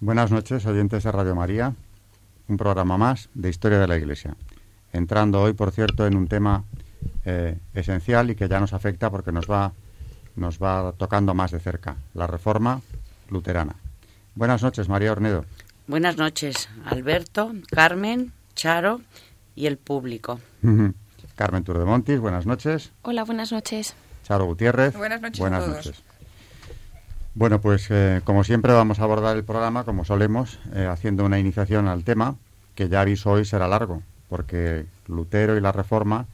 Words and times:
Buenas 0.00 0.30
noches, 0.30 0.64
oyentes 0.66 1.02
de 1.02 1.12
Radio 1.12 1.34
María, 1.34 1.74
un 2.46 2.56
programa 2.56 2.96
más 2.96 3.28
de 3.34 3.48
Historia 3.48 3.78
de 3.80 3.88
la 3.88 3.96
Iglesia. 3.96 4.36
Entrando 4.92 5.42
hoy, 5.42 5.54
por 5.54 5.72
cierto, 5.72 6.06
en 6.06 6.16
un 6.16 6.28
tema 6.28 6.64
eh, 7.24 7.58
esencial 7.74 8.30
y 8.30 8.36
que 8.36 8.48
ya 8.48 8.60
nos 8.60 8.72
afecta 8.72 9.10
porque 9.10 9.32
nos 9.32 9.50
va, 9.50 9.72
nos 10.36 10.62
va 10.62 10.92
tocando 10.92 11.34
más 11.34 11.50
de 11.50 11.58
cerca, 11.58 11.96
la 12.14 12.26
reforma 12.28 12.80
luterana. 13.28 13.74
Buenas 14.36 14.62
noches, 14.62 14.88
María 14.88 15.10
Ornedo. 15.12 15.44
Buenas 15.88 16.16
noches, 16.16 16.68
Alberto, 16.84 17.52
Carmen, 17.70 18.32
Charo 18.54 19.00
y 19.56 19.66
el 19.66 19.78
público. 19.78 20.38
Carmen 21.34 21.64
Turdemontis, 21.64 22.20
buenas 22.20 22.46
noches. 22.46 22.92
Hola, 23.02 23.24
buenas 23.24 23.50
noches. 23.50 23.94
Charo 24.22 24.44
Gutiérrez. 24.44 24.96
Buenas 24.96 25.20
noches. 25.20 25.40
Buenas 25.40 25.62
a 25.62 25.66
todos. 25.66 25.86
noches. 25.86 26.04
Bueno, 27.38 27.60
pues 27.60 27.86
eh, 27.90 28.20
como 28.24 28.42
siempre 28.42 28.72
vamos 28.72 28.98
a 28.98 29.04
abordar 29.04 29.36
el 29.36 29.44
programa, 29.44 29.84
como 29.84 30.04
solemos, 30.04 30.58
eh, 30.74 30.88
haciendo 30.90 31.24
una 31.24 31.38
iniciación 31.38 31.86
al 31.86 32.02
tema, 32.02 32.34
que 32.74 32.88
ya 32.88 33.00
aviso 33.00 33.30
hoy 33.30 33.44
será 33.44 33.68
largo, 33.68 34.02
porque 34.28 34.86
Lutero 35.06 35.56
y 35.56 35.60
la 35.60 35.70
Reforma 35.70 36.26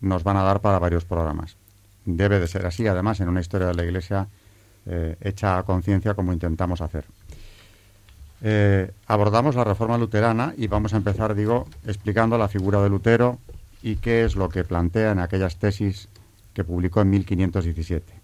nos 0.00 0.24
van 0.24 0.38
a 0.38 0.42
dar 0.42 0.62
para 0.62 0.78
varios 0.78 1.04
programas. 1.04 1.58
Debe 2.06 2.40
de 2.40 2.48
ser 2.48 2.64
así, 2.64 2.86
además, 2.86 3.20
en 3.20 3.28
una 3.28 3.42
historia 3.42 3.66
de 3.66 3.74
la 3.74 3.84
Iglesia 3.84 4.28
eh, 4.86 5.16
hecha 5.20 5.58
a 5.58 5.62
conciencia 5.64 6.14
como 6.14 6.32
intentamos 6.32 6.80
hacer. 6.80 7.04
Abordamos 9.08 9.56
la 9.56 9.64
Reforma 9.64 9.98
luterana 9.98 10.54
y 10.56 10.68
vamos 10.68 10.94
a 10.94 10.96
empezar, 10.96 11.34
digo, 11.34 11.66
explicando 11.86 12.38
la 12.38 12.48
figura 12.48 12.80
de 12.80 12.88
Lutero 12.88 13.40
y 13.82 13.96
qué 13.96 14.24
es 14.24 14.36
lo 14.36 14.48
que 14.48 14.64
plantea 14.64 15.12
en 15.12 15.18
aquellas 15.18 15.56
tesis 15.56 16.08
que 16.54 16.64
publicó 16.64 17.02
en 17.02 17.10
1517. 17.10 18.15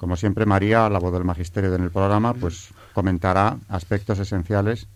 Como 0.00 0.16
siempre, 0.16 0.46
María, 0.46 0.88
la 0.88 0.98
voz 0.98 1.12
del 1.12 1.24
magisterio 1.24 1.74
en 1.74 1.82
el 1.82 1.90
programa, 1.90 2.32
pues 2.32 2.70
comentará 2.94 3.58
aspectos 3.68 4.18
esenciales 4.18 4.86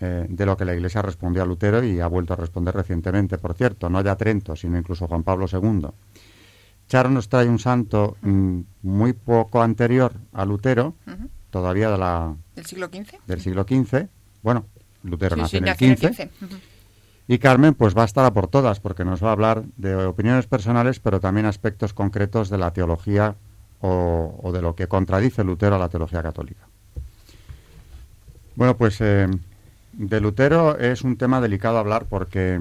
eh, 0.00 0.26
de 0.28 0.46
lo 0.46 0.56
que 0.56 0.64
la 0.64 0.74
Iglesia 0.74 1.00
respondió 1.00 1.44
a 1.44 1.46
Lutero 1.46 1.84
y 1.84 2.00
ha 2.00 2.08
vuelto 2.08 2.32
a 2.32 2.36
responder 2.36 2.74
recientemente, 2.74 3.38
por 3.38 3.54
cierto, 3.54 3.88
no 3.88 4.00
ya 4.02 4.16
Trento, 4.16 4.56
sino 4.56 4.76
incluso 4.76 5.06
Juan 5.06 5.22
Pablo 5.22 5.46
II. 5.48 5.86
Charo 6.88 7.08
nos 7.08 7.28
trae 7.28 7.48
un 7.48 7.60
santo 7.60 8.16
mm, 8.20 8.60
muy 8.82 9.12
poco 9.12 9.62
anterior 9.62 10.14
a 10.32 10.44
Lutero, 10.44 10.96
todavía 11.50 11.88
de 11.92 11.98
la, 11.98 12.34
¿Del 12.56 12.66
siglo 12.66 12.88
XV? 12.88 13.14
del 13.28 13.40
siglo 13.40 13.62
XV. 13.62 14.08
Bueno, 14.42 14.66
Lutero 15.04 15.36
Sí, 15.36 15.40
nació 15.60 15.76
sí, 15.76 15.84
en 15.84 15.90
el 15.92 15.96
XV. 15.96 16.14
XV. 16.14 16.28
Y 17.28 17.38
Carmen, 17.38 17.74
pues 17.74 17.96
va 17.96 18.02
a 18.02 18.06
estar 18.06 18.24
a 18.24 18.32
por 18.32 18.48
todas, 18.48 18.80
porque 18.80 19.04
nos 19.04 19.22
va 19.22 19.28
a 19.28 19.32
hablar 19.32 19.62
de 19.76 19.94
opiniones 19.94 20.48
personales, 20.48 20.98
pero 20.98 21.20
también 21.20 21.46
aspectos 21.46 21.92
concretos 21.94 22.50
de 22.50 22.58
la 22.58 22.72
teología 22.72 23.36
o, 23.80 24.50
de 24.52 24.62
lo 24.62 24.74
que 24.74 24.86
contradice 24.86 25.44
Lutero 25.44 25.76
a 25.76 25.78
la 25.78 25.88
teología 25.88 26.22
católica. 26.22 26.66
Bueno, 28.56 28.76
pues 28.76 29.00
eh, 29.00 29.28
de 29.92 30.20
Lutero 30.20 30.78
es 30.78 31.02
un 31.02 31.16
tema 31.16 31.40
delicado 31.40 31.78
hablar 31.78 32.06
porque 32.08 32.60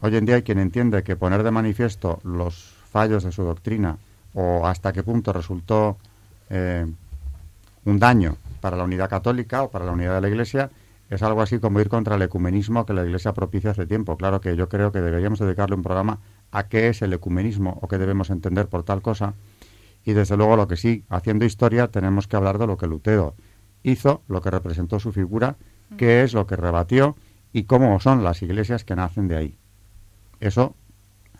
hoy 0.00 0.16
en 0.16 0.26
día 0.26 0.36
hay 0.36 0.42
quien 0.42 0.58
entiende 0.58 1.02
que 1.02 1.16
poner 1.16 1.42
de 1.42 1.50
manifiesto 1.50 2.18
los 2.24 2.74
fallos 2.90 3.22
de 3.22 3.32
su 3.32 3.44
doctrina 3.44 3.98
o 4.34 4.66
hasta 4.66 4.92
qué 4.92 5.02
punto 5.02 5.32
resultó 5.32 5.98
eh, 6.48 6.86
un 7.84 7.98
daño 7.98 8.36
para 8.60 8.76
la 8.76 8.84
unidad 8.84 9.08
católica 9.08 9.62
o 9.62 9.70
para 9.70 9.84
la 9.84 9.92
unidad 9.92 10.16
de 10.16 10.20
la 10.20 10.28
Iglesia 10.28 10.70
es 11.10 11.22
algo 11.24 11.42
así 11.42 11.58
como 11.58 11.80
ir 11.80 11.88
contra 11.88 12.14
el 12.14 12.22
ecumenismo 12.22 12.86
que 12.86 12.92
la 12.92 13.04
Iglesia 13.04 13.32
propicia 13.32 13.72
hace 13.72 13.84
tiempo. 13.84 14.16
Claro 14.16 14.40
que 14.40 14.54
yo 14.54 14.68
creo 14.68 14.92
que 14.92 15.00
deberíamos 15.00 15.40
dedicarle 15.40 15.74
un 15.74 15.82
programa 15.82 16.20
a 16.52 16.68
qué 16.68 16.88
es 16.88 17.02
el 17.02 17.12
ecumenismo 17.12 17.78
o 17.82 17.88
qué 17.88 17.98
debemos 17.98 18.30
entender 18.30 18.68
por 18.68 18.84
tal 18.84 19.02
cosa. 19.02 19.34
Y 20.04 20.12
desde 20.12 20.36
luego 20.36 20.56
lo 20.56 20.66
que 20.66 20.76
sí, 20.76 21.04
haciendo 21.08 21.44
historia, 21.44 21.88
tenemos 21.88 22.26
que 22.26 22.36
hablar 22.36 22.58
de 22.58 22.66
lo 22.66 22.76
que 22.76 22.86
Lutero 22.86 23.34
hizo, 23.82 24.22
lo 24.28 24.40
que 24.40 24.50
representó 24.50 24.98
su 24.98 25.12
figura, 25.12 25.56
qué 25.96 26.22
es 26.22 26.34
lo 26.34 26.46
que 26.46 26.56
rebatió 26.56 27.16
y 27.52 27.64
cómo 27.64 27.98
son 28.00 28.24
las 28.24 28.42
iglesias 28.42 28.84
que 28.84 28.96
nacen 28.96 29.28
de 29.28 29.36
ahí. 29.36 29.58
Eso, 30.38 30.74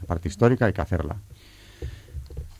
la 0.00 0.06
parte 0.06 0.28
histórica, 0.28 0.66
hay 0.66 0.72
que 0.72 0.80
hacerla. 0.80 1.16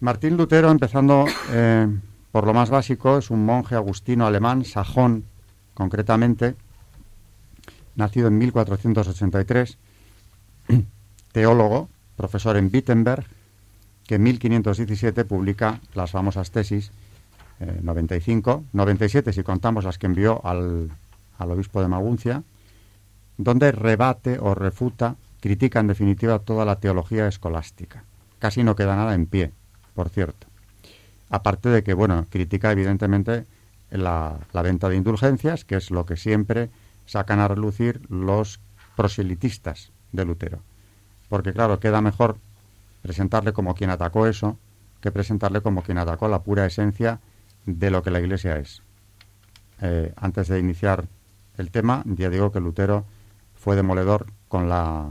Martín 0.01 0.37
Lutero, 0.37 0.71
empezando 0.71 1.27
eh, 1.51 1.87
por 2.33 2.47
lo 2.47 2.55
más 2.55 2.71
básico, 2.71 3.19
es 3.19 3.31
un 3.31 3.45
monje 3.45 3.75
agustino 3.75 4.27
alemán, 4.27 4.65
sajón 4.65 5.25
concretamente, 5.75 6.57
nacido 7.97 8.29
en 8.29 8.39
1483, 8.39 9.79
teólogo, 11.33 11.89
profesor 12.17 12.57
en 12.57 12.71
Wittenberg, 12.73 13.27
que 14.11 14.17
en 14.17 14.25
1517 14.25 15.25
publica 15.25 15.79
las 15.95 16.11
famosas 16.11 16.51
tesis 16.51 16.91
eh, 17.61 17.79
95, 17.81 18.65
97 18.73 19.33
si 19.33 19.45
contamos 19.45 19.85
las 19.85 19.99
que 19.99 20.07
envió 20.07 20.45
al, 20.45 20.91
al 21.39 21.51
obispo 21.53 21.81
de 21.81 21.87
Maguncia, 21.87 22.43
donde 23.39 23.71
rebate 23.71 24.41
o 24.41 24.57
refuta, 24.57 25.15
critica 25.39 25.79
en 25.79 25.87
definitiva 25.87 26.41
toda 26.41 26.65
la 26.65 26.81
teología 26.81 27.29
escolástica. 27.29 28.03
Casi 28.41 28.65
no 28.65 28.75
queda 28.75 28.97
nada 28.97 29.15
en 29.15 29.27
pie, 29.27 29.53
por 29.95 30.09
cierto. 30.09 30.49
Aparte 31.29 31.69
de 31.69 31.85
que, 31.85 31.95
bueno, 31.95 32.27
critica 32.31 32.73
evidentemente 32.73 33.47
la, 33.93 34.41
la 34.53 34.63
venta 34.63 34.89
de 34.89 34.97
indulgencias, 34.97 35.65
que 35.65 35.77
es 35.77 35.93
lo 35.93 36.05
que 36.05 36.17
siempre 36.17 36.69
sacan 37.07 37.39
a 37.39 37.47
relucir 37.47 38.01
los 38.11 38.59
proselitistas 38.97 39.93
de 40.11 40.25
Lutero. 40.25 40.59
Porque, 41.29 41.53
claro, 41.53 41.79
queda 41.79 42.01
mejor 42.01 42.39
presentarle 43.03 43.53
como 43.53 43.75
quien 43.75 43.91
atacó 43.91 44.27
eso 44.27 44.59
que 45.01 45.11
presentarle 45.11 45.63
como 45.63 45.83
quien 45.83 45.99
atacó 45.99 46.29
la 46.29 46.43
pura 46.43 46.67
esencia 46.67 47.21
de 47.67 47.91
lo 47.91 48.03
que 48.03 48.11
la 48.11 48.21
Iglesia 48.21 48.57
es. 48.57 48.83
Eh, 49.81 50.13
antes 50.17 50.49
de 50.49 50.59
iniciar 50.59 51.09
el 51.57 51.71
tema, 51.71 52.03
ya 52.07 52.29
digo 52.31 52.53
que 52.53 52.61
Lutero 52.61 53.05
fue 53.55 53.77
demoledor 53.77 54.27
con 54.49 54.69
la 54.69 55.11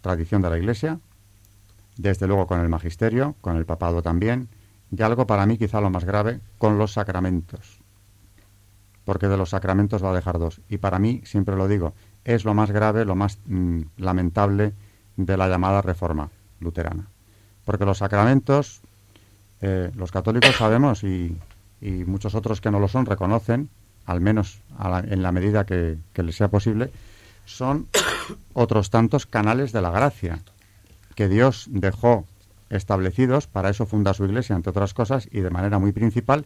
tradición 0.00 0.42
de 0.42 0.50
la 0.50 0.58
Iglesia, 0.58 1.00
desde 1.96 2.26
luego 2.26 2.46
con 2.46 2.60
el 2.60 2.68
magisterio, 2.68 3.34
con 3.40 3.56
el 3.56 3.66
papado 3.66 4.02
también, 4.02 4.48
y 4.90 5.02
algo 5.02 5.26
para 5.26 5.46
mí 5.46 5.58
quizá 5.58 5.80
lo 5.80 5.90
más 5.90 6.04
grave, 6.04 6.40
con 6.58 6.78
los 6.78 6.92
sacramentos. 6.94 7.80
Porque 9.04 9.28
de 9.28 9.36
los 9.36 9.50
sacramentos 9.50 10.02
va 10.02 10.10
a 10.10 10.14
dejar 10.14 10.38
dos. 10.38 10.60
Y 10.68 10.78
para 10.78 10.98
mí, 10.98 11.20
siempre 11.24 11.56
lo 11.56 11.68
digo, 11.68 11.94
es 12.24 12.44
lo 12.44 12.54
más 12.54 12.70
grave, 12.70 13.04
lo 13.04 13.16
más 13.16 13.38
mm, 13.46 13.82
lamentable 13.98 14.72
de 15.16 15.36
la 15.36 15.48
llamada 15.48 15.82
reforma 15.82 16.30
luterana. 16.60 17.06
Porque 17.64 17.84
los 17.84 17.98
sacramentos, 17.98 18.80
eh, 19.60 19.90
los 19.96 20.10
católicos 20.10 20.56
sabemos 20.56 21.04
y, 21.04 21.36
muchos 22.06 22.34
otros 22.34 22.60
que 22.60 22.70
no 22.70 22.78
lo 22.78 22.88
son 22.88 23.06
reconocen, 23.06 23.70
al 24.04 24.20
menos 24.20 24.60
la- 24.78 25.00
en 25.00 25.22
la 25.22 25.32
medida 25.32 25.64
que, 25.64 25.96
que 26.12 26.22
les 26.22 26.36
sea 26.36 26.48
posible, 26.48 26.90
son 27.46 27.86
otros 28.52 28.90
tantos 28.90 29.24
canales 29.26 29.72
de 29.72 29.80
la 29.80 29.90
gracia 29.90 30.40
que 31.14 31.28
Dios 31.28 31.66
dejó 31.70 32.26
establecidos, 32.68 33.46
para 33.46 33.70
eso 33.70 33.86
funda 33.86 34.14
su 34.14 34.24
iglesia, 34.26 34.56
entre 34.56 34.70
otras 34.70 34.94
cosas, 34.94 35.26
y 35.30 35.40
de 35.40 35.50
manera 35.50 35.78
muy 35.78 35.92
principal, 35.92 36.44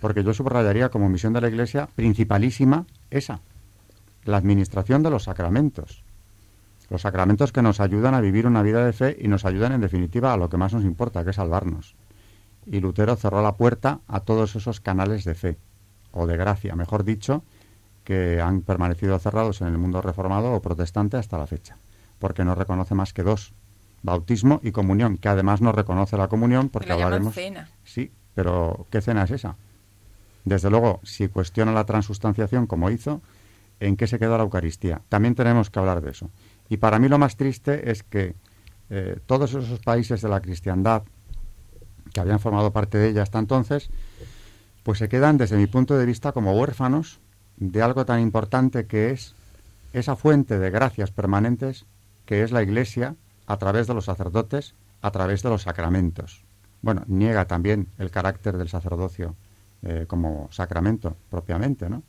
porque 0.00 0.22
yo 0.22 0.32
subrayaría 0.32 0.88
como 0.90 1.08
misión 1.08 1.32
de 1.32 1.40
la 1.40 1.48
iglesia 1.48 1.88
principalísima 1.94 2.86
esa, 3.10 3.40
la 4.24 4.36
administración 4.36 5.02
de 5.02 5.10
los 5.10 5.24
sacramentos. 5.24 6.04
Los 6.90 7.02
sacramentos 7.02 7.52
que 7.52 7.62
nos 7.62 7.80
ayudan 7.80 8.14
a 8.14 8.20
vivir 8.20 8.46
una 8.46 8.62
vida 8.62 8.84
de 8.84 8.92
fe 8.92 9.16
y 9.20 9.28
nos 9.28 9.44
ayudan 9.44 9.72
en 9.72 9.80
definitiva 9.80 10.32
a 10.32 10.36
lo 10.36 10.48
que 10.48 10.56
más 10.56 10.72
nos 10.72 10.84
importa, 10.84 11.24
que 11.24 11.30
es 11.30 11.36
salvarnos. 11.36 11.94
Y 12.66 12.80
Lutero 12.80 13.16
cerró 13.16 13.42
la 13.42 13.56
puerta 13.56 14.00
a 14.08 14.20
todos 14.20 14.56
esos 14.56 14.80
canales 14.80 15.24
de 15.24 15.34
fe, 15.34 15.58
o 16.12 16.26
de 16.26 16.36
gracia, 16.36 16.74
mejor 16.74 17.04
dicho, 17.04 17.42
que 18.04 18.40
han 18.40 18.62
permanecido 18.62 19.18
cerrados 19.18 19.60
en 19.60 19.68
el 19.68 19.78
mundo 19.78 20.00
reformado 20.00 20.52
o 20.52 20.62
protestante 20.62 21.18
hasta 21.18 21.36
la 21.36 21.46
fecha, 21.46 21.76
porque 22.18 22.44
no 22.44 22.54
reconoce 22.54 22.94
más 22.94 23.12
que 23.12 23.22
dos, 23.22 23.52
bautismo 24.02 24.60
y 24.62 24.72
comunión, 24.72 25.18
que 25.18 25.28
además 25.28 25.60
no 25.60 25.72
reconoce 25.72 26.16
la 26.16 26.28
comunión 26.28 26.68
porque 26.70 26.88
la 26.88 26.94
hablaremos... 26.94 27.34
cena. 27.34 27.68
Sí, 27.84 28.10
pero 28.34 28.86
¿qué 28.90 29.00
cena 29.00 29.24
es 29.24 29.30
esa? 29.32 29.56
Desde 30.44 30.70
luego, 30.70 31.00
si 31.02 31.28
cuestiona 31.28 31.72
la 31.72 31.84
transustanciación 31.84 32.66
como 32.66 32.90
hizo, 32.90 33.20
¿en 33.80 33.96
qué 33.96 34.06
se 34.06 34.18
queda 34.18 34.38
la 34.38 34.44
Eucaristía? 34.44 35.02
También 35.08 35.34
tenemos 35.34 35.68
que 35.68 35.78
hablar 35.78 36.00
de 36.00 36.10
eso. 36.10 36.30
Y 36.68 36.76
para 36.76 36.98
mí 36.98 37.08
lo 37.08 37.18
más 37.18 37.36
triste 37.36 37.90
es 37.90 38.02
que 38.02 38.34
eh, 38.90 39.18
todos 39.26 39.54
esos 39.54 39.80
países 39.80 40.22
de 40.22 40.28
la 40.28 40.40
cristiandad 40.40 41.02
que 42.12 42.20
habían 42.20 42.40
formado 42.40 42.72
parte 42.72 42.98
de 42.98 43.08
ella 43.08 43.22
hasta 43.22 43.38
entonces, 43.38 43.90
pues 44.82 44.98
se 44.98 45.08
quedan 45.08 45.36
desde 45.36 45.56
mi 45.56 45.66
punto 45.66 45.96
de 45.98 46.06
vista 46.06 46.32
como 46.32 46.58
huérfanos 46.58 47.20
de 47.56 47.82
algo 47.82 48.06
tan 48.06 48.20
importante 48.20 48.86
que 48.86 49.10
es 49.10 49.34
esa 49.92 50.16
fuente 50.16 50.58
de 50.58 50.70
gracias 50.70 51.10
permanentes 51.10 51.86
que 52.24 52.42
es 52.42 52.52
la 52.52 52.62
Iglesia 52.62 53.16
a 53.46 53.56
través 53.56 53.86
de 53.86 53.94
los 53.94 54.04
sacerdotes, 54.04 54.74
a 55.00 55.10
través 55.10 55.42
de 55.42 55.48
los 55.48 55.62
sacramentos. 55.62 56.44
Bueno, 56.82 57.02
niega 57.06 57.46
también 57.46 57.88
el 57.98 58.10
carácter 58.10 58.56
del 58.56 58.68
sacerdocio 58.68 59.34
eh, 59.82 60.04
como 60.06 60.48
sacramento 60.50 61.16
propiamente, 61.30 61.88
¿no? 61.88 62.02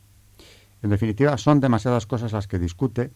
En 0.81 0.89
definitiva, 0.89 1.37
son 1.37 1.59
demasiadas 1.59 2.05
cosas 2.05 2.31
las 2.31 2.47
que 2.47 2.59
discute 2.59 3.11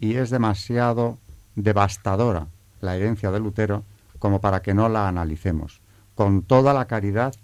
y 0.00 0.14
es 0.14 0.30
demasiado 0.30 1.18
devastadora 1.54 2.46
la 2.80 2.96
herencia 2.96 3.30
de 3.30 3.40
Lutero 3.40 3.84
como 4.18 4.40
para 4.40 4.62
que 4.62 4.74
no 4.74 4.88
la 4.88 5.08
analicemos, 5.08 5.80
con 6.14 6.42
toda 6.42 6.72
la 6.74 6.86
caridad 6.86 7.34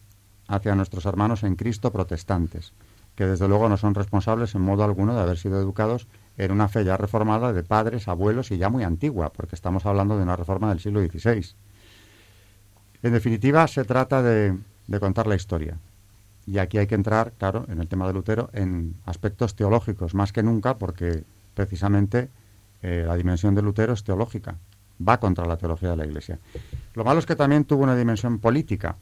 hacia 0.48 0.74
nuestros 0.74 1.06
hermanos 1.06 1.42
en 1.42 1.56
Cristo 1.56 1.92
protestantes, 1.92 2.72
que 3.14 3.26
desde 3.26 3.48
luego 3.48 3.68
no 3.68 3.76
son 3.76 3.94
responsables 3.94 4.54
en 4.54 4.62
modo 4.62 4.84
alguno 4.84 5.14
de 5.14 5.20
haber 5.20 5.38
sido 5.38 5.60
educados 5.60 6.08
en 6.36 6.50
una 6.50 6.68
fe 6.68 6.84
ya 6.84 6.96
reformada 6.96 7.52
de 7.52 7.62
padres, 7.62 8.08
abuelos 8.08 8.50
y 8.50 8.58
ya 8.58 8.68
muy 8.68 8.82
antigua, 8.82 9.32
porque 9.32 9.54
estamos 9.54 9.86
hablando 9.86 10.16
de 10.16 10.24
una 10.24 10.36
reforma 10.36 10.68
del 10.68 10.80
siglo 10.80 11.00
XVI. 11.00 11.54
En 13.02 13.12
definitiva, 13.12 13.66
se 13.68 13.84
trata 13.84 14.22
de, 14.22 14.58
contar 14.98 15.26
la 15.26 15.36
historia. 15.36 15.78
Y 16.46 16.58
aquí 16.58 16.78
hay 16.78 16.86
que 16.86 16.94
entrar, 16.94 17.32
claro, 17.38 17.66
en 17.68 17.80
el 17.80 17.88
tema 17.88 18.06
de 18.06 18.12
Lutero, 18.12 18.50
en 18.52 18.94
aspectos 19.06 19.54
teológicos, 19.54 20.14
más 20.14 20.32
que 20.32 20.42
nunca, 20.42 20.78
porque 20.78 21.24
precisamente 21.54 22.30
eh, 22.84 23.02
la 23.06 23.16
dimensión 23.16 23.54
de 23.54 23.62
Lutero 23.62 23.94
es 23.94 24.04
teológica, 24.04 24.56
va 25.00 25.18
contra 25.18 25.46
la 25.46 25.56
teología 25.56 25.88
de 25.88 25.96
la 25.96 26.04
Iglesia. 26.04 26.38
Lo 26.92 27.02
malo 27.02 27.18
es 27.18 27.24
que 27.24 27.34
también 27.34 27.64
tuvo 27.64 27.82
una 27.82 27.96
dimensión 27.96 28.38
política, 28.40 28.96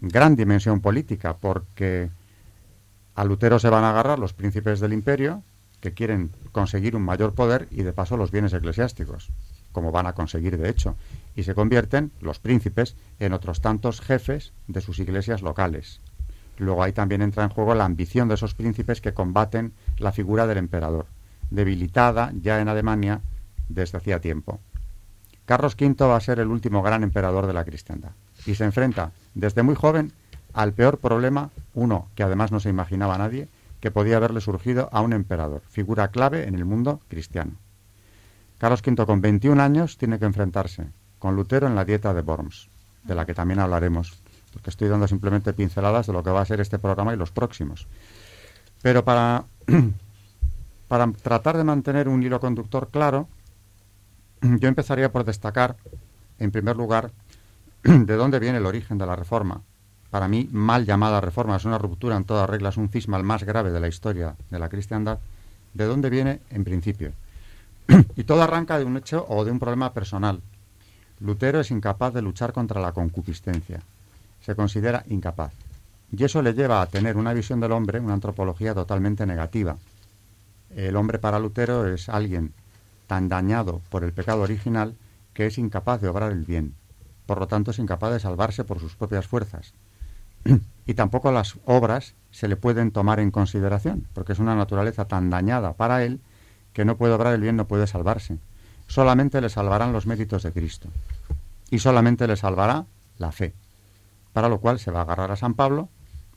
gran 0.00 0.36
dimensión 0.36 0.80
política, 0.80 1.36
porque 1.36 2.08
a 3.14 3.24
Lutero 3.24 3.58
se 3.58 3.68
van 3.68 3.84
a 3.84 3.90
agarrar 3.90 4.18
los 4.18 4.32
príncipes 4.32 4.80
del 4.80 4.94
imperio, 4.94 5.42
que 5.80 5.92
quieren 5.92 6.30
conseguir 6.52 6.96
un 6.96 7.02
mayor 7.02 7.34
poder 7.34 7.68
y 7.70 7.82
de 7.82 7.92
paso 7.92 8.16
los 8.16 8.30
bienes 8.30 8.54
eclesiásticos, 8.54 9.28
como 9.72 9.92
van 9.92 10.06
a 10.06 10.14
conseguir 10.14 10.56
de 10.56 10.70
hecho, 10.70 10.96
y 11.34 11.42
se 11.42 11.54
convierten 11.54 12.10
los 12.22 12.38
príncipes 12.38 12.96
en 13.20 13.34
otros 13.34 13.60
tantos 13.60 14.00
jefes 14.00 14.54
de 14.66 14.80
sus 14.80 14.98
iglesias 14.98 15.42
locales. 15.42 16.00
Luego 16.56 16.82
ahí 16.82 16.92
también 16.92 17.20
entra 17.20 17.44
en 17.44 17.50
juego 17.50 17.74
la 17.74 17.84
ambición 17.84 18.28
de 18.28 18.36
esos 18.36 18.54
príncipes 18.54 19.02
que 19.02 19.12
combaten 19.12 19.74
la 19.98 20.12
figura 20.12 20.46
del 20.46 20.56
emperador, 20.56 21.04
debilitada 21.50 22.32
ya 22.40 22.60
en 22.60 22.68
Alemania 22.68 23.20
desde 23.68 23.98
hacía 23.98 24.20
tiempo. 24.20 24.60
Carlos 25.44 25.76
V 25.78 25.94
va 26.04 26.16
a 26.16 26.20
ser 26.20 26.40
el 26.40 26.48
último 26.48 26.82
gran 26.82 27.02
emperador 27.02 27.46
de 27.46 27.52
la 27.52 27.64
cristiandad 27.64 28.10
y 28.46 28.54
se 28.54 28.64
enfrenta 28.64 29.12
desde 29.34 29.62
muy 29.62 29.74
joven 29.74 30.12
al 30.52 30.72
peor 30.72 30.98
problema, 30.98 31.50
uno 31.74 32.08
que 32.14 32.22
además 32.22 32.50
no 32.50 32.60
se 32.60 32.70
imaginaba 32.70 33.18
nadie, 33.18 33.48
que 33.80 33.90
podía 33.90 34.16
haberle 34.16 34.40
surgido 34.40 34.88
a 34.90 35.02
un 35.02 35.12
emperador, 35.12 35.62
figura 35.68 36.08
clave 36.08 36.48
en 36.48 36.54
el 36.54 36.64
mundo 36.64 37.00
cristiano. 37.08 37.52
Carlos 38.58 38.82
V 38.84 39.04
con 39.04 39.20
21 39.20 39.62
años 39.62 39.98
tiene 39.98 40.18
que 40.18 40.24
enfrentarse 40.24 40.88
con 41.18 41.36
Lutero 41.36 41.66
en 41.66 41.74
la 41.74 41.84
dieta 41.84 42.14
de 42.14 42.22
Worms, 42.22 42.68
de 43.04 43.14
la 43.14 43.26
que 43.26 43.34
también 43.34 43.60
hablaremos, 43.60 44.18
porque 44.52 44.70
estoy 44.70 44.88
dando 44.88 45.06
simplemente 45.06 45.52
pinceladas 45.52 46.06
de 46.06 46.14
lo 46.14 46.22
que 46.22 46.30
va 46.30 46.40
a 46.40 46.46
ser 46.46 46.60
este 46.60 46.78
programa 46.78 47.12
y 47.12 47.16
los 47.16 47.30
próximos. 47.30 47.86
Pero 48.80 49.04
para, 49.04 49.44
para 50.88 51.10
tratar 51.10 51.56
de 51.56 51.64
mantener 51.64 52.08
un 52.08 52.22
hilo 52.22 52.40
conductor 52.40 52.88
claro, 52.90 53.28
yo 54.40 54.68
empezaría 54.68 55.10
por 55.10 55.24
destacar, 55.24 55.76
en 56.38 56.50
primer 56.50 56.76
lugar, 56.76 57.10
de 57.82 58.16
dónde 58.16 58.38
viene 58.38 58.58
el 58.58 58.66
origen 58.66 58.98
de 58.98 59.06
la 59.06 59.16
reforma, 59.16 59.62
para 60.10 60.28
mí 60.28 60.48
mal 60.52 60.86
llamada 60.86 61.20
reforma, 61.20 61.56
es 61.56 61.64
una 61.64 61.78
ruptura 61.78 62.16
en 62.16 62.24
todas 62.24 62.48
reglas, 62.48 62.76
un 62.76 62.88
cisma 62.88 63.16
el 63.16 63.24
más 63.24 63.42
grave 63.42 63.70
de 63.70 63.80
la 63.80 63.88
historia 63.88 64.36
de 64.50 64.58
la 64.58 64.68
cristiandad, 64.68 65.18
¿de 65.74 65.84
dónde 65.84 66.10
viene 66.10 66.40
en 66.50 66.64
principio? 66.64 67.12
y 68.16 68.24
todo 68.24 68.42
arranca 68.42 68.78
de 68.78 68.84
un 68.84 68.96
hecho 68.96 69.26
o 69.28 69.44
de 69.44 69.50
un 69.50 69.58
problema 69.58 69.92
personal. 69.92 70.40
Lutero 71.20 71.60
es 71.60 71.70
incapaz 71.70 72.12
de 72.14 72.22
luchar 72.22 72.52
contra 72.52 72.80
la 72.80 72.92
concupiscencia. 72.92 73.80
Se 74.40 74.54
considera 74.54 75.04
incapaz. 75.08 75.52
Y 76.16 76.22
eso 76.22 76.42
le 76.42 76.52
lleva 76.52 76.82
a 76.82 76.86
tener 76.86 77.16
una 77.16 77.32
visión 77.32 77.58
del 77.58 77.72
hombre, 77.72 78.00
una 78.00 78.14
antropología 78.14 78.74
totalmente 78.74 79.26
negativa. 79.26 79.76
El 80.74 80.96
hombre 80.96 81.18
para 81.18 81.38
Lutero 81.38 81.86
es 81.86 82.08
alguien 82.08 82.52
tan 83.06 83.28
dañado 83.28 83.80
por 83.90 84.04
el 84.04 84.12
pecado 84.12 84.42
original 84.42 84.96
que 85.32 85.46
es 85.46 85.58
incapaz 85.58 86.00
de 86.00 86.08
obrar 86.08 86.32
el 86.32 86.44
bien. 86.44 86.74
Por 87.26 87.38
lo 87.38 87.46
tanto, 87.46 87.70
es 87.70 87.78
incapaz 87.78 88.12
de 88.12 88.20
salvarse 88.20 88.64
por 88.64 88.80
sus 88.80 88.96
propias 88.96 89.26
fuerzas 89.26 89.74
y 90.86 90.94
tampoco 90.94 91.32
las 91.32 91.56
obras 91.64 92.14
se 92.30 92.48
le 92.48 92.56
pueden 92.56 92.90
tomar 92.90 93.20
en 93.20 93.30
consideración, 93.30 94.06
porque 94.14 94.32
es 94.32 94.38
una 94.38 94.54
naturaleza 94.54 95.06
tan 95.06 95.30
dañada 95.30 95.74
para 95.74 96.04
él 96.04 96.20
que 96.72 96.84
no 96.84 96.96
puede 96.96 97.14
obrar 97.14 97.34
el 97.34 97.40
bien, 97.40 97.56
no 97.56 97.66
puede 97.66 97.86
salvarse. 97.86 98.38
Solamente 98.86 99.40
le 99.40 99.48
salvarán 99.48 99.92
los 99.92 100.06
méritos 100.06 100.42
de 100.42 100.52
Cristo 100.52 100.88
y 101.70 101.80
solamente 101.80 102.26
le 102.26 102.36
salvará 102.36 102.86
la 103.18 103.32
fe, 103.32 103.54
para 104.32 104.48
lo 104.48 104.60
cual 104.60 104.78
se 104.78 104.90
va 104.90 105.00
a 105.00 105.02
agarrar 105.02 105.32
a 105.32 105.36
San 105.36 105.54
Pablo. 105.54 105.88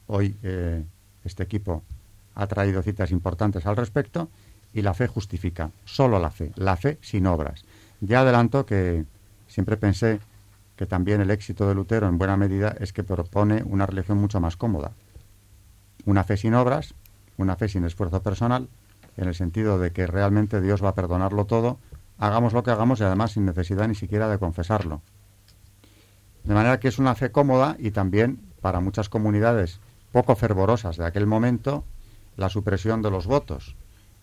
Hoy 0.08 0.36
eh, 0.44 0.84
este 1.24 1.44
equipo 1.44 1.84
ha 2.40 2.48
traído 2.48 2.82
citas 2.82 3.12
importantes 3.12 3.66
al 3.66 3.76
respecto 3.76 4.30
y 4.74 4.82
la 4.82 4.94
fe 4.94 5.08
justifica, 5.08 5.72
solo 5.84 6.20
la 6.20 6.32
fe, 6.32 6.54
la 6.56 6.78
fe 6.78 6.98
sin 7.02 7.28
obras. 7.28 7.66
Ya 8.00 8.22
adelanto 8.22 8.66
que 8.66 9.04
siempre 9.48 9.76
pensé 9.76 10.22
que 10.78 10.86
también 10.86 11.20
el 11.20 11.32
éxito 11.32 11.68
de 11.68 11.76
Lutero 11.76 12.08
en 12.08 12.18
buena 12.18 12.38
medida 12.38 12.74
es 12.80 12.94
que 12.94 13.04
propone 13.04 13.62
una 13.64 13.86
religión 13.86 14.20
mucho 14.20 14.40
más 14.40 14.56
cómoda. 14.56 14.94
Una 16.06 16.24
fe 16.24 16.38
sin 16.38 16.54
obras, 16.54 16.94
una 17.36 17.58
fe 17.58 17.68
sin 17.68 17.84
esfuerzo 17.84 18.24
personal, 18.24 18.70
en 19.18 19.28
el 19.28 19.36
sentido 19.36 19.78
de 19.78 19.92
que 19.92 20.08
realmente 20.08 20.62
Dios 20.62 20.82
va 20.82 20.90
a 20.90 20.96
perdonarlo 20.96 21.44
todo, 21.44 21.78
hagamos 22.20 22.54
lo 22.54 22.64
que 22.64 22.72
hagamos 22.72 23.02
y 23.02 23.04
además 23.04 23.34
sin 23.34 23.44
necesidad 23.44 23.86
ni 23.90 23.96
siquiera 23.96 24.30
de 24.30 24.40
confesarlo. 24.40 25.02
De 26.46 26.54
manera 26.54 26.80
que 26.80 26.88
es 26.88 27.00
una 27.00 27.16
fe 27.16 27.34
cómoda 27.34 27.76
y 27.80 27.92
también 27.92 28.40
para 28.62 28.80
muchas 28.80 29.10
comunidades 29.10 29.82
poco 30.14 30.38
fervorosas 30.38 30.96
de 30.96 31.06
aquel 31.06 31.28
momento 31.28 31.84
la 32.40 32.50
supresión 32.50 33.02
de 33.02 33.12
los 33.12 33.28
votos 33.28 33.76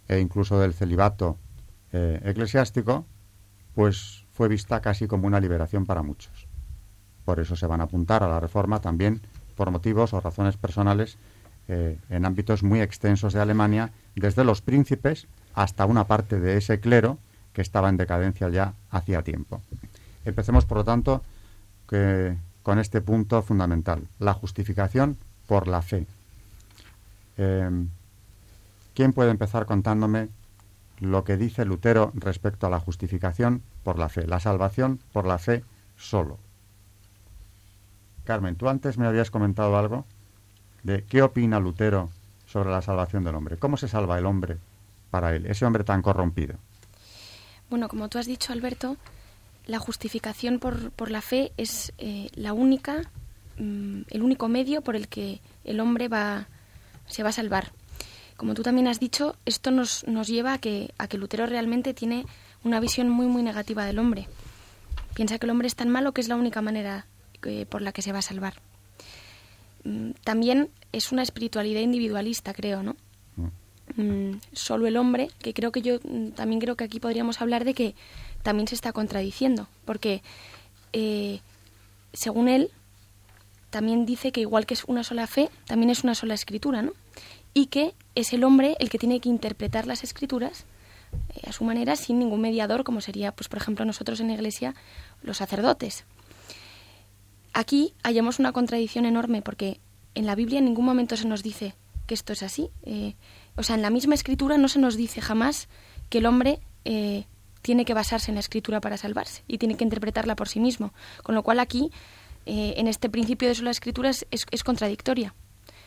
e 0.09 0.19
incluso 0.19 0.59
del 0.59 0.73
celibato 0.73 1.37
eh, 1.93 2.21
eclesiástico, 2.25 3.05
pues 3.75 4.25
fue 4.33 4.49
vista 4.49 4.81
casi 4.81 5.07
como 5.07 5.27
una 5.27 5.39
liberación 5.39 5.85
para 5.85 6.03
muchos. 6.03 6.49
Por 7.25 7.41
eso 7.41 7.57
se 7.57 7.67
van 7.67 7.81
a 7.81 7.85
apuntar 7.85 8.23
a 8.23 8.29
la 8.29 8.41
reforma 8.41 8.81
también 8.81 9.21
por 9.55 9.71
motivos 9.71 10.15
o 10.15 10.21
razones 10.21 10.57
personales 10.57 11.19
eh, 11.69 11.99
en 12.09 12.25
ámbitos 12.25 12.63
muy 12.63 12.81
extensos 12.81 13.35
de 13.35 13.41
Alemania, 13.41 13.91
desde 14.15 14.45
los 14.45 14.63
príncipes 14.63 15.27
hasta 15.55 15.85
una 15.85 16.05
parte 16.05 16.41
de 16.41 16.57
ese 16.57 16.81
clero 16.81 17.19
que 17.53 17.63
estaba 17.63 17.89
en 17.89 17.97
decadencia 17.97 18.49
ya 18.49 18.73
hacía 18.91 19.23
tiempo. 19.23 19.61
Empecemos, 20.25 20.65
por 20.65 20.79
lo 20.79 20.85
tanto, 20.85 21.23
con 22.63 22.79
este 22.79 23.01
punto 23.01 23.43
fundamental, 23.43 24.07
la 24.19 24.35
justificación 24.35 25.17
por 25.47 25.69
la 25.69 25.83
fe. 25.83 26.07
Em, 27.37 27.89
¿Quién 28.97 29.13
puede 29.13 29.31
empezar 29.31 29.67
contándome 29.67 30.31
lo 31.01 31.23
que 31.23 31.37
dice 31.37 31.67
Lutero 31.67 32.13
respecto 32.15 32.67
a 32.67 32.71
la 32.71 32.81
justificación 32.81 33.63
por 33.83 33.99
la 33.99 34.09
fe, 34.09 34.27
la 34.27 34.41
salvación 34.41 35.01
por 35.13 35.27
la 35.27 35.37
fe 35.37 35.65
solo? 35.99 36.39
Carmen, 38.25 38.57
tú 38.57 38.71
antes 38.71 38.97
me 38.97 39.07
habías 39.07 39.31
comentado 39.31 39.77
algo 39.77 40.07
de 40.83 41.05
qué 41.05 41.21
opina 41.21 41.61
Lutero 41.61 42.09
sobre 42.47 42.71
la 42.71 42.81
salvación 42.81 43.23
del 43.23 43.35
hombre. 43.35 43.59
¿Cómo 43.59 43.77
se 43.77 43.87
salva 43.87 44.19
el 44.19 44.25
hombre 44.25 44.57
para 45.11 45.37
él, 45.37 45.45
ese 45.45 45.67
hombre 45.67 45.85
tan 45.85 46.01
corrompido? 46.01 46.55
Bueno, 47.69 47.89
como 47.89 48.09
tú 48.09 48.17
has 48.17 48.25
dicho, 48.25 48.55
Alberto, 48.55 48.97
la 49.67 49.79
justificación 49.79 50.59
por, 50.59 51.11
la 51.11 51.21
fe 51.21 51.53
es 51.59 51.93
eh, 51.99 52.31
la 52.35 52.55
única, 52.55 53.03
mm, 53.59 54.05
el 54.09 54.23
único 54.23 54.49
medio 54.49 54.81
por 54.81 54.97
el 54.97 55.09
que 55.09 55.43
el 55.65 55.81
hombre 55.81 56.09
va, 56.09 56.47
se 57.07 57.23
va 57.23 57.29
a 57.29 57.33
salvar. 57.33 57.73
Como 58.37 58.55
tú 58.55 58.63
también 58.63 58.89
has 58.89 59.01
dicho, 59.01 59.37
esto 59.47 59.71
nos, 59.71 60.07
nos 60.07 60.29
lleva 60.29 60.55
a 60.55 60.59
que, 60.59 60.93
a 60.99 61.09
que 61.09 61.19
Lutero 61.19 61.47
realmente 61.47 61.95
tiene 61.95 62.27
una 62.65 62.81
visión 62.81 63.09
muy, 63.09 63.27
muy 63.27 63.43
negativa 63.43 63.85
del 63.85 63.99
hombre. 63.99 64.29
Piensa 65.15 65.39
que 65.39 65.47
el 65.47 65.51
hombre 65.51 65.69
es 65.69 65.77
tan 65.77 65.89
malo 65.89 66.13
que 66.13 66.21
es 66.21 66.29
la 66.29 66.37
única 66.37 66.61
manera 66.61 67.07
por 67.69 67.83
la 67.83 67.93
que 67.93 68.03
se 68.03 68.13
va 68.13 68.19
a 68.19 68.23
salvar. 68.23 68.55
Mm, 69.85 70.11
también 70.25 70.71
es 70.93 71.13
una 71.13 71.23
espiritualidad 71.23 71.81
individualista, 71.81 72.53
creo, 72.53 72.83
¿no? 72.83 72.97
Mm. 73.37 74.03
Mm, 74.03 74.41
solo 74.53 74.87
el 74.87 74.97
hombre, 74.97 75.31
que 75.39 75.55
creo 75.55 75.71
que 75.71 75.83
yo 75.83 76.01
también 76.35 76.61
creo 76.61 76.77
que 76.77 76.85
aquí 76.85 77.01
podríamos 77.01 77.41
hablar 77.41 77.65
de 77.65 77.75
que 77.75 77.95
también 78.43 78.69
se 78.69 78.75
está 78.75 78.93
contradiciendo, 78.93 79.69
porque 79.85 80.23
eh, 80.93 81.41
según 82.13 82.49
él 82.49 82.71
también 83.71 84.07
dice 84.07 84.33
que 84.33 84.41
igual 84.41 84.67
que 84.67 84.75
es 84.75 84.85
una 84.85 85.05
sola 85.05 85.27
fe, 85.27 85.51
también 85.67 85.91
es 85.91 86.03
una 86.05 86.15
sola 86.15 86.35
escritura, 86.35 86.83
¿no? 86.83 86.93
Y 87.57 87.69
que 87.69 87.95
es 88.15 88.35
el 88.35 88.45
hombre 88.45 88.77
el 88.81 88.91
que 88.91 88.99
tiene 88.99 89.19
que 89.19 89.31
interpretar 89.31 89.87
las 89.87 90.05
escrituras 90.05 90.67
eh, 91.35 91.49
a 91.49 91.53
su 91.53 91.65
manera 91.65 91.97
sin 91.97 92.19
ningún 92.19 92.43
mediador, 92.43 92.85
como 92.85 93.01
sería, 93.01 93.33
pues 93.33 93.49
por 93.49 93.57
ejemplo, 93.57 93.87
nosotros 93.87 94.21
en 94.21 94.29
la 94.29 94.35
Iglesia, 94.35 94.75
los 95.23 95.39
sacerdotes. 95.39 96.05
Aquí 97.55 97.95
hallamos 98.03 98.41
una 98.41 98.53
contradicción 98.53 99.07
enorme 99.07 99.41
porque 99.41 99.81
en 100.15 100.27
la 100.27 100.35
Biblia 100.35 100.59
en 100.59 100.67
ningún 100.67 100.85
momento 100.85 101.17
se 101.17 101.27
nos 101.27 101.43
dice 101.43 101.75
que 102.07 102.13
esto 102.13 102.35
es 102.35 102.43
así. 102.43 102.69
Eh, 102.83 103.15
o 103.57 103.63
sea, 103.63 103.77
en 103.77 103.81
la 103.81 103.89
misma 103.89 104.17
escritura 104.17 104.59
no 104.59 104.69
se 104.69 104.79
nos 104.79 104.95
dice 104.95 105.23
jamás 105.23 105.71
que 106.11 106.19
el 106.19 106.27
hombre 106.27 106.61
eh, 106.85 107.25
tiene 107.63 107.87
que 107.87 107.95
basarse 107.95 108.31
en 108.31 108.35
la 108.35 108.41
escritura 108.41 108.83
para 108.83 108.99
salvarse 108.99 109.45
y 109.49 109.57
tiene 109.57 109.79
que 109.79 109.85
interpretarla 109.85 110.37
por 110.37 110.51
sí 110.51 110.61
mismo. 110.61 110.93
Con 111.23 111.35
lo 111.35 111.43
cual 111.43 111.61
aquí, 111.61 111.91
en 112.45 112.87
este 112.87 113.09
principio 113.09 113.49
de 113.49 113.63
la 113.63 113.71
escritura 113.71 114.11
es, 114.11 114.27
es, 114.31 114.63
contradictoria, 114.63 115.35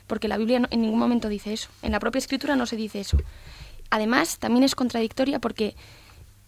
porque 0.09 0.27
la 0.27 0.37
Biblia 0.37 0.67
en 0.69 0.81
ningún 0.81 0.99
momento 0.99 1.29
dice 1.29 1.53
eso. 1.53 1.69
En 1.81 1.93
la 1.93 1.99
propia 1.99 2.19
escritura 2.19 2.57
no 2.57 2.65
se 2.65 2.75
dice 2.75 2.99
eso. 2.99 3.17
Además, 3.89 4.39
también 4.39 4.65
es 4.65 4.75
contradictoria 4.75 5.39
porque 5.39 5.75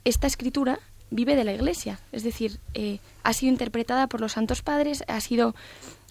esta 0.04 0.28
escritura 0.28 0.80
vive 1.12 1.36
de 1.36 1.44
la 1.44 1.54
Iglesia, 1.54 2.00
es 2.12 2.24
decir, 2.24 2.60
eh, 2.74 3.00
ha 3.24 3.34
sido 3.34 3.52
interpretada 3.52 4.08
por 4.08 4.20
los 4.20 4.34
santos 4.34 4.62
padres, 4.62 5.04
ha 5.08 5.20
sido, 5.22 5.54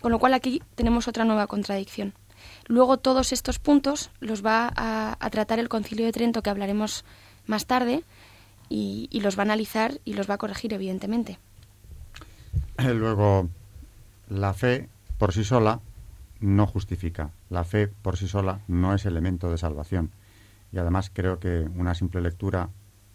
con 0.01 0.13
lo 0.13 0.19
cual 0.19 0.35
aquí 0.35 0.63
tenemos 0.77 1.09
otra 1.09 1.25
nueva 1.25 1.47
contradicción. 1.47 2.15
Luego 2.67 2.99
todos 2.99 3.33
estos 3.33 3.59
puntos 3.59 4.11
los 4.21 4.45
va 4.45 4.73
a, 4.77 5.31
tratar 5.31 5.59
el 5.59 5.69
Concilio 5.69 6.07
de 6.07 6.13
Trento, 6.13 6.43
que 6.43 6.51
hablaremos 6.51 7.05
más 7.47 7.67
tarde, 7.67 8.05
y, 8.69 9.09
los 9.21 9.37
va 9.37 9.43
a 9.43 9.51
analizar 9.51 10.01
y 10.05 10.15
los 10.15 10.31
va 10.31 10.35
a 10.35 10.39
corregir, 10.39 10.73
evidentemente. 10.73 11.39
Luego, 12.79 13.49
la 14.29 14.55
fe 14.55 14.89
por 15.19 15.33
sí 15.33 15.43
sola 15.43 15.81
no 16.41 16.67
justifica. 16.67 17.31
La 17.49 17.65
fe 17.65 17.89
por 17.89 18.17
sí 18.17 18.27
sola 18.27 18.61
no 18.67 18.95
es 18.95 19.07
elemento 19.07 19.51
de 19.51 19.59
salvación. 19.59 20.11
Y 20.73 20.79
además 20.79 21.11
creo 21.13 21.39
que 21.39 21.69
una 21.75 21.95
simple 21.95 22.21
lectura 22.21 22.71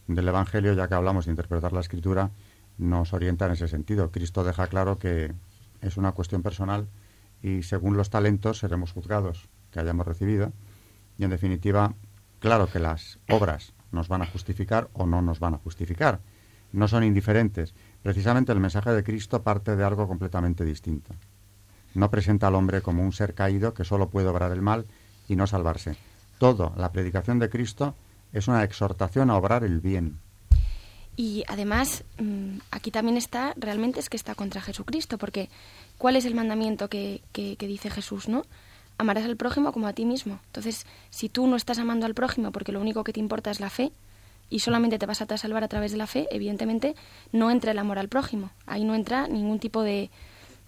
del 0.07 0.27
Evangelio, 0.27 0.73
ya 0.73 0.87
que 0.87 0.93
hablamos 0.93 1.25
de 1.25 1.31
interpretar 1.31 1.73
la 1.73 1.79
Escritura, 1.79 2.31
nos 2.77 3.13
orienta 3.13 3.45
en 3.45 3.53
ese 3.53 3.67
sentido. 3.67 4.11
Cristo 4.11 4.43
deja 4.43 4.67
claro 4.67 4.97
que 4.99 5.33
es 5.81 5.97
una 5.97 6.11
cuestión 6.11 6.41
personal 6.41 6.87
y 7.41 7.63
según 7.63 7.97
los 7.97 8.09
talentos 8.09 8.59
seremos 8.59 8.91
juzgados 8.91 9.49
que 9.71 9.79
hayamos 9.79 10.05
recibido. 10.05 10.51
Y 11.17 11.23
en 11.23 11.29
definitiva, 11.29 11.93
claro 12.39 12.67
que 12.67 12.79
las 12.79 13.19
obras 13.29 13.73
nos 13.91 14.07
van 14.07 14.21
a 14.21 14.27
justificar 14.27 14.89
o 14.93 15.05
no 15.05 15.21
nos 15.21 15.39
van 15.39 15.53
a 15.53 15.57
justificar. 15.57 16.19
No 16.71 16.87
son 16.87 17.03
indiferentes. 17.03 17.73
Precisamente 18.03 18.51
el 18.51 18.59
mensaje 18.59 18.91
de 18.91 19.03
Cristo 19.03 19.41
parte 19.43 19.75
de 19.75 19.83
algo 19.83 20.07
completamente 20.07 20.65
distinto. 20.65 21.13
No 21.95 22.11
presenta 22.11 22.47
al 22.47 22.55
hombre 22.55 22.81
como 22.81 23.01
un 23.03 23.13
ser 23.13 23.33
caído 23.33 23.73
que 23.73 23.85
solo 23.85 24.09
puede 24.09 24.27
obrar 24.27 24.51
el 24.51 24.61
mal 24.61 24.85
y 25.27 25.35
no 25.35 25.47
salvarse. 25.47 25.95
Todo, 26.37 26.73
la 26.77 26.91
predicación 26.91 27.39
de 27.39 27.49
Cristo, 27.49 27.95
es 28.33 28.47
una 28.49 28.63
exhortación 28.63 29.29
a 29.29 29.37
obrar 29.37 29.63
el 29.63 29.79
bien. 29.79 30.19
Y 31.15 31.45
además, 31.47 32.03
mm, 32.17 32.57
aquí 32.71 32.91
también 32.91 33.15
está, 33.15 33.53
realmente 33.55 34.01
es 34.01 34.09
que 34.09 34.17
está 34.17 34.35
contra 34.35 34.61
Jesucristo, 34.61 35.17
porque 35.17 35.49
¿cuál 35.97 36.17
es 36.17 36.25
el 36.25 36.35
mandamiento 36.35 36.89
que, 36.89 37.21
que, 37.31 37.55
dice 37.57 37.89
Jesús, 37.89 38.27
no? 38.27 38.43
Amarás 38.97 39.23
al 39.23 39.37
prójimo 39.37 39.71
como 39.71 39.87
a 39.87 39.93
ti 39.93 40.03
mismo. 40.03 40.39
Entonces, 40.47 40.85
si 41.09 41.29
tú 41.29 41.47
no 41.47 41.55
estás 41.55 41.79
amando 41.79 42.05
al 42.05 42.13
prójimo 42.13 42.51
porque 42.51 42.73
lo 42.73 42.81
único 42.81 43.05
que 43.05 43.13
te 43.13 43.21
importa 43.21 43.51
es 43.51 43.61
la 43.61 43.69
fe 43.69 43.93
y 44.49 44.59
solamente 44.59 44.99
te 44.99 45.05
vas 45.05 45.21
a 45.21 45.37
salvar 45.37 45.63
a 45.63 45.69
través 45.69 45.93
de 45.93 45.97
la 45.97 46.07
fe, 46.07 46.27
evidentemente 46.31 46.95
no 47.31 47.49
entra 47.49 47.71
el 47.71 47.79
amor 47.79 47.97
al 47.97 48.09
prójimo. 48.09 48.51
Ahí 48.65 48.83
no 48.83 48.95
entra 48.95 49.29
ningún 49.29 49.59
tipo 49.59 49.81
de, 49.81 50.09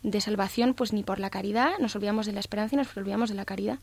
de 0.03 0.21
salvación, 0.21 0.73
pues 0.73 0.93
ni 0.93 1.03
por 1.03 1.19
la 1.19 1.29
caridad, 1.29 1.71
nos 1.79 1.95
olvidamos 1.95 2.25
de 2.25 2.33
la 2.33 2.39
esperanza 2.39 2.75
y 2.75 2.77
nos 2.77 2.95
olvidamos 2.95 3.29
de 3.29 3.35
la 3.35 3.45
caridad. 3.45 3.79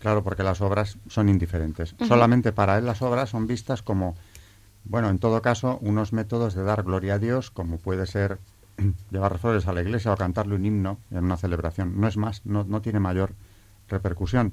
Claro, 0.00 0.22
porque 0.22 0.42
las 0.42 0.60
obras 0.60 0.98
son 1.08 1.28
indiferentes. 1.28 1.94
Solamente 2.06 2.52
para 2.52 2.76
él 2.78 2.84
las 2.84 3.00
obras 3.02 3.30
son 3.30 3.46
vistas 3.46 3.82
como, 3.82 4.16
bueno, 4.84 5.08
en 5.08 5.18
todo 5.18 5.40
caso, 5.40 5.78
unos 5.80 6.12
métodos 6.12 6.54
de 6.54 6.62
dar 6.62 6.82
gloria 6.82 7.14
a 7.14 7.18
Dios, 7.18 7.50
como 7.50 7.78
puede 7.78 8.06
ser 8.06 8.38
llevar 9.10 9.38
flores 9.38 9.66
a 9.66 9.72
la 9.72 9.82
iglesia 9.82 10.12
o 10.12 10.16
cantarle 10.16 10.56
un 10.56 10.66
himno 10.66 10.98
en 11.10 11.24
una 11.24 11.36
celebración. 11.36 12.00
No 12.00 12.08
es 12.08 12.16
más, 12.16 12.42
no, 12.44 12.64
no 12.64 12.82
tiene 12.82 13.00
mayor 13.00 13.32
repercusión. 13.88 14.52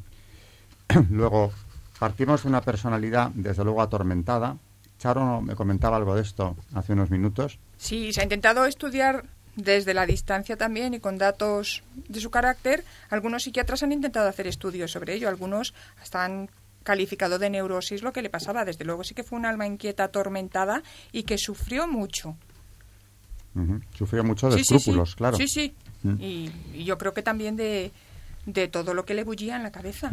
Luego, 1.10 1.52
partimos 2.00 2.44
de 2.44 2.50
una 2.50 2.62
personalidad, 2.62 3.32
desde 3.34 3.64
luego, 3.64 3.82
atormentada. 3.82 4.58
Charo 5.00 5.42
me 5.42 5.56
comentaba 5.56 5.98
algo 5.98 6.16
de 6.16 6.22
esto 6.22 6.56
hace 6.74 6.94
unos 6.94 7.10
minutos. 7.10 7.60
Sí, 7.78 8.14
se 8.14 8.22
ha 8.22 8.24
intentado 8.24 8.66
estudiar 8.66 9.26
desde 9.56 9.94
la 9.94 10.06
distancia 10.06 10.56
también 10.58 10.94
y 10.94 11.00
con 11.00 11.18
datos 11.18 11.84
de 12.08 12.20
su 12.20 12.30
carácter, 12.30 12.84
algunos 13.10 13.44
psiquiatras 13.44 13.84
han 13.84 13.92
intentado 13.92 14.28
hacer 14.28 14.48
estudios 14.48 14.92
sobre 14.92 15.14
ello, 15.14 15.28
algunos 15.28 15.74
hasta 16.02 16.24
han 16.24 16.50
calificado 16.84 17.38
de 17.38 17.50
neurosis 17.50 18.02
lo 18.02 18.14
que 18.14 18.22
le 18.22 18.30
pasaba. 18.30 18.66
Desde 18.66 18.86
luego 18.86 19.04
sí 19.04 19.14
que 19.14 19.24
fue 19.24 19.38
un 19.38 19.46
alma 19.46 19.68
inquieta, 19.68 20.06
atormentada 20.06 20.84
y 21.12 21.24
que 21.24 21.38
sufrió 21.38 21.88
mucho. 21.88 22.36
Sufrió 23.94 24.24
mucho 24.24 24.50
de 24.50 24.62
escrúpulos, 24.62 25.16
claro. 25.16 25.38
Sí, 25.38 25.48
sí. 25.48 25.74
Y, 26.20 26.52
yo 26.84 26.98
creo 26.98 27.14
que 27.14 27.22
también 27.22 27.58
de, 27.58 27.92
de, 28.46 28.68
todo 28.68 28.94
lo 28.94 29.06
que 29.06 29.14
le 29.14 29.24
bullía 29.24 29.58
en 29.58 29.64
la 29.64 29.72
cabeza. 29.72 30.12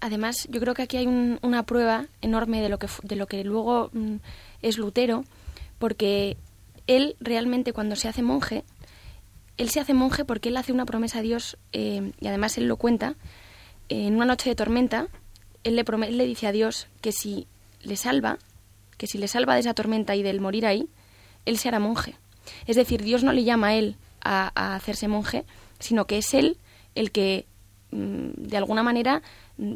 Además, 0.00 0.46
yo 0.48 0.60
creo 0.60 0.74
que 0.74 0.82
aquí 0.82 0.96
hay 0.96 1.38
una 1.42 1.64
prueba 1.64 2.06
enorme 2.22 2.62
de 2.62 2.68
lo 2.68 2.78
que, 2.78 2.86
de 3.02 3.16
lo 3.16 3.26
que 3.26 3.42
luego 3.42 3.90
mm, 3.92 4.16
es 4.62 4.78
Lutero, 4.78 5.24
porque 5.80 6.36
él 6.88 7.16
realmente 7.20 7.72
cuando 7.72 7.94
se 7.94 8.08
hace 8.08 8.22
monje, 8.22 8.64
él 9.56 9.70
se 9.70 9.78
hace 9.78 9.94
monje 9.94 10.24
porque 10.24 10.48
él 10.48 10.56
hace 10.56 10.72
una 10.72 10.86
promesa 10.86 11.20
a 11.20 11.22
Dios, 11.22 11.56
eh, 11.72 12.12
y 12.20 12.26
además 12.26 12.58
él 12.58 12.66
lo 12.66 12.76
cuenta, 12.76 13.14
en 13.88 14.16
una 14.16 14.24
noche 14.24 14.50
de 14.50 14.56
tormenta, 14.56 15.06
él 15.62 15.76
le, 15.76 15.84
le 16.10 16.26
dice 16.26 16.48
a 16.48 16.52
Dios 16.52 16.88
que 17.00 17.12
si 17.12 17.46
le 17.82 17.96
salva, 17.96 18.38
que 18.96 19.06
si 19.06 19.18
le 19.18 19.28
salva 19.28 19.54
de 19.54 19.60
esa 19.60 19.74
tormenta 19.74 20.16
y 20.16 20.24
del 20.24 20.40
morir 20.40 20.66
ahí, 20.66 20.88
él 21.44 21.58
se 21.58 21.68
hará 21.68 21.78
monje. 21.78 22.16
Es 22.66 22.74
decir, 22.74 23.02
Dios 23.02 23.22
no 23.22 23.32
le 23.32 23.44
llama 23.44 23.68
a 23.68 23.74
él 23.74 23.96
a 24.20 24.74
hacerse 24.74 25.06
monje, 25.06 25.44
sino 25.78 26.06
que 26.06 26.18
es 26.18 26.34
él 26.34 26.58
el 26.94 27.12
que 27.12 27.46
Mm, 27.90 28.32
de 28.36 28.56
alguna 28.58 28.82
manera 28.82 29.22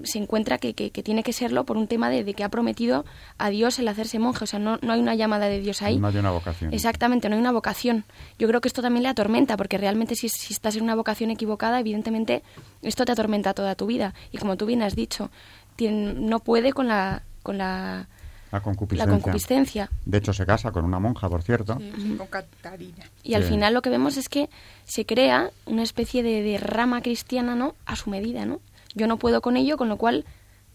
se 0.04 0.18
encuentra 0.18 0.58
que, 0.58 0.74
que, 0.74 0.90
tiene 1.02 1.22
que 1.22 1.32
serlo 1.32 1.64
por 1.64 1.76
un 1.76 1.88
tema 1.88 2.08
de, 2.08 2.24
que 2.34 2.44
ha 2.44 2.48
prometido 2.48 3.04
a 3.38 3.50
Dios 3.50 3.78
el 3.78 3.88
hacerse 3.88 4.18
monje. 4.18 4.44
O 4.44 4.46
sea, 4.46 4.58
no, 4.58 4.78
no 4.82 4.92
hay 4.92 5.00
una 5.00 5.14
llamada 5.14 5.46
de 5.46 5.60
Dios 5.60 5.82
ahí. 5.82 5.98
No 5.98 6.08
hay 6.08 6.16
una 6.16 6.30
vocación. 6.30 6.72
Exactamente, 6.72 7.28
no 7.28 7.34
hay 7.34 7.40
una 7.40 7.52
vocación. 7.52 8.04
Yo 8.38 8.48
creo 8.48 8.60
que 8.60 8.68
esto 8.68 8.82
también 8.82 9.02
le 9.02 9.08
atormenta, 9.08 9.56
porque 9.56 9.78
realmente 9.78 10.14
si, 10.14 10.28
si 10.28 10.52
estás 10.52 10.76
en 10.76 10.82
una 10.82 10.94
vocación 10.94 11.30
equivocada, 11.30 11.80
evidentemente 11.80 12.42
esto 12.82 13.04
te 13.04 13.12
atormenta 13.12 13.54
toda 13.54 13.74
tu 13.74 13.86
vida. 13.86 14.14
Y 14.30 14.38
como 14.38 14.56
tú 14.56 14.66
bien 14.66 14.82
has 14.82 14.94
dicho, 14.94 15.30
no 15.78 16.38
puede 16.40 16.72
con 16.72 16.88
la, 16.88 17.22
con 17.42 17.58
la 17.58 18.06
la 18.52 18.60
concupiscencia. 18.60 19.88
De 20.04 20.18
hecho, 20.18 20.34
se 20.34 20.44
casa 20.44 20.72
con 20.72 20.84
una 20.84 20.98
monja, 20.98 21.26
por 21.28 21.42
cierto. 21.42 21.78
con 22.18 22.26
Catarina. 22.26 23.04
Y 23.22 23.32
al 23.32 23.44
final 23.44 23.72
lo 23.72 23.80
que 23.80 23.88
vemos 23.88 24.18
es 24.18 24.28
que 24.28 24.50
se 24.84 25.06
crea 25.06 25.50
una 25.64 25.82
especie 25.82 26.22
de, 26.22 26.58
rama 26.58 27.00
cristiana, 27.00 27.54
¿no? 27.54 27.74
A 27.86 27.96
su 27.96 28.10
medida, 28.10 28.44
¿no? 28.44 28.60
Yo 28.94 29.06
no 29.06 29.18
puedo 29.18 29.40
con 29.40 29.56
ello, 29.56 29.76
con 29.76 29.88
lo 29.88 29.96
cual 29.96 30.24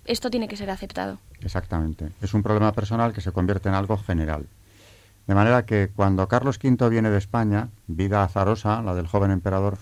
esto 0.06 0.30
tiene 0.30 0.48
que 0.48 0.58
ser 0.58 0.70
aceptado. 0.70 1.20
Exactamente. 1.42 2.12
Es 2.22 2.34
un 2.34 2.44
problema 2.44 2.72
personal 2.72 3.14
que 3.14 3.22
se 3.22 3.32
convierte 3.32 3.70
en 3.70 3.76
algo 3.76 3.98
general. 3.98 4.48
De 5.28 5.36
manera 5.36 5.66
que 5.66 5.90
cuando 5.94 6.28
Carlos 6.28 6.58
V 6.64 6.90
viene 6.90 7.10
de 7.10 7.18
España, 7.18 7.70
vida 7.88 8.24
azarosa, 8.24 8.82
la 8.82 8.96
del 8.96 9.08
joven 9.08 9.32
emperador, 9.32 9.78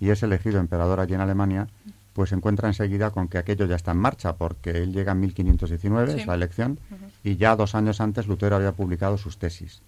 y 0.00 0.10
es 0.10 0.22
elegido 0.22 0.58
emperador 0.58 1.00
allí 1.00 1.14
en 1.14 1.20
Alemania, 1.20 1.68
pues 2.12 2.30
se 2.30 2.34
encuentra 2.34 2.68
enseguida 2.68 3.12
con 3.12 3.28
que 3.28 3.38
aquello 3.38 3.66
ya 3.66 3.76
está 3.76 3.92
en 3.92 3.98
marcha, 3.98 4.34
porque 4.34 4.70
él 4.70 4.92
llega 4.92 5.12
en 5.12 5.20
1519, 5.20 6.20
es 6.20 6.26
la 6.26 6.34
elección, 6.34 6.80
y 7.22 7.36
ya 7.36 7.54
dos 7.54 7.76
años 7.76 8.00
antes 8.00 8.26
Lutero 8.26 8.56
había 8.56 8.72
publicado 8.72 9.18
sus 9.18 9.38
tesis. 9.38 9.82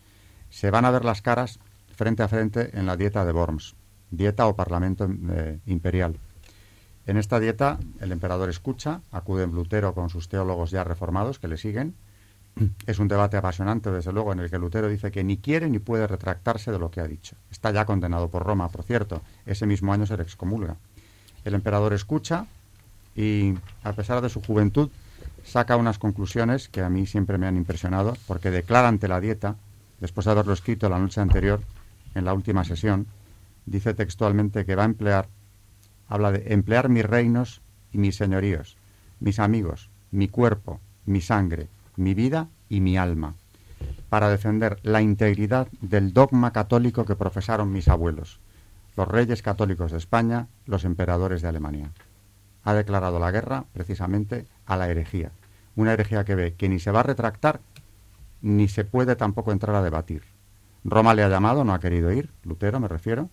Se 0.48 0.70
van 0.70 0.84
a 0.84 0.90
ver 0.92 1.04
las 1.04 1.22
caras 1.22 1.58
frente 1.96 2.22
a 2.22 2.28
frente 2.28 2.70
en 2.78 2.86
la 2.86 2.96
dieta 2.96 3.24
de 3.24 3.32
Worms, 3.32 3.74
dieta 4.12 4.46
o 4.46 4.54
parlamento 4.54 5.08
eh, 5.30 5.58
imperial. 5.66 6.16
En 7.06 7.16
esta 7.16 7.40
dieta 7.40 7.78
el 8.00 8.12
emperador 8.12 8.48
escucha, 8.48 9.00
acude 9.10 9.44
en 9.44 9.52
Lutero 9.52 9.94
con 9.94 10.10
sus 10.10 10.28
teólogos 10.28 10.70
ya 10.70 10.84
reformados 10.84 11.38
que 11.38 11.48
le 11.48 11.56
siguen. 11.56 11.94
Es 12.86 12.98
un 12.98 13.08
debate 13.08 13.36
apasionante, 13.36 13.90
desde 13.90 14.12
luego, 14.12 14.32
en 14.32 14.40
el 14.40 14.50
que 14.50 14.58
Lutero 14.58 14.88
dice 14.88 15.10
que 15.10 15.24
ni 15.24 15.38
quiere 15.38 15.70
ni 15.70 15.78
puede 15.78 16.06
retractarse 16.06 16.70
de 16.70 16.78
lo 16.78 16.90
que 16.90 17.00
ha 17.00 17.06
dicho. 17.06 17.36
Está 17.50 17.70
ya 17.70 17.84
condenado 17.86 18.28
por 18.28 18.44
Roma, 18.44 18.68
por 18.68 18.82
cierto. 18.82 19.22
Ese 19.46 19.66
mismo 19.66 19.92
año 19.92 20.06
se 20.06 20.16
le 20.16 20.22
excomulga. 20.22 20.76
El 21.44 21.54
emperador 21.54 21.92
escucha 21.92 22.46
y, 23.14 23.54
a 23.82 23.92
pesar 23.92 24.20
de 24.20 24.28
su 24.28 24.42
juventud, 24.42 24.90
saca 25.44 25.76
unas 25.76 25.98
conclusiones 25.98 26.68
que 26.68 26.82
a 26.82 26.90
mí 26.90 27.06
siempre 27.06 27.38
me 27.38 27.46
han 27.46 27.56
impresionado, 27.56 28.16
porque 28.26 28.50
declara 28.50 28.88
ante 28.88 29.08
la 29.08 29.20
dieta, 29.20 29.56
después 30.00 30.26
de 30.26 30.32
haberlo 30.32 30.52
escrito 30.52 30.88
la 30.88 30.98
noche 30.98 31.20
anterior, 31.20 31.60
en 32.14 32.24
la 32.24 32.34
última 32.34 32.64
sesión, 32.64 33.06
dice 33.66 33.94
textualmente 33.94 34.64
que 34.64 34.74
va 34.74 34.82
a 34.82 34.86
emplear, 34.86 35.28
habla 36.10 36.32
de 36.32 36.52
emplear 36.52 36.90
mis 36.90 37.06
reinos 37.06 37.62
y 37.92 37.98
mis 37.98 38.16
señoríos, 38.16 38.76
mis 39.20 39.38
amigos, 39.38 39.88
mi 40.10 40.28
cuerpo, 40.28 40.80
mi 41.06 41.20
sangre, 41.20 41.68
mi 41.96 42.14
vida 42.14 42.48
y 42.68 42.80
mi 42.80 42.98
alma, 42.98 43.36
para 44.08 44.28
defender 44.28 44.78
la 44.82 45.00
integridad 45.00 45.68
del 45.80 46.12
dogma 46.12 46.52
católico 46.52 47.06
que 47.06 47.14
profesaron 47.14 47.72
mis 47.72 47.88
abuelos, 47.88 48.40
los 48.96 49.06
reyes 49.06 49.40
católicos 49.40 49.92
de 49.92 49.98
España, 49.98 50.48
los 50.66 50.84
emperadores 50.84 51.42
de 51.42 51.48
Alemania. 51.48 51.92
Ha 52.64 52.74
declarado 52.74 53.20
la 53.20 53.30
guerra 53.30 53.64
precisamente 53.72 54.46
a 54.66 54.76
la 54.76 54.90
herejía, 54.90 55.30
una 55.76 55.92
herejía 55.92 56.24
que 56.24 56.34
ve 56.34 56.54
que 56.54 56.68
ni 56.68 56.80
se 56.80 56.90
va 56.90 57.00
a 57.00 57.04
retractar 57.04 57.60
ni 58.42 58.66
se 58.66 58.84
puede 58.84 59.14
tampoco 59.14 59.52
entrar 59.52 59.76
a 59.76 59.82
debatir. 59.82 60.22
Roma 60.82 61.14
le 61.14 61.22
ha 61.22 61.28
llamado, 61.28 61.62
no 61.62 61.72
ha 61.72 61.78
querido 61.78 62.10
ir, 62.10 62.30
Lutero 62.42 62.80
me 62.80 62.88
refiero, 62.88 63.28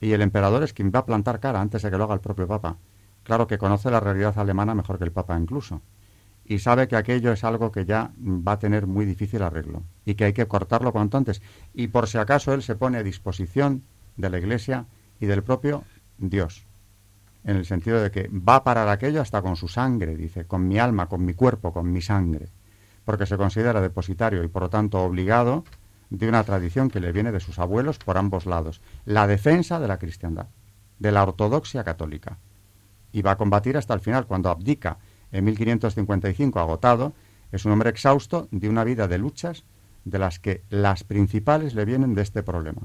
y 0.00 0.12
el 0.12 0.22
emperador 0.22 0.62
es 0.62 0.72
quien 0.72 0.90
va 0.94 1.00
a 1.00 1.06
plantar 1.06 1.40
cara 1.40 1.60
antes 1.60 1.82
de 1.82 1.90
que 1.90 1.98
lo 1.98 2.04
haga 2.04 2.14
el 2.14 2.20
propio 2.20 2.46
Papa. 2.46 2.76
Claro 3.22 3.46
que 3.46 3.58
conoce 3.58 3.90
la 3.90 4.00
realidad 4.00 4.38
alemana 4.38 4.74
mejor 4.74 4.98
que 4.98 5.04
el 5.04 5.12
Papa 5.12 5.38
incluso, 5.38 5.82
y 6.44 6.58
sabe 6.58 6.88
que 6.88 6.96
aquello 6.96 7.32
es 7.32 7.44
algo 7.44 7.70
que 7.70 7.84
ya 7.84 8.10
va 8.18 8.52
a 8.52 8.58
tener 8.58 8.86
muy 8.86 9.04
difícil 9.04 9.42
arreglo, 9.42 9.82
y 10.04 10.14
que 10.14 10.24
hay 10.24 10.32
que 10.32 10.48
cortarlo 10.48 10.92
cuanto 10.92 11.16
antes, 11.16 11.42
y 11.74 11.88
por 11.88 12.08
si 12.08 12.18
acaso 12.18 12.52
él 12.54 12.62
se 12.62 12.74
pone 12.74 12.98
a 12.98 13.02
disposición 13.02 13.84
de 14.16 14.30
la 14.30 14.38
Iglesia 14.38 14.86
y 15.20 15.26
del 15.26 15.42
propio 15.42 15.84
Dios, 16.18 16.66
en 17.44 17.56
el 17.56 17.66
sentido 17.66 18.02
de 18.02 18.10
que 18.10 18.28
va 18.28 18.56
a 18.56 18.64
parar 18.64 18.88
aquello 18.88 19.20
hasta 19.20 19.42
con 19.42 19.56
su 19.56 19.68
sangre, 19.68 20.16
dice, 20.16 20.46
con 20.46 20.66
mi 20.66 20.78
alma, 20.78 21.06
con 21.06 21.24
mi 21.24 21.34
cuerpo, 21.34 21.72
con 21.72 21.92
mi 21.92 22.02
sangre, 22.02 22.48
porque 23.04 23.26
se 23.26 23.36
considera 23.36 23.80
depositario 23.80 24.42
y 24.42 24.48
por 24.48 24.62
lo 24.62 24.70
tanto 24.70 25.00
obligado 25.00 25.64
de 26.10 26.28
una 26.28 26.44
tradición 26.44 26.90
que 26.90 27.00
le 27.00 27.12
viene 27.12 27.32
de 27.32 27.40
sus 27.40 27.58
abuelos 27.58 27.98
por 27.98 28.18
ambos 28.18 28.46
lados, 28.46 28.80
la 29.04 29.26
defensa 29.26 29.78
de 29.80 29.88
la 29.88 29.98
cristiandad, 29.98 30.48
de 30.98 31.12
la 31.12 31.22
ortodoxia 31.22 31.84
católica. 31.84 32.38
y 33.12 33.22
va 33.22 33.32
a 33.32 33.36
combatir 33.36 33.76
hasta 33.76 33.92
el 33.92 34.00
final. 34.00 34.26
Cuando 34.26 34.50
abdica 34.50 34.98
en 35.32 35.44
1555, 35.44 36.60
agotado, 36.60 37.12
es 37.50 37.64
un 37.64 37.72
hombre 37.72 37.90
exhausto 37.90 38.46
de 38.52 38.68
una 38.68 38.84
vida 38.84 39.08
de 39.08 39.18
luchas 39.18 39.64
de 40.04 40.20
las 40.20 40.38
que 40.38 40.62
las 40.70 41.02
principales 41.02 41.74
le 41.74 41.84
vienen 41.84 42.14
de 42.14 42.22
este 42.22 42.44
problema. 42.44 42.82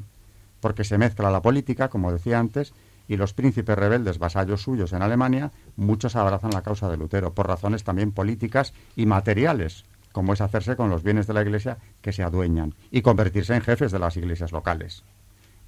Porque 0.61 0.83
se 0.83 0.97
mezcla 0.97 1.29
la 1.29 1.43
política, 1.43 1.89
como 1.89 2.11
decía 2.11 2.39
antes, 2.39 2.73
y 3.07 3.17
los 3.17 3.33
príncipes 3.33 3.77
rebeldes 3.77 4.17
vasallos 4.17 4.63
suyos 4.63 4.93
en 4.93 5.03
Alemania, 5.03 5.51
muchos 5.75 6.15
abrazan 6.15 6.51
la 6.51 6.63
causa 6.63 6.89
de 6.89 6.97
Lutero, 6.97 7.33
por 7.33 7.47
razones 7.47 7.83
también 7.83 8.11
políticas 8.11 8.73
y 8.95 9.05
materiales, 9.05 9.85
como 10.15 10.31
es 10.31 10.39
hacerse 10.39 10.77
con 10.77 10.89
los 10.89 11.03
bienes 11.03 11.27
de 11.27 11.33
la 11.33 11.41
Iglesia 11.41 11.77
que 12.01 12.13
se 12.13 12.23
adueñan 12.23 12.73
y 12.89 13.01
convertirse 13.01 13.53
en 13.53 13.61
jefes 13.61 13.91
de 13.91 13.99
las 13.99 14.15
iglesias 14.15 14.53
locales. 14.53 15.03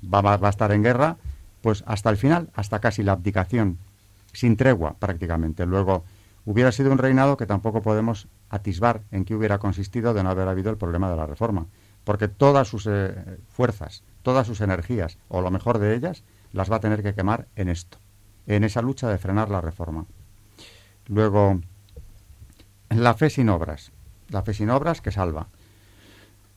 Va, 0.02 0.22
a 0.22 0.50
estar 0.50 0.72
en 0.72 0.84
guerra, 0.84 1.18
pues 1.62 1.84
hasta 1.86 2.10
el 2.10 2.16
final, 2.16 2.50
hasta 2.54 2.80
casi 2.80 3.04
la 3.04 3.12
abdicación, 3.12 3.78
sin 4.32 4.56
tregua 4.56 4.96
prácticamente. 5.00 5.66
Luego, 5.66 6.06
hubiera 6.46 6.72
sido 6.72 6.94
un 6.94 6.98
reinado 6.98 7.36
que 7.36 7.46
tampoco 7.46 7.82
podemos 7.82 8.30
atisbar 8.50 9.02
en 9.12 9.26
qué 9.26 9.36
hubiera 9.36 9.58
consistido 9.58 10.14
de 10.14 10.24
no 10.24 10.30
haber 10.30 10.48
habido 10.48 10.70
el 10.70 10.78
problema 10.78 11.10
de 11.10 11.18
la 11.18 11.26
reforma, 11.26 11.66
porque 12.06 12.30
todas 12.30 12.70
sus 12.70 12.88
eh, 12.90 13.16
fuerzas, 13.50 14.06
todas 14.22 14.48
sus 14.48 14.62
energías, 14.62 15.18
o 15.28 15.42
lo 15.42 15.52
mejor 15.52 15.78
de 15.78 15.94
ellas, 15.94 16.24
las 16.54 16.72
va 16.72 16.78
a 16.78 16.80
tener 16.80 17.04
que 17.04 17.14
quemar 17.14 17.48
en 17.58 17.68
esto, 17.68 17.98
en 18.46 18.64
esa 18.64 18.82
lucha 18.82 19.10
de 19.10 19.18
frenar 19.18 19.50
la 19.50 19.60
reforma. 19.60 20.06
Luego, 21.08 21.60
la 22.90 23.14
fe 23.14 23.30
sin 23.30 23.50
obras, 23.50 23.92
la 24.30 24.44
fe 24.44 24.54
sin 24.54 24.70
obras 24.70 25.02
que 25.02 25.12
salva. 25.12 25.48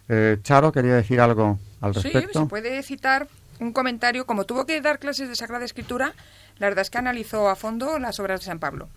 Eh, 0.09 0.39
Charo 0.43 0.73
quería 0.73 0.95
decir 0.95 1.21
algo 1.21 1.59
al 1.81 1.95
respecto. 1.95 2.33
Sí, 2.33 2.39
se 2.39 2.47
puede 2.47 2.83
citar 2.83 3.29
un 3.61 3.73
comentario, 3.73 4.27
como 4.27 4.45
tuvo 4.45 4.67
que 4.67 4.81
dar 4.81 4.99
clases 4.99 5.29
de 5.29 5.37
Sagrada 5.37 5.65
Escritura, 5.65 6.15
la 6.59 6.69
verdad 6.69 6.83
es 6.83 6.91
que 6.91 6.99
analizó 6.99 7.49
a 7.49 7.57
fondo 7.57 7.99
las 7.99 8.19
obras 8.19 8.41
de 8.41 8.47
San 8.47 8.59
Pablo. 8.59 8.89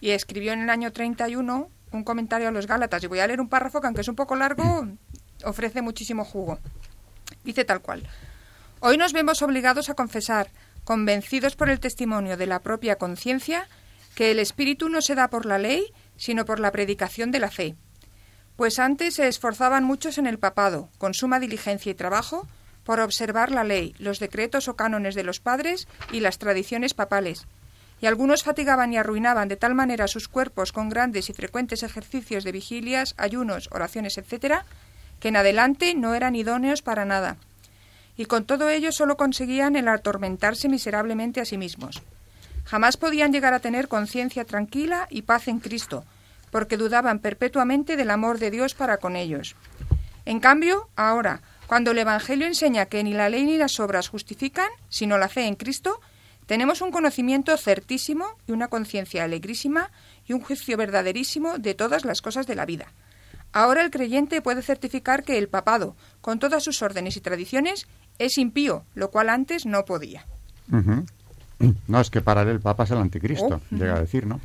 Y 0.00 0.10
escribió 0.10 0.52
en 0.52 0.62
el 0.62 0.70
año 0.70 0.92
31 0.92 1.68
un 1.90 2.04
comentario 2.04 2.48
a 2.48 2.50
los 2.50 2.66
Gálatas. 2.66 3.02
Y 3.02 3.06
voy 3.06 3.20
a 3.20 3.26
leer 3.26 3.40
un 3.40 3.48
párrafo 3.48 3.80
que, 3.80 3.86
aunque 3.86 4.02
es 4.02 4.08
un 4.08 4.16
poco 4.16 4.36
largo, 4.36 4.86
ofrece 5.44 5.82
muchísimo 5.82 6.24
jugo. 6.24 6.58
Dice 7.44 7.64
tal 7.64 7.80
cual. 7.80 8.06
Hoy 8.80 8.98
nos 8.98 9.12
vemos 9.12 9.40
obligados 9.42 9.88
a 9.88 9.94
confesar, 9.94 10.50
convencidos 10.84 11.56
por 11.56 11.70
el 11.70 11.80
testimonio 11.80 12.36
de 12.36 12.46
la 12.46 12.60
propia 12.60 12.96
conciencia, 12.96 13.66
que 14.14 14.30
el 14.30 14.38
Espíritu 14.38 14.88
no 14.88 15.00
se 15.00 15.14
da 15.14 15.28
por 15.28 15.46
la 15.46 15.58
ley, 15.58 15.92
sino 16.16 16.44
por 16.44 16.60
la 16.60 16.70
predicación 16.70 17.30
de 17.30 17.40
la 17.40 17.50
fe. 17.50 17.74
Pues 18.56 18.78
antes 18.78 19.14
se 19.14 19.26
esforzaban 19.26 19.84
muchos 19.84 20.18
en 20.18 20.26
el 20.26 20.38
papado, 20.38 20.88
con 20.98 21.12
suma 21.12 21.40
diligencia 21.40 21.90
y 21.90 21.94
trabajo, 21.94 22.46
por 22.84 23.00
observar 23.00 23.50
la 23.50 23.64
ley, 23.64 23.94
los 23.98 24.20
decretos 24.20 24.68
o 24.68 24.76
cánones 24.76 25.14
de 25.14 25.24
los 25.24 25.40
padres 25.40 25.88
y 26.12 26.20
las 26.20 26.38
tradiciones 26.38 26.94
papales, 26.94 27.46
y 28.00 28.06
algunos 28.06 28.44
fatigaban 28.44 28.92
y 28.92 28.98
arruinaban 28.98 29.48
de 29.48 29.56
tal 29.56 29.74
manera 29.74 30.06
sus 30.06 30.28
cuerpos 30.28 30.70
con 30.70 30.88
grandes 30.88 31.30
y 31.30 31.32
frecuentes 31.32 31.82
ejercicios 31.82 32.44
de 32.44 32.52
vigilias, 32.52 33.14
ayunos, 33.16 33.68
oraciones, 33.72 34.18
etc., 34.18 34.62
que 35.18 35.28
en 35.28 35.36
adelante 35.36 35.94
no 35.94 36.14
eran 36.14 36.36
idóneos 36.36 36.82
para 36.82 37.04
nada, 37.04 37.38
y 38.16 38.26
con 38.26 38.44
todo 38.44 38.68
ello 38.68 38.92
solo 38.92 39.16
conseguían 39.16 39.74
el 39.74 39.88
atormentarse 39.88 40.68
miserablemente 40.68 41.40
a 41.40 41.44
sí 41.44 41.58
mismos. 41.58 42.02
Jamás 42.66 42.96
podían 42.96 43.32
llegar 43.32 43.54
a 43.54 43.60
tener 43.60 43.88
conciencia 43.88 44.44
tranquila 44.44 45.06
y 45.10 45.22
paz 45.22 45.48
en 45.48 45.58
Cristo, 45.58 46.04
porque 46.54 46.76
dudaban 46.76 47.18
perpetuamente 47.18 47.96
del 47.96 48.12
amor 48.12 48.38
de 48.38 48.52
Dios 48.52 48.74
para 48.74 48.98
con 48.98 49.16
ellos. 49.16 49.56
En 50.24 50.38
cambio, 50.38 50.88
ahora, 50.94 51.42
cuando 51.66 51.90
el 51.90 51.98
Evangelio 51.98 52.46
enseña 52.46 52.86
que 52.86 53.02
ni 53.02 53.12
la 53.12 53.28
ley 53.28 53.42
ni 53.42 53.58
las 53.58 53.80
obras 53.80 54.06
justifican, 54.06 54.68
sino 54.88 55.18
la 55.18 55.28
fe 55.28 55.48
en 55.48 55.56
Cristo, 55.56 56.00
tenemos 56.46 56.80
un 56.80 56.92
conocimiento 56.92 57.56
certísimo 57.56 58.38
y 58.46 58.52
una 58.52 58.68
conciencia 58.68 59.24
alegrísima 59.24 59.90
y 60.28 60.32
un 60.32 60.42
juicio 60.42 60.76
verdaderísimo 60.76 61.58
de 61.58 61.74
todas 61.74 62.04
las 62.04 62.22
cosas 62.22 62.46
de 62.46 62.54
la 62.54 62.66
vida. 62.66 62.86
Ahora 63.52 63.82
el 63.82 63.90
creyente 63.90 64.40
puede 64.40 64.62
certificar 64.62 65.24
que 65.24 65.38
el 65.38 65.48
papado, 65.48 65.96
con 66.20 66.38
todas 66.38 66.62
sus 66.62 66.82
órdenes 66.82 67.16
y 67.16 67.20
tradiciones, 67.20 67.88
es 68.20 68.38
impío, 68.38 68.84
lo 68.94 69.10
cual 69.10 69.28
antes 69.28 69.66
no 69.66 69.84
podía. 69.84 70.24
No, 71.88 72.00
es 72.00 72.10
que 72.10 72.20
para 72.20 72.42
él 72.42 72.48
el 72.48 72.60
Papa 72.60 72.84
es 72.84 72.90
el 72.90 72.98
anticristo, 72.98 73.60
oh, 73.60 73.74
llega 73.76 73.96
a 73.96 74.00
decir, 74.00 74.26
¿no? 74.26 74.40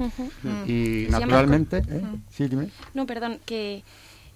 Y 0.67 1.07
naturalmente... 1.09 1.77
¿eh? 1.77 2.01
Sí, 2.29 2.47
dime. 2.47 2.69
No, 2.93 3.05
perdón, 3.05 3.39
que 3.45 3.83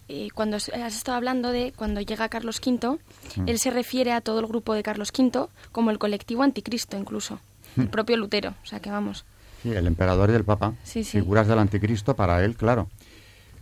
eh, 0.08 0.30
cuando 0.34 0.58
has 0.58 0.70
estado 0.70 1.18
hablando 1.18 1.52
de 1.52 1.74
cuando 1.76 2.02
llega 2.02 2.30
Carlos 2.30 2.62
V, 2.66 2.98
él 3.46 3.60
se 3.60 3.72
refiere 3.72 4.12
a 4.12 4.22
todo 4.22 4.40
el 4.40 4.48
grupo 4.48 4.74
de 4.74 4.84
Carlos 4.84 5.12
V 5.18 5.48
como 5.72 5.92
el 5.92 6.00
colectivo 6.00 6.44
anticristo 6.44 6.98
incluso, 6.98 7.40
el 7.78 7.90
propio 7.90 8.18
Lutero, 8.18 8.56
o 8.64 8.66
sea 8.66 8.80
que 8.80 8.92
vamos. 8.92 9.26
Sí, 9.62 9.72
el 9.72 9.88
emperador 9.88 10.30
y 10.30 10.34
el 10.34 10.44
Papa, 10.44 10.74
figuras 10.84 11.48
del 11.48 11.60
anticristo 11.60 12.16
para 12.16 12.44
él, 12.44 12.56
claro. 12.56 12.90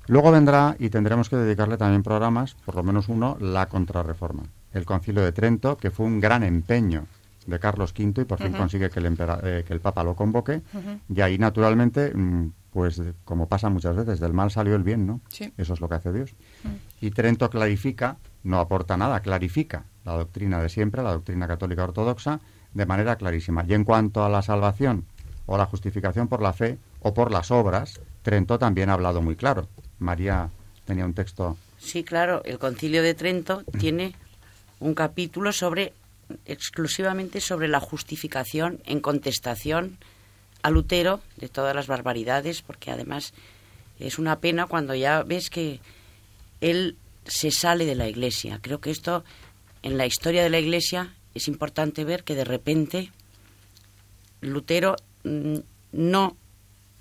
Luego 0.07 0.31
vendrá, 0.31 0.75
y 0.79 0.89
tendremos 0.89 1.29
que 1.29 1.35
dedicarle 1.35 1.77
también 1.77 2.01
programas, 2.01 2.55
por 2.65 2.75
lo 2.75 2.83
menos 2.83 3.07
uno, 3.07 3.37
la 3.39 3.67
contrarreforma 3.67 4.43
el 4.73 4.85
concilio 4.85 5.23
de 5.23 5.31
Trento, 5.31 5.77
que 5.77 5.91
fue 5.91 6.05
un 6.05 6.19
gran 6.19 6.43
empeño 6.43 7.05
de 7.45 7.59
Carlos 7.59 7.93
V 7.97 8.21
y 8.21 8.25
por 8.25 8.39
fin 8.39 8.53
consigue 8.53 8.89
que 8.89 8.99
el, 8.99 9.17
eh, 9.43 9.63
que 9.67 9.73
el 9.73 9.79
Papa 9.79 10.03
lo 10.03 10.15
convoque. 10.15 10.61
Y 11.13 11.21
ahí, 11.21 11.37
naturalmente, 11.37 12.13
mm, 12.13 12.51
pues 12.71 13.01
como 13.25 13.47
pasa 13.47 13.69
muchas 13.69 13.95
veces, 13.95 14.19
del 14.19 14.33
mal 14.33 14.51
salió 14.51 14.75
el 14.75 14.83
bien, 14.83 15.05
¿no? 15.05 15.21
Eso 15.57 15.73
es 15.73 15.81
lo 15.81 15.89
que 15.89 15.95
hace 15.95 16.13
Dios. 16.13 16.33
Y 17.01 17.11
Trento 17.11 17.49
clarifica, 17.49 18.17
no 18.43 18.59
aporta 18.59 18.97
nada, 18.97 19.19
clarifica 19.19 19.85
la 20.05 20.13
doctrina 20.13 20.61
de 20.61 20.69
siempre, 20.69 21.03
la 21.03 21.13
doctrina 21.13 21.47
católica 21.47 21.83
ortodoxa, 21.83 22.39
de 22.73 22.85
manera 22.85 23.15
clarísima. 23.17 23.65
Y 23.67 23.73
en 23.73 23.83
cuanto 23.83 24.23
a 24.23 24.29
la 24.29 24.41
salvación 24.41 25.05
o 25.45 25.57
la 25.57 25.65
justificación 25.65 26.27
por 26.27 26.41
la 26.41 26.53
fe 26.53 26.77
o 27.01 27.13
por 27.13 27.31
las 27.31 27.51
obras, 27.51 27.99
Trento 28.21 28.57
también 28.59 28.89
ha 28.89 28.93
hablado 28.93 29.21
muy 29.21 29.35
claro. 29.35 29.67
María 29.99 30.49
tenía 30.85 31.05
un 31.05 31.13
texto. 31.13 31.57
Sí, 31.77 32.03
claro, 32.03 32.43
el 32.45 32.59
concilio 32.59 33.03
de 33.03 33.13
Trento 33.13 33.63
tiene 33.79 34.15
un 34.79 34.93
capítulo 34.93 35.51
sobre 35.51 35.93
exclusivamente 36.45 37.41
sobre 37.41 37.67
la 37.67 37.79
justificación 37.79 38.81
en 38.85 38.99
contestación 38.99 39.97
a 40.61 40.69
Lutero 40.69 41.21
de 41.37 41.49
todas 41.49 41.75
las 41.75 41.87
barbaridades, 41.87 42.61
porque 42.61 42.91
además 42.91 43.33
es 43.99 44.19
una 44.19 44.39
pena 44.39 44.67
cuando 44.67 44.95
ya 44.95 45.23
ves 45.23 45.49
que 45.49 45.79
él 46.59 46.97
se 47.25 47.51
sale 47.51 47.85
de 47.85 47.95
la 47.95 48.07
Iglesia. 48.07 48.59
Creo 48.61 48.79
que 48.81 48.91
esto 48.91 49.23
en 49.83 49.97
la 49.97 50.05
historia 50.05 50.43
de 50.43 50.49
la 50.49 50.59
Iglesia 50.59 51.13
es 51.33 51.47
importante 51.47 52.03
ver 52.03 52.23
que 52.23 52.35
de 52.35 52.43
repente 52.43 53.11
Lutero 54.41 54.95
mm, 55.23 55.57
no 55.93 56.37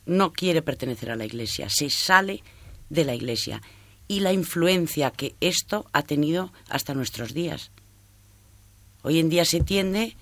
no 0.06 0.32
quiere 0.32 0.62
pertenecer 0.62 1.10
a 1.10 1.16
la 1.16 1.24
Iglesia, 1.24 1.68
se 1.70 1.88
sale 1.88 2.42
de 2.88 3.04
la 3.04 3.14
Iglesia 3.14 3.62
y 4.08 4.20
la 4.20 4.32
influencia 4.32 5.12
que 5.12 5.36
esto 5.40 5.86
ha 5.92 6.02
tenido 6.02 6.52
hasta 6.68 6.94
nuestros 6.94 7.32
días. 7.32 7.70
Hoy 9.02 9.18
en 9.18 9.30
día 9.30 9.44
se 9.44 9.60
tiende, 9.60 10.16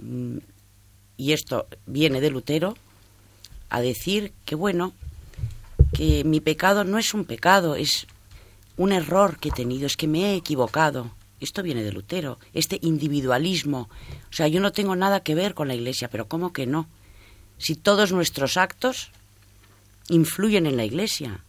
mm, 0.00 0.38
y 1.16 1.32
esto 1.32 1.66
viene 1.86 2.20
de 2.20 2.30
Lutero, 2.30 2.76
a 3.70 3.80
decir 3.80 4.32
que 4.44 4.54
bueno, 4.54 4.92
que 5.92 6.24
mi 6.24 6.40
pecado 6.40 6.84
no 6.84 6.98
es 6.98 7.14
un 7.14 7.24
pecado, 7.24 7.74
es 7.74 8.06
un 8.76 8.92
error 8.92 9.38
que 9.38 9.48
he 9.48 9.52
tenido, 9.52 9.86
es 9.86 9.96
que 9.96 10.06
me 10.06 10.32
he 10.32 10.36
equivocado. 10.36 11.10
Esto 11.40 11.62
viene 11.62 11.82
de 11.82 11.92
Lutero, 11.92 12.38
este 12.52 12.78
individualismo. 12.82 13.88
O 14.30 14.32
sea, 14.32 14.48
yo 14.48 14.60
no 14.60 14.72
tengo 14.72 14.96
nada 14.96 15.20
que 15.20 15.34
ver 15.34 15.54
con 15.54 15.68
la 15.68 15.74
Iglesia, 15.74 16.08
pero 16.08 16.28
¿cómo 16.28 16.52
que 16.52 16.66
no? 16.66 16.88
Si 17.58 17.74
todos 17.74 18.12
nuestros 18.12 18.56
actos 18.56 19.10
influyen 20.08 20.66
en 20.66 20.76
la 20.76 20.84
Iglesia 20.84 21.44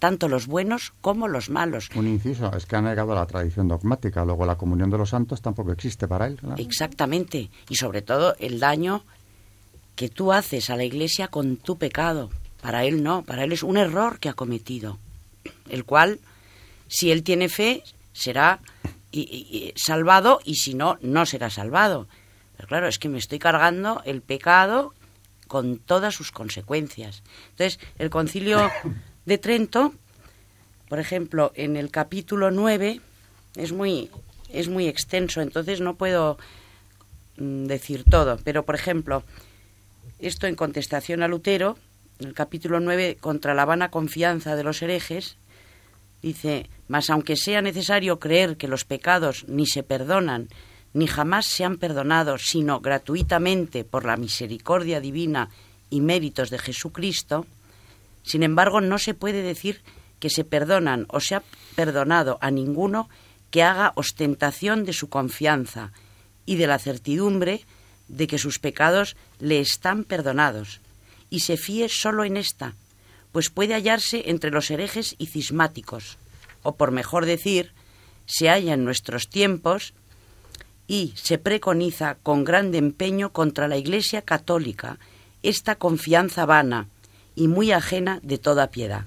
tanto 0.00 0.28
los 0.28 0.48
buenos 0.48 0.92
como 1.00 1.28
los 1.28 1.50
malos. 1.50 1.90
Un 1.94 2.08
inciso, 2.08 2.50
es 2.56 2.66
que 2.66 2.74
ha 2.74 2.82
negado 2.82 3.14
la 3.14 3.26
tradición 3.26 3.68
dogmática, 3.68 4.24
luego 4.24 4.46
la 4.46 4.56
comunión 4.56 4.90
de 4.90 4.98
los 4.98 5.10
santos 5.10 5.42
tampoco 5.42 5.70
existe 5.70 6.08
para 6.08 6.26
él. 6.26 6.40
Exactamente, 6.56 7.50
y 7.68 7.76
sobre 7.76 8.02
todo 8.02 8.34
el 8.40 8.58
daño 8.58 9.04
que 9.94 10.08
tú 10.08 10.32
haces 10.32 10.70
a 10.70 10.76
la 10.76 10.84
Iglesia 10.84 11.28
con 11.28 11.58
tu 11.58 11.76
pecado. 11.76 12.30
Para 12.62 12.84
él 12.84 13.02
no, 13.02 13.22
para 13.22 13.44
él 13.44 13.52
es 13.52 13.62
un 13.62 13.76
error 13.76 14.18
que 14.18 14.30
ha 14.30 14.34
cometido, 14.34 14.98
el 15.68 15.84
cual, 15.84 16.18
si 16.88 17.10
él 17.10 17.22
tiene 17.22 17.48
fe, 17.48 17.84
será 18.12 18.60
salvado 19.76 20.40
y 20.44 20.56
si 20.56 20.74
no, 20.74 20.98
no 21.02 21.26
será 21.26 21.50
salvado. 21.50 22.08
Pero 22.56 22.68
claro, 22.68 22.88
es 22.88 22.98
que 22.98 23.08
me 23.08 23.18
estoy 23.18 23.38
cargando 23.38 24.02
el 24.04 24.22
pecado 24.22 24.94
con 25.46 25.78
todas 25.78 26.14
sus 26.14 26.32
consecuencias. 26.32 27.22
Entonces, 27.50 27.80
el 27.98 28.08
concilio 28.08 28.70
de 29.26 29.38
Trento, 29.38 29.92
por 30.88 30.98
ejemplo, 30.98 31.52
en 31.54 31.76
el 31.76 31.90
capítulo 31.90 32.50
9 32.50 33.00
es 33.56 33.72
muy, 33.72 34.10
es 34.48 34.68
muy 34.68 34.88
extenso, 34.88 35.40
entonces 35.40 35.80
no 35.80 35.94
puedo 35.94 36.38
mm, 37.36 37.66
decir 37.66 38.04
todo, 38.04 38.38
pero 38.42 38.64
por 38.64 38.74
ejemplo, 38.74 39.22
esto 40.18 40.46
en 40.46 40.56
contestación 40.56 41.22
a 41.22 41.28
Lutero, 41.28 41.78
en 42.18 42.28
el 42.28 42.34
capítulo 42.34 42.80
9, 42.80 43.18
contra 43.20 43.54
la 43.54 43.64
vana 43.64 43.90
confianza 43.90 44.56
de 44.56 44.64
los 44.64 44.82
herejes, 44.82 45.36
dice, 46.22 46.68
mas 46.88 47.08
aunque 47.08 47.36
sea 47.36 47.62
necesario 47.62 48.18
creer 48.18 48.56
que 48.56 48.68
los 48.68 48.84
pecados 48.84 49.44
ni 49.48 49.66
se 49.66 49.82
perdonan, 49.82 50.48
ni 50.92 51.06
jamás 51.06 51.46
se 51.46 51.64
han 51.64 51.78
perdonado, 51.78 52.36
sino 52.36 52.80
gratuitamente 52.80 53.84
por 53.84 54.04
la 54.04 54.16
misericordia 54.16 55.00
divina 55.00 55.50
y 55.88 56.00
méritos 56.00 56.50
de 56.50 56.58
Jesucristo, 56.58 57.46
sin 58.22 58.42
embargo 58.42 58.80
no 58.80 58.98
se 58.98 59.14
puede 59.14 59.42
decir 59.42 59.82
que 60.18 60.30
se 60.30 60.44
perdonan 60.44 61.06
o 61.08 61.20
se 61.20 61.34
ha 61.34 61.42
perdonado 61.74 62.38
a 62.40 62.50
ninguno 62.50 63.08
que 63.50 63.62
haga 63.62 63.92
ostentación 63.96 64.84
de 64.84 64.92
su 64.92 65.08
confianza 65.08 65.92
y 66.46 66.56
de 66.56 66.66
la 66.66 66.78
certidumbre 66.78 67.64
de 68.08 68.26
que 68.26 68.38
sus 68.38 68.58
pecados 68.58 69.16
le 69.38 69.60
están 69.60 70.04
perdonados, 70.04 70.80
y 71.30 71.40
se 71.40 71.56
fíe 71.56 71.88
solo 71.88 72.24
en 72.24 72.36
esta, 72.36 72.74
pues 73.32 73.50
puede 73.50 73.74
hallarse 73.74 74.24
entre 74.26 74.50
los 74.50 74.70
herejes 74.70 75.14
y 75.18 75.26
cismáticos, 75.26 76.18
o 76.62 76.74
por 76.74 76.90
mejor 76.90 77.24
decir, 77.24 77.72
se 78.26 78.48
halla 78.48 78.74
en 78.74 78.84
nuestros 78.84 79.28
tiempos 79.28 79.94
y 80.86 81.14
se 81.16 81.38
preconiza 81.38 82.16
con 82.22 82.44
grande 82.44 82.78
empeño 82.78 83.32
contra 83.32 83.68
la 83.68 83.76
Iglesia 83.76 84.22
católica 84.22 84.98
esta 85.42 85.76
confianza 85.76 86.44
vana 86.46 86.88
y 87.40 87.48
muy 87.48 87.72
ajena 87.72 88.20
de 88.22 88.36
toda 88.36 88.70
piedad. 88.70 89.06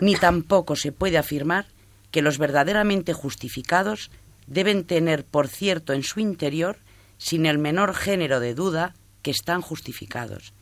Ni 0.00 0.16
tampoco 0.16 0.74
se 0.74 0.90
puede 0.90 1.18
afirmar 1.18 1.66
que 2.10 2.20
los 2.20 2.36
verdaderamente 2.36 3.12
justificados 3.12 4.10
deben 4.48 4.82
tener 4.82 5.24
por 5.24 5.46
cierto 5.46 5.92
en 5.92 6.02
su 6.02 6.18
interior, 6.18 6.78
sin 7.16 7.46
el 7.46 7.58
menor 7.58 7.94
género 7.94 8.40
de 8.40 8.54
duda, 8.54 8.96
que 9.22 9.30
están 9.30 9.60
justificados, 9.60 10.52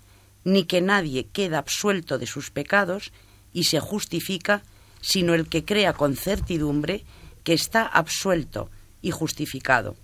ni 0.44 0.64
que 0.64 0.82
nadie 0.82 1.24
queda 1.24 1.60
absuelto 1.60 2.18
de 2.18 2.26
sus 2.26 2.50
pecados 2.50 3.10
y 3.54 3.64
se 3.64 3.80
justifica, 3.80 4.62
sino 5.00 5.32
el 5.32 5.48
que 5.48 5.64
crea 5.64 5.94
con 5.94 6.14
certidumbre 6.14 7.06
que 7.42 7.54
está 7.54 7.86
absuelto 7.86 8.68
y 9.00 9.12
justificado, 9.12 9.96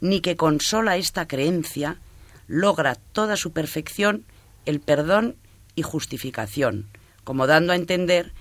ni 0.00 0.22
que 0.22 0.34
con 0.34 0.60
sola 0.62 0.96
esta 0.96 1.28
creencia 1.28 1.98
logra 2.46 2.94
toda 2.94 3.36
su 3.36 3.52
perfección 3.52 4.24
el 4.64 4.80
perdón 4.80 5.36
y 5.74 5.82
justificación, 5.82 6.86
como 7.24 7.46
dando 7.46 7.72
a 7.72 7.76
entender 7.76 8.32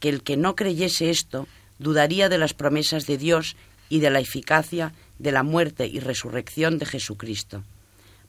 que 0.00 0.08
el 0.08 0.22
que 0.22 0.36
no 0.36 0.56
creyese 0.56 1.10
esto 1.10 1.46
dudaría 1.78 2.28
de 2.28 2.38
las 2.38 2.54
promesas 2.54 3.06
de 3.06 3.18
Dios 3.18 3.56
y 3.88 4.00
de 4.00 4.10
la 4.10 4.20
eficacia 4.20 4.92
de 5.18 5.32
la 5.32 5.42
muerte 5.42 5.86
y 5.86 6.00
resurrección 6.00 6.78
de 6.78 6.86
Jesucristo. 6.86 7.62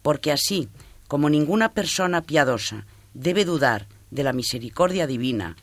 Porque 0.01 0.32
así 0.32 0.69
como 1.08 1.29
ninguna 1.29 1.73
persona 1.73 2.21
piadosa 2.21 2.86
debe 3.13 3.45
dudar 3.45 3.88
de 4.12 4.23
la 4.23 4.34
misericordia 4.34 5.08
divina, 5.08 5.56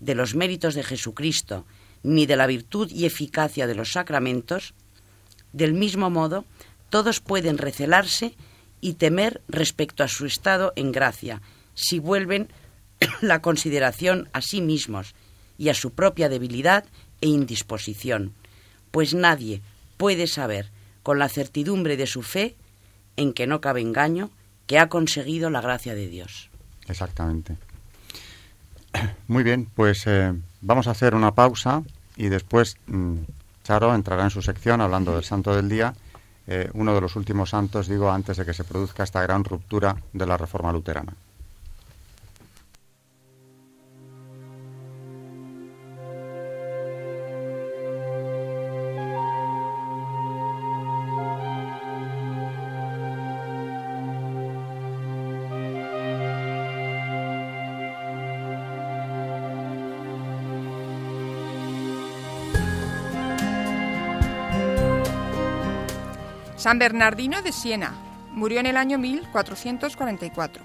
de 0.00 0.14
los 0.14 0.34
méritos 0.34 0.74
de 0.74 0.82
Jesucristo, 0.82 1.64
ni 2.02 2.26
de 2.26 2.36
la 2.36 2.46
virtud 2.46 2.90
y 2.90 3.06
eficacia 3.06 3.66
de 3.66 3.74
los 3.74 3.92
sacramentos, 3.92 4.74
del 5.52 5.72
mismo 5.72 6.10
modo, 6.10 6.44
todos 6.90 7.20
pueden 7.20 7.58
recelarse 7.58 8.34
y 8.80 8.94
temer 8.94 9.40
respecto 9.48 10.04
a 10.04 10.08
su 10.08 10.26
estado 10.26 10.72
en 10.76 10.92
gracia, 10.92 11.42
si 11.78 12.00
vuelven 12.00 12.48
la 13.20 13.40
consideración 13.40 14.28
a 14.32 14.42
sí 14.42 14.60
mismos 14.60 15.14
y 15.56 15.68
a 15.68 15.74
su 15.74 15.92
propia 15.92 16.28
debilidad 16.28 16.84
e 17.20 17.28
indisposición, 17.28 18.32
pues 18.90 19.14
nadie 19.14 19.62
puede 19.96 20.26
saber 20.26 20.70
con 21.02 21.18
la 21.18 21.28
certidumbre 21.28 21.96
de 21.96 22.06
su 22.06 22.22
fe, 22.22 22.56
en 23.16 23.32
que 23.32 23.46
no 23.46 23.60
cabe 23.60 23.80
engaño, 23.80 24.30
que 24.66 24.78
ha 24.78 24.88
conseguido 24.88 25.50
la 25.50 25.60
gracia 25.60 25.94
de 25.94 26.08
Dios. 26.08 26.50
Exactamente. 26.86 27.56
Muy 29.28 29.42
bien, 29.42 29.68
pues 29.74 30.06
eh, 30.06 30.34
vamos 30.60 30.86
a 30.86 30.92
hacer 30.92 31.14
una 31.14 31.32
pausa 31.32 31.82
y 32.16 32.28
después 32.28 32.76
mm, 32.86 33.18
Charo 33.64 33.94
entrará 33.94 34.24
en 34.24 34.30
su 34.30 34.42
sección 34.42 34.80
hablando 34.80 35.14
del 35.14 35.24
Santo 35.24 35.54
del 35.54 35.68
Día, 35.68 35.94
eh, 36.46 36.70
uno 36.74 36.94
de 36.94 37.00
los 37.00 37.16
últimos 37.16 37.50
santos, 37.50 37.88
digo, 37.88 38.10
antes 38.10 38.36
de 38.36 38.44
que 38.44 38.54
se 38.54 38.64
produzca 38.64 39.04
esta 39.04 39.22
gran 39.22 39.44
ruptura 39.44 39.96
de 40.12 40.26
la 40.26 40.36
Reforma 40.36 40.72
Luterana. 40.72 41.14
San 66.68 66.78
Bernardino 66.78 67.40
de 67.40 67.50
Siena. 67.50 67.94
Murió 68.30 68.60
en 68.60 68.66
el 68.66 68.76
año 68.76 68.98
1444. 68.98 70.62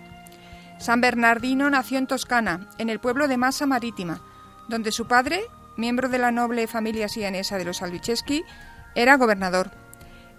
San 0.77 0.99
Bernardino 0.99 1.69
nació 1.69 1.97
en 1.97 2.07
Toscana, 2.07 2.67
en 2.77 2.89
el 2.89 2.99
pueblo 2.99 3.29
de 3.29 3.37
Massa 3.37 3.65
Marítima, 3.65 4.21
donde 4.67 4.91
su 4.91 5.07
padre, 5.07 5.45
miembro 5.77 6.09
de 6.09 6.17
la 6.17 6.31
noble 6.31 6.67
familia 6.67 7.07
sienesa 7.07 7.57
de 7.57 7.63
los 7.63 7.81
Albicheschi, 7.81 8.43
era 8.95 9.15
gobernador. 9.15 9.71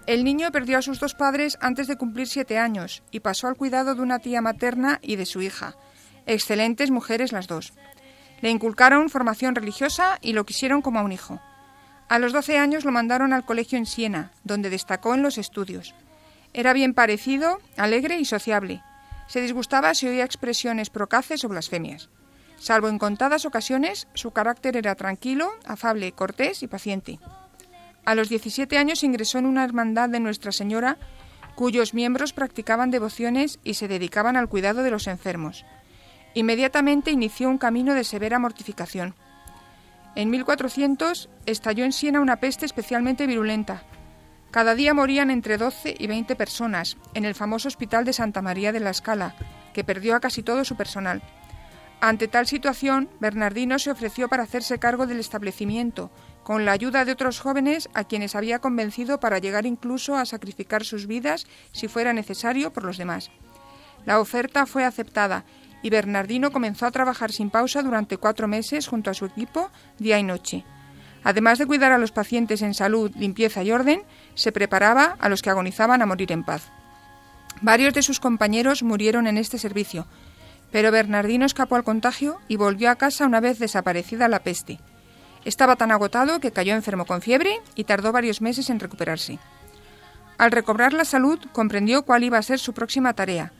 El 0.05 0.23
niño 0.23 0.51
perdió 0.51 0.77
a 0.77 0.83
sus 0.83 0.99
dos 0.99 1.15
padres 1.15 1.57
antes 1.61 1.87
de 1.87 1.97
cumplir 1.97 2.27
siete 2.27 2.59
años 2.59 3.01
y 3.09 3.21
pasó 3.21 3.47
al 3.47 3.55
cuidado 3.55 3.95
de 3.95 4.03
una 4.03 4.19
tía 4.19 4.43
materna 4.43 4.99
y 5.01 5.15
de 5.15 5.25
su 5.25 5.41
hija, 5.41 5.75
excelentes 6.27 6.91
mujeres 6.91 7.31
las 7.31 7.47
dos. 7.47 7.73
Le 8.39 8.51
inculcaron 8.51 9.09
formación 9.09 9.55
religiosa 9.55 10.19
y 10.21 10.33
lo 10.33 10.45
quisieron 10.45 10.83
como 10.83 10.99
a 10.99 11.03
un 11.03 11.11
hijo. 11.11 11.41
A 12.07 12.19
los 12.19 12.33
12 12.33 12.57
años 12.57 12.85
lo 12.85 12.91
mandaron 12.91 13.33
al 13.33 13.45
colegio 13.45 13.77
en 13.77 13.85
Siena, 13.85 14.31
donde 14.43 14.69
destacó 14.69 15.15
en 15.15 15.23
los 15.23 15.37
estudios. 15.37 15.95
Era 16.53 16.73
bien 16.73 16.93
parecido, 16.93 17.59
alegre 17.77 18.17
y 18.17 18.25
sociable. 18.25 18.81
Se 19.27 19.41
disgustaba 19.41 19.93
si 19.95 20.07
oía 20.07 20.23
expresiones 20.23 20.89
procaces 20.89 21.43
o 21.43 21.49
blasfemias. 21.49 22.09
Salvo 22.57 22.87
en 22.89 22.99
contadas 22.99 23.45
ocasiones, 23.45 24.07
su 24.13 24.31
carácter 24.31 24.77
era 24.77 24.95
tranquilo, 24.95 25.51
afable, 25.65 26.11
cortés 26.11 26.63
y 26.63 26.67
paciente. 26.67 27.19
A 28.05 28.13
los 28.15 28.29
17 28.29 28.77
años 28.77 29.03
ingresó 29.03 29.39
en 29.39 29.47
una 29.47 29.63
hermandad 29.63 30.09
de 30.09 30.19
Nuestra 30.19 30.51
Señora, 30.51 30.97
cuyos 31.55 31.93
miembros 31.93 32.33
practicaban 32.33 32.91
devociones 32.91 33.59
y 33.63 33.73
se 33.73 33.87
dedicaban 33.87 34.37
al 34.37 34.47
cuidado 34.47 34.83
de 34.83 34.91
los 34.91 35.07
enfermos. 35.07 35.65
Inmediatamente 36.35 37.11
inició 37.11 37.49
un 37.49 37.57
camino 37.57 37.93
de 37.93 38.03
severa 38.03 38.39
mortificación. 38.39 39.15
En 40.15 40.29
1400 40.29 41.29
estalló 41.45 41.83
en 41.83 41.91
Siena 41.91 42.21
una 42.21 42.37
peste 42.37 42.65
especialmente 42.65 43.27
virulenta. 43.27 43.83
Cada 44.49 44.73
día 44.73 44.93
morían 44.93 45.29
entre 45.29 45.57
12 45.57 45.95
y 45.99 46.07
20 46.07 46.37
personas 46.37 46.95
en 47.13 47.25
el 47.25 47.35
famoso 47.35 47.67
hospital 47.67 48.05
de 48.05 48.13
Santa 48.13 48.41
María 48.41 48.71
de 48.71 48.79
la 48.79 48.91
Escala, 48.91 49.35
que 49.73 49.83
perdió 49.83 50.15
a 50.15 50.21
casi 50.21 50.41
todo 50.41 50.63
su 50.63 50.77
personal. 50.77 51.21
Ante 51.99 52.29
tal 52.29 52.47
situación, 52.47 53.09
Bernardino 53.19 53.77
se 53.77 53.91
ofreció 53.91 54.29
para 54.29 54.43
hacerse 54.43 54.79
cargo 54.79 55.05
del 55.05 55.19
establecimiento, 55.19 56.11
con 56.43 56.63
la 56.63 56.71
ayuda 56.71 57.03
de 57.03 57.11
otros 57.11 57.41
jóvenes 57.41 57.89
a 57.93 58.05
quienes 58.05 58.35
había 58.35 58.59
convencido 58.59 59.19
para 59.19 59.39
llegar 59.39 59.65
incluso 59.65 60.15
a 60.15 60.25
sacrificar 60.25 60.85
sus 60.85 61.07
vidas 61.07 61.45
si 61.73 61.89
fuera 61.89 62.13
necesario 62.13 62.71
por 62.71 62.85
los 62.85 62.97
demás. 62.97 63.31
La 64.05 64.21
oferta 64.21 64.65
fue 64.65 64.85
aceptada 64.85 65.43
y 65.85 65.91
Bernardino 65.91 66.49
comenzó 66.49 66.87
a 66.87 66.91
trabajar 66.91 67.31
sin 67.31 67.51
pausa 67.51 67.83
durante 67.83 68.17
cuatro 68.17 68.47
meses 68.47 68.87
junto 68.87 69.11
a 69.11 69.13
su 69.13 69.25
equipo, 69.25 69.69
día 69.99 70.17
y 70.17 70.23
noche. 70.23 70.65
Además 71.23 71.59
de 71.59 71.67
cuidar 71.67 71.91
a 71.91 71.99
los 71.99 72.11
pacientes 72.11 72.63
en 72.63 72.73
salud, 72.73 73.11
limpieza 73.15 73.61
y 73.61 73.71
orden, 73.71 74.01
se 74.33 74.51
preparaba 74.51 75.15
a 75.19 75.29
los 75.29 75.43
que 75.43 75.51
agonizaban 75.51 76.01
a 76.01 76.07
morir 76.07 76.31
en 76.31 76.43
paz. 76.43 76.71
Varios 77.61 77.93
de 77.93 78.01
sus 78.01 78.19
compañeros 78.19 78.81
murieron 78.81 79.27
en 79.27 79.37
este 79.37 79.59
servicio, 79.59 80.07
pero 80.71 80.89
Bernardino 80.89 81.45
escapó 81.45 81.75
al 81.75 81.83
contagio 81.83 82.39
y 82.47 82.55
volvió 82.55 82.89
a 82.89 82.95
casa 82.95 83.27
una 83.27 83.39
vez 83.39 83.59
desaparecida 83.59 84.27
la 84.27 84.39
peste. 84.39 84.79
Estaba 85.45 85.75
tan 85.75 85.91
agotado 85.91 86.39
que 86.39 86.51
cayó 86.51 86.73
enfermo 86.73 87.05
con 87.05 87.21
fiebre 87.21 87.61
y 87.75 87.83
tardó 87.83 88.11
varios 88.11 88.41
meses 88.41 88.71
en 88.71 88.79
recuperarse. 88.79 89.37
Al 90.39 90.49
recobrar 90.49 90.93
la 90.93 91.05
salud, 91.05 91.39
comprendió 91.51 92.01
cuál 92.01 92.23
iba 92.23 92.39
a 92.39 92.41
ser 92.41 92.57
su 92.57 92.73
próxima 92.73 93.13
tarea, 93.13 93.53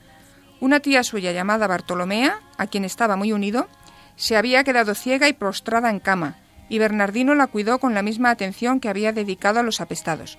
una 0.60 0.80
tía 0.80 1.02
suya 1.02 1.32
llamada 1.32 1.66
Bartolomea, 1.66 2.40
a 2.56 2.66
quien 2.66 2.84
estaba 2.84 3.16
muy 3.16 3.32
unido, 3.32 3.68
se 4.16 4.36
había 4.36 4.64
quedado 4.64 4.94
ciega 4.94 5.28
y 5.28 5.34
prostrada 5.34 5.90
en 5.90 6.00
cama, 6.00 6.36
y 6.68 6.78
Bernardino 6.78 7.34
la 7.34 7.46
cuidó 7.46 7.78
con 7.78 7.94
la 7.94 8.02
misma 8.02 8.30
atención 8.30 8.80
que 8.80 8.88
había 8.88 9.12
dedicado 9.12 9.60
a 9.60 9.62
los 9.62 9.80
apestados. 9.80 10.38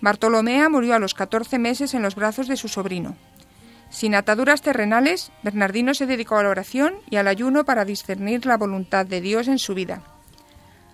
Bartolomea 0.00 0.68
murió 0.68 0.94
a 0.94 0.98
los 0.98 1.14
14 1.14 1.58
meses 1.58 1.94
en 1.94 2.02
los 2.02 2.14
brazos 2.14 2.46
de 2.46 2.56
su 2.56 2.68
sobrino. 2.68 3.16
Sin 3.90 4.14
ataduras 4.14 4.60
terrenales, 4.60 5.32
Bernardino 5.42 5.94
se 5.94 6.06
dedicó 6.06 6.36
a 6.36 6.42
la 6.42 6.50
oración 6.50 6.96
y 7.10 7.16
al 7.16 7.26
ayuno 7.26 7.64
para 7.64 7.86
discernir 7.86 8.44
la 8.44 8.58
voluntad 8.58 9.06
de 9.06 9.22
Dios 9.22 9.48
en 9.48 9.58
su 9.58 9.74
vida. 9.74 10.02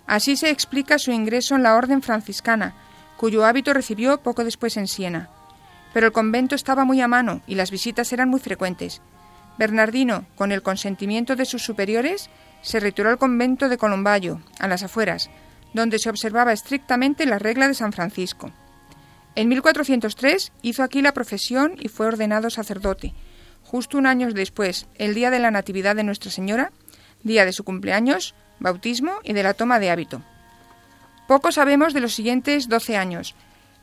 Así 0.07 0.37
se 0.37 0.49
explica 0.49 0.97
su 0.97 1.11
ingreso 1.11 1.55
en 1.55 1.63
la 1.63 1.75
orden 1.75 2.01
franciscana, 2.01 2.73
cuyo 3.17 3.45
hábito 3.45 3.73
recibió 3.73 4.21
poco 4.21 4.43
después 4.43 4.77
en 4.77 4.87
Siena 4.87 5.29
pero 5.95 6.07
el 6.07 6.11
convento 6.11 6.55
estaba 6.55 6.83
muy 6.83 6.99
a 6.99 7.07
mano 7.07 7.41
y 7.47 7.55
las 7.55 7.71
visitas 7.71 8.11
eran 8.11 8.27
muy 8.27 8.41
frecuentes. 8.41 9.01
Bernardino, 9.57 10.25
con 10.35 10.51
el 10.51 10.61
consentimiento 10.61 11.37
de 11.37 11.45
sus 11.45 11.63
superiores, 11.63 12.29
se 12.61 12.81
retiró 12.81 13.07
al 13.09 13.17
convento 13.17 13.69
de 13.69 13.77
Colombayo, 13.77 14.41
a 14.59 14.67
las 14.67 14.83
afueras, 14.83 15.29
donde 15.73 15.97
se 15.97 16.09
observaba 16.09 16.51
estrictamente 16.51 17.25
la 17.25 17.39
regla 17.39 17.69
de 17.69 17.75
San 17.75 17.93
Francisco. 17.93 18.51
En 19.35 19.47
1403 19.47 20.51
hizo 20.63 20.83
aquí 20.83 21.01
la 21.01 21.13
profesión 21.13 21.77
y 21.79 21.87
fue 21.87 22.07
ordenado 22.07 22.49
sacerdote, 22.49 23.13
justo 23.63 23.97
un 23.97 24.05
año 24.05 24.29
después, 24.33 24.87
el 24.95 25.15
día 25.15 25.29
de 25.29 25.39
la 25.39 25.49
Natividad 25.49 25.95
de 25.95 26.03
Nuestra 26.03 26.29
Señora, 26.29 26.73
día 27.23 27.45
de 27.45 27.53
su 27.53 27.63
cumpleaños, 27.63 28.35
bautismo 28.59 29.13
y 29.23 29.31
de 29.31 29.43
la 29.43 29.53
toma 29.53 29.79
de 29.79 29.91
hábito. 29.91 30.21
Poco 31.29 31.53
sabemos 31.53 31.93
de 31.93 32.01
los 32.01 32.13
siguientes 32.13 32.67
doce 32.67 32.97
años. 32.97 33.33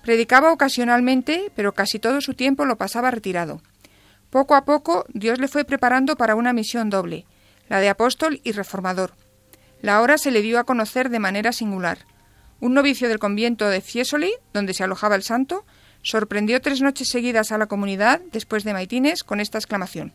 Predicaba 0.03 0.53
ocasionalmente, 0.53 1.53
pero 1.55 1.73
casi 1.73 1.99
todo 1.99 2.21
su 2.21 2.35
tiempo 2.35 2.65
lo 2.65 2.77
pasaba 2.77 3.11
retirado. 3.11 3.63
Poco 4.31 4.55
a 4.55 4.65
poco 4.65 5.05
Dios 5.13 5.39
le 5.39 5.49
fue 5.49 5.65
preparando 5.65 6.17
para 6.17 6.35
una 6.35 6.53
misión 6.53 6.91
doble, 6.91 7.27
la 7.69 7.81
de 7.81 7.89
apóstol 7.89 8.41
y 8.45 8.53
reformador. 8.53 9.13
La 9.81 10.01
hora 10.01 10.19
se 10.19 10.31
le 10.31 10.43
dio 10.43 10.59
a 10.59 10.65
conocer 10.65 11.09
de 11.09 11.19
manera 11.19 11.53
singular. 11.53 11.99
Un 12.61 12.75
novicio 12.75 13.09
del 13.09 13.19
convento 13.19 13.69
de 13.69 13.81
Fiesoli, 13.81 14.33
donde 14.53 14.75
se 14.75 14.85
alojaba 14.85 15.17
el 15.17 15.23
santo, 15.23 15.65
sorprendió 16.03 16.61
tres 16.61 16.81
noches 16.81 17.09
seguidas 17.09 17.53
a 17.53 17.59
la 17.59 17.67
comunidad, 17.67 18.21
después 18.33 18.65
de 18.65 18.73
maitines, 18.73 19.25
con 19.25 19.41
esta 19.41 19.59
exclamación. 19.59 20.13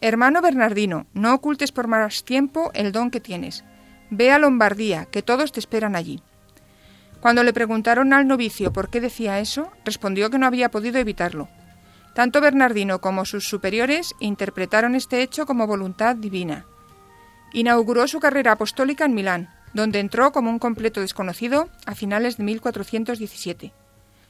Hermano 0.00 0.42
Bernardino, 0.42 1.06
no 1.14 1.34
ocultes 1.34 1.70
por 1.70 1.86
más 1.86 2.24
tiempo 2.24 2.70
el 2.74 2.90
don 2.90 3.10
que 3.10 3.20
tienes. 3.20 3.64
Ve 4.10 4.32
a 4.32 4.38
Lombardía, 4.38 5.06
que 5.06 5.22
todos 5.22 5.52
te 5.52 5.60
esperan 5.60 5.94
allí. 5.94 6.22
Cuando 7.22 7.44
le 7.44 7.52
preguntaron 7.52 8.12
al 8.12 8.26
novicio 8.26 8.72
por 8.72 8.90
qué 8.90 9.00
decía 9.00 9.38
eso, 9.38 9.70
respondió 9.84 10.28
que 10.28 10.38
no 10.38 10.46
había 10.46 10.72
podido 10.72 10.98
evitarlo. 10.98 11.48
Tanto 12.14 12.40
Bernardino 12.40 13.00
como 13.00 13.24
sus 13.24 13.48
superiores 13.48 14.16
interpretaron 14.18 14.96
este 14.96 15.22
hecho 15.22 15.46
como 15.46 15.68
voluntad 15.68 16.16
divina. 16.16 16.66
Inauguró 17.52 18.08
su 18.08 18.18
carrera 18.18 18.52
apostólica 18.52 19.04
en 19.04 19.14
Milán, 19.14 19.50
donde 19.72 20.00
entró 20.00 20.32
como 20.32 20.50
un 20.50 20.58
completo 20.58 21.00
desconocido 21.00 21.68
a 21.86 21.94
finales 21.94 22.38
de 22.38 22.42
1417. 22.42 23.72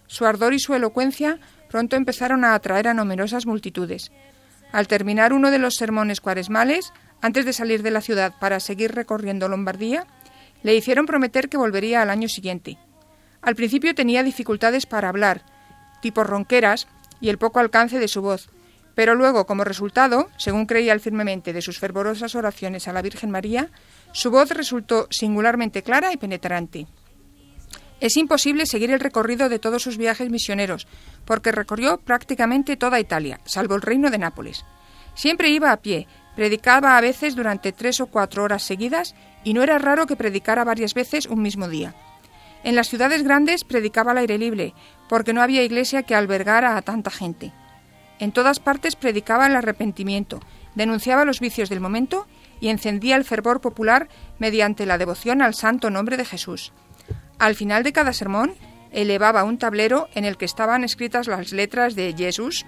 Su 0.06 0.26
ardor 0.26 0.52
y 0.52 0.58
su 0.58 0.74
elocuencia 0.74 1.38
pronto 1.70 1.96
empezaron 1.96 2.44
a 2.44 2.54
atraer 2.54 2.88
a 2.88 2.94
numerosas 2.94 3.46
multitudes. 3.46 4.12
Al 4.70 4.86
terminar 4.86 5.32
uno 5.32 5.50
de 5.50 5.58
los 5.58 5.76
sermones 5.76 6.20
cuaresmales, 6.20 6.92
antes 7.22 7.46
de 7.46 7.54
salir 7.54 7.82
de 7.82 7.90
la 7.90 8.02
ciudad 8.02 8.34
para 8.38 8.60
seguir 8.60 8.94
recorriendo 8.94 9.48
Lombardía, 9.48 10.06
le 10.62 10.74
hicieron 10.74 11.06
prometer 11.06 11.48
que 11.48 11.56
volvería 11.56 12.02
al 12.02 12.10
año 12.10 12.28
siguiente. 12.28 12.78
Al 13.40 13.56
principio 13.56 13.94
tenía 13.94 14.22
dificultades 14.22 14.86
para 14.86 15.08
hablar, 15.08 15.44
tipo 16.00 16.24
ronqueras 16.24 16.86
y 17.20 17.28
el 17.28 17.38
poco 17.38 17.60
alcance 17.60 17.98
de 17.98 18.08
su 18.08 18.22
voz, 18.22 18.48
pero 18.94 19.14
luego, 19.14 19.46
como 19.46 19.64
resultado, 19.64 20.28
según 20.36 20.66
creía 20.66 20.98
firmemente 20.98 21.52
de 21.52 21.62
sus 21.62 21.78
fervorosas 21.78 22.34
oraciones 22.34 22.88
a 22.88 22.92
la 22.92 23.02
Virgen 23.02 23.30
María, 23.30 23.70
su 24.12 24.30
voz 24.30 24.50
resultó 24.50 25.08
singularmente 25.10 25.82
clara 25.82 26.12
y 26.12 26.18
penetrante. 26.18 26.86
Es 28.00 28.16
imposible 28.16 28.66
seguir 28.66 28.90
el 28.90 29.00
recorrido 29.00 29.48
de 29.48 29.58
todos 29.60 29.82
sus 29.82 29.96
viajes 29.96 30.28
misioneros, 30.28 30.86
porque 31.24 31.52
recorrió 31.52 31.98
prácticamente 31.98 32.76
toda 32.76 33.00
Italia, 33.00 33.40
salvo 33.44 33.76
el 33.76 33.82
reino 33.82 34.10
de 34.10 34.18
Nápoles. 34.18 34.64
Siempre 35.14 35.50
iba 35.50 35.72
a 35.72 35.80
pie, 35.80 36.06
predicaba 36.34 36.96
a 36.96 37.00
veces 37.00 37.36
durante 37.36 37.72
tres 37.72 38.00
o 38.00 38.06
cuatro 38.06 38.42
horas 38.42 38.62
seguidas 38.62 39.14
y 39.44 39.54
no 39.54 39.62
era 39.62 39.78
raro 39.78 40.06
que 40.06 40.16
predicara 40.16 40.64
varias 40.64 40.94
veces 40.94 41.26
un 41.26 41.42
mismo 41.42 41.68
día. 41.68 41.94
En 42.64 42.76
las 42.76 42.88
ciudades 42.88 43.22
grandes 43.22 43.64
predicaba 43.64 44.12
al 44.12 44.18
aire 44.18 44.38
libre, 44.38 44.74
porque 45.08 45.32
no 45.32 45.42
había 45.42 45.64
iglesia 45.64 46.04
que 46.04 46.14
albergara 46.14 46.76
a 46.76 46.82
tanta 46.82 47.10
gente. 47.10 47.52
En 48.20 48.30
todas 48.30 48.60
partes 48.60 48.94
predicaba 48.94 49.46
el 49.46 49.56
arrepentimiento, 49.56 50.40
denunciaba 50.74 51.24
los 51.24 51.40
vicios 51.40 51.68
del 51.68 51.80
momento 51.80 52.26
y 52.60 52.68
encendía 52.68 53.16
el 53.16 53.24
fervor 53.24 53.60
popular 53.60 54.08
mediante 54.38 54.86
la 54.86 54.98
devoción 54.98 55.42
al 55.42 55.54
santo 55.54 55.90
nombre 55.90 56.16
de 56.16 56.24
Jesús. 56.24 56.72
Al 57.38 57.56
final 57.56 57.82
de 57.82 57.92
cada 57.92 58.12
sermón, 58.12 58.54
elevaba 58.92 59.42
un 59.42 59.58
tablero 59.58 60.08
en 60.14 60.24
el 60.24 60.36
que 60.36 60.44
estaban 60.44 60.84
escritas 60.84 61.26
las 61.26 61.52
letras 61.52 61.96
de 61.96 62.14
Jesús, 62.16 62.64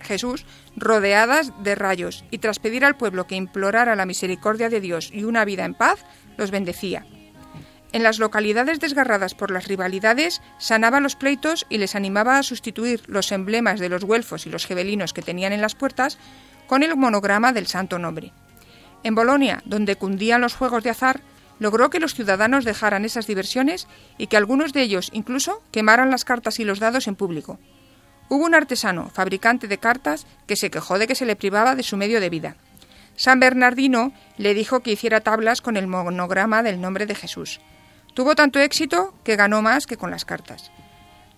Jesús, 0.00 0.46
rodeadas 0.76 1.52
de 1.62 1.74
rayos, 1.74 2.24
y 2.30 2.38
tras 2.38 2.58
pedir 2.58 2.84
al 2.84 2.96
pueblo 2.96 3.26
que 3.26 3.36
implorara 3.36 3.96
la 3.96 4.06
misericordia 4.06 4.68
de 4.68 4.80
Dios 4.80 5.10
y 5.12 5.24
una 5.24 5.44
vida 5.44 5.64
en 5.64 5.74
paz, 5.74 6.04
los 6.36 6.50
bendecía. 6.50 7.04
En 7.92 8.02
las 8.02 8.18
localidades 8.18 8.80
desgarradas 8.80 9.34
por 9.34 9.50
las 9.50 9.66
rivalidades, 9.66 10.42
sanaba 10.58 11.00
los 11.00 11.16
pleitos 11.16 11.66
y 11.70 11.78
les 11.78 11.94
animaba 11.94 12.38
a 12.38 12.42
sustituir 12.42 13.02
los 13.06 13.32
emblemas 13.32 13.80
de 13.80 13.88
los 13.88 14.04
güelfos 14.04 14.46
y 14.46 14.50
los 14.50 14.66
gebelinos 14.66 15.14
que 15.14 15.22
tenían 15.22 15.52
en 15.52 15.62
las 15.62 15.74
puertas 15.74 16.18
con 16.66 16.82
el 16.82 16.94
monograma 16.96 17.52
del 17.52 17.66
santo 17.66 17.98
nombre. 17.98 18.32
En 19.04 19.14
Bolonia, 19.14 19.62
donde 19.64 19.96
cundían 19.96 20.42
los 20.42 20.54
juegos 20.54 20.82
de 20.82 20.90
azar, 20.90 21.22
logró 21.58 21.88
que 21.88 22.00
los 22.00 22.14
ciudadanos 22.14 22.64
dejaran 22.64 23.04
esas 23.04 23.26
diversiones 23.26 23.88
y 24.18 24.26
que 24.26 24.36
algunos 24.36 24.72
de 24.72 24.82
ellos 24.82 25.08
incluso 25.12 25.62
quemaran 25.70 26.10
las 26.10 26.24
cartas 26.24 26.60
y 26.60 26.64
los 26.64 26.80
dados 26.80 27.08
en 27.08 27.16
público. 27.16 27.58
Hubo 28.28 28.44
un 28.44 28.54
artesano, 28.54 29.08
fabricante 29.10 29.68
de 29.68 29.78
cartas, 29.78 30.26
que 30.46 30.56
se 30.56 30.70
quejó 30.70 30.98
de 30.98 31.06
que 31.06 31.14
se 31.14 31.26
le 31.26 31.36
privaba 31.36 31.74
de 31.74 31.82
su 31.82 31.96
medio 31.96 32.20
de 32.20 32.30
vida. 32.30 32.56
San 33.16 33.40
Bernardino 33.40 34.12
le 34.36 34.54
dijo 34.54 34.80
que 34.80 34.92
hiciera 34.92 35.20
tablas 35.20 35.60
con 35.60 35.76
el 35.76 35.86
monograma 35.86 36.62
del 36.62 36.80
nombre 36.80 37.06
de 37.06 37.14
Jesús. 37.14 37.60
Tuvo 38.14 38.34
tanto 38.34 38.58
éxito 38.60 39.14
que 39.24 39.36
ganó 39.36 39.62
más 39.62 39.86
que 39.86 39.96
con 39.96 40.10
las 40.10 40.24
cartas. 40.24 40.70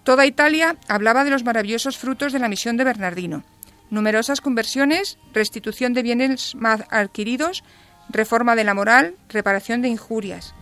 Toda 0.03 0.26
Italia 0.26 0.76
hablaba 0.88 1.24
de 1.24 1.31
los 1.31 1.44
maravillosos 1.44 1.96
frutos 1.96 2.33
de 2.33 2.38
la 2.38 2.48
misión 2.48 2.76
de 2.76 2.85
Bernardino. 2.85 3.44
Numerosas 3.90 4.40
conversiones, 4.40 5.18
restitución 5.33 5.94
de 5.94 6.03
bienes 6.03 6.55
más 6.55 6.83
adquiridos, 6.90 7.64
reforma 8.09 8.57
de 8.57 8.64
la 8.64 8.74
moral, 8.74 9.14
reparación 9.29 9.83
de 9.83 9.88
injurias. 9.88 10.55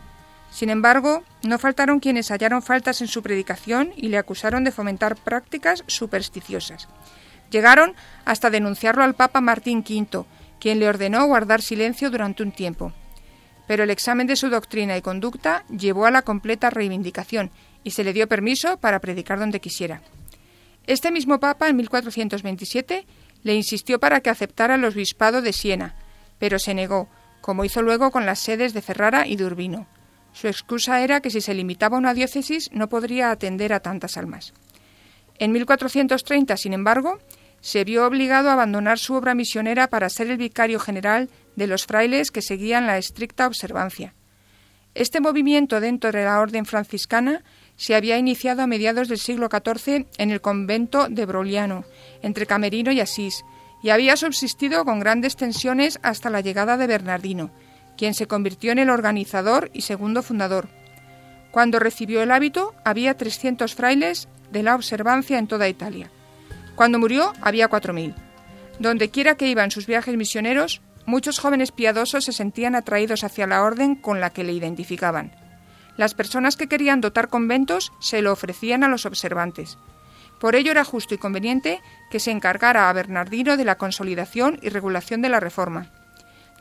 Sin 0.50 0.70
embargo, 0.70 1.22
no 1.42 1.58
faltaron 1.58 2.00
quienes 2.00 2.30
hallaron 2.30 2.62
faltas 2.62 3.00
en 3.00 3.08
su 3.08 3.22
predicación 3.22 3.92
y 3.96 4.08
le 4.08 4.18
acusaron 4.18 4.64
de 4.64 4.72
fomentar 4.72 5.16
prácticas 5.16 5.84
supersticiosas. 5.86 6.88
Llegaron 7.50 7.94
hasta 8.24 8.50
denunciarlo 8.50 9.02
al 9.02 9.14
Papa 9.14 9.40
Martín 9.40 9.78
V, 9.78 10.24
quien 10.60 10.80
le 10.80 10.88
ordenó 10.88 11.26
guardar 11.26 11.62
silencio 11.62 12.10
durante 12.10 12.42
un 12.42 12.52
tiempo. 12.52 12.92
Pero 13.66 13.84
el 13.84 13.90
examen 13.90 14.26
de 14.26 14.36
su 14.36 14.48
doctrina 14.48 14.96
y 14.96 15.02
conducta 15.02 15.64
llevó 15.68 16.06
a 16.06 16.10
la 16.10 16.22
completa 16.22 16.70
reivindicación 16.70 17.50
y 17.84 17.90
se 17.90 18.04
le 18.04 18.12
dio 18.12 18.26
permiso 18.26 18.78
para 18.78 18.98
predicar 18.98 19.38
donde 19.38 19.60
quisiera. 19.60 20.02
Este 20.86 21.10
mismo 21.10 21.38
Papa, 21.38 21.68
en 21.68 21.76
1427, 21.76 23.06
le 23.42 23.54
insistió 23.54 24.00
para 24.00 24.20
que 24.20 24.30
aceptara 24.30 24.76
el 24.76 24.84
obispado 24.84 25.42
de 25.42 25.52
Siena, 25.52 25.94
pero 26.38 26.58
se 26.58 26.74
negó, 26.74 27.08
como 27.40 27.64
hizo 27.64 27.82
luego 27.82 28.10
con 28.10 28.26
las 28.26 28.40
sedes 28.40 28.72
de 28.72 28.82
Ferrara 28.82 29.26
y 29.26 29.36
de 29.36 29.44
Urbino. 29.44 29.86
Su 30.32 30.46
excusa 30.46 31.02
era 31.02 31.20
que 31.20 31.30
si 31.30 31.40
se 31.40 31.54
limitaba 31.54 31.96
a 31.96 32.00
una 32.00 32.14
diócesis 32.14 32.70
no 32.72 32.88
podría 32.88 33.30
atender 33.30 33.72
a 33.72 33.80
tantas 33.80 34.16
almas. 34.16 34.52
En 35.38 35.52
1430, 35.52 36.56
sin 36.56 36.72
embargo, 36.72 37.18
se 37.60 37.84
vio 37.84 38.06
obligado 38.06 38.50
a 38.50 38.52
abandonar 38.52 38.98
su 38.98 39.14
obra 39.14 39.34
misionera 39.34 39.88
para 39.88 40.08
ser 40.08 40.30
el 40.30 40.36
vicario 40.36 40.78
general 40.78 41.28
de 41.56 41.66
los 41.66 41.86
frailes 41.86 42.30
que 42.30 42.42
seguían 42.42 42.86
la 42.86 42.98
estricta 42.98 43.46
observancia. 43.46 44.14
Este 44.94 45.20
movimiento 45.20 45.80
dentro 45.80 46.10
de 46.10 46.24
la 46.24 46.40
orden 46.40 46.64
franciscana 46.64 47.44
se 47.76 47.94
había 47.94 48.18
iniciado 48.18 48.62
a 48.62 48.66
mediados 48.66 49.08
del 49.08 49.18
siglo 49.18 49.48
XIV 49.48 50.06
en 50.18 50.30
el 50.30 50.40
convento 50.40 51.08
de 51.08 51.26
Broliano, 51.26 51.84
entre 52.22 52.46
Camerino 52.46 52.90
y 52.90 53.00
Asís, 53.00 53.44
y 53.82 53.90
había 53.90 54.16
subsistido 54.16 54.84
con 54.84 54.98
grandes 54.98 55.36
tensiones 55.36 56.00
hasta 56.02 56.30
la 56.30 56.40
llegada 56.40 56.76
de 56.76 56.88
Bernardino, 56.88 57.52
quien 57.98 58.14
se 58.14 58.26
convirtió 58.26 58.72
en 58.72 58.78
el 58.78 58.88
organizador 58.88 59.70
y 59.74 59.82
segundo 59.82 60.22
fundador. 60.22 60.68
Cuando 61.50 61.78
recibió 61.78 62.22
el 62.22 62.30
hábito 62.30 62.74
había 62.84 63.16
300 63.16 63.74
frailes 63.74 64.28
de 64.50 64.62
la 64.62 64.74
observancia 64.74 65.38
en 65.38 65.48
toda 65.48 65.68
Italia. 65.68 66.10
Cuando 66.76 66.98
murió 66.98 67.32
había 67.42 67.68
4.000. 67.68 68.14
Donde 68.78 69.10
quiera 69.10 69.34
que 69.34 69.48
iban 69.48 69.72
sus 69.72 69.86
viajes 69.86 70.16
misioneros, 70.16 70.80
muchos 71.04 71.40
jóvenes 71.40 71.72
piadosos 71.72 72.24
se 72.24 72.32
sentían 72.32 72.76
atraídos 72.76 73.24
hacia 73.24 73.46
la 73.46 73.62
orden 73.62 73.96
con 73.96 74.20
la 74.20 74.30
que 74.30 74.44
le 74.44 74.52
identificaban. 74.52 75.32
Las 75.96 76.14
personas 76.14 76.56
que 76.56 76.68
querían 76.68 77.00
dotar 77.00 77.28
conventos 77.28 77.92
se 77.98 78.22
lo 78.22 78.30
ofrecían 78.30 78.84
a 78.84 78.88
los 78.88 79.04
observantes. 79.04 79.76
Por 80.38 80.54
ello 80.54 80.70
era 80.70 80.84
justo 80.84 81.14
y 81.14 81.18
conveniente 81.18 81.80
que 82.12 82.20
se 82.20 82.30
encargara 82.30 82.88
a 82.88 82.92
Bernardino 82.92 83.56
de 83.56 83.64
la 83.64 83.76
consolidación 83.76 84.60
y 84.62 84.68
regulación 84.68 85.20
de 85.22 85.30
la 85.30 85.40
reforma. 85.40 85.90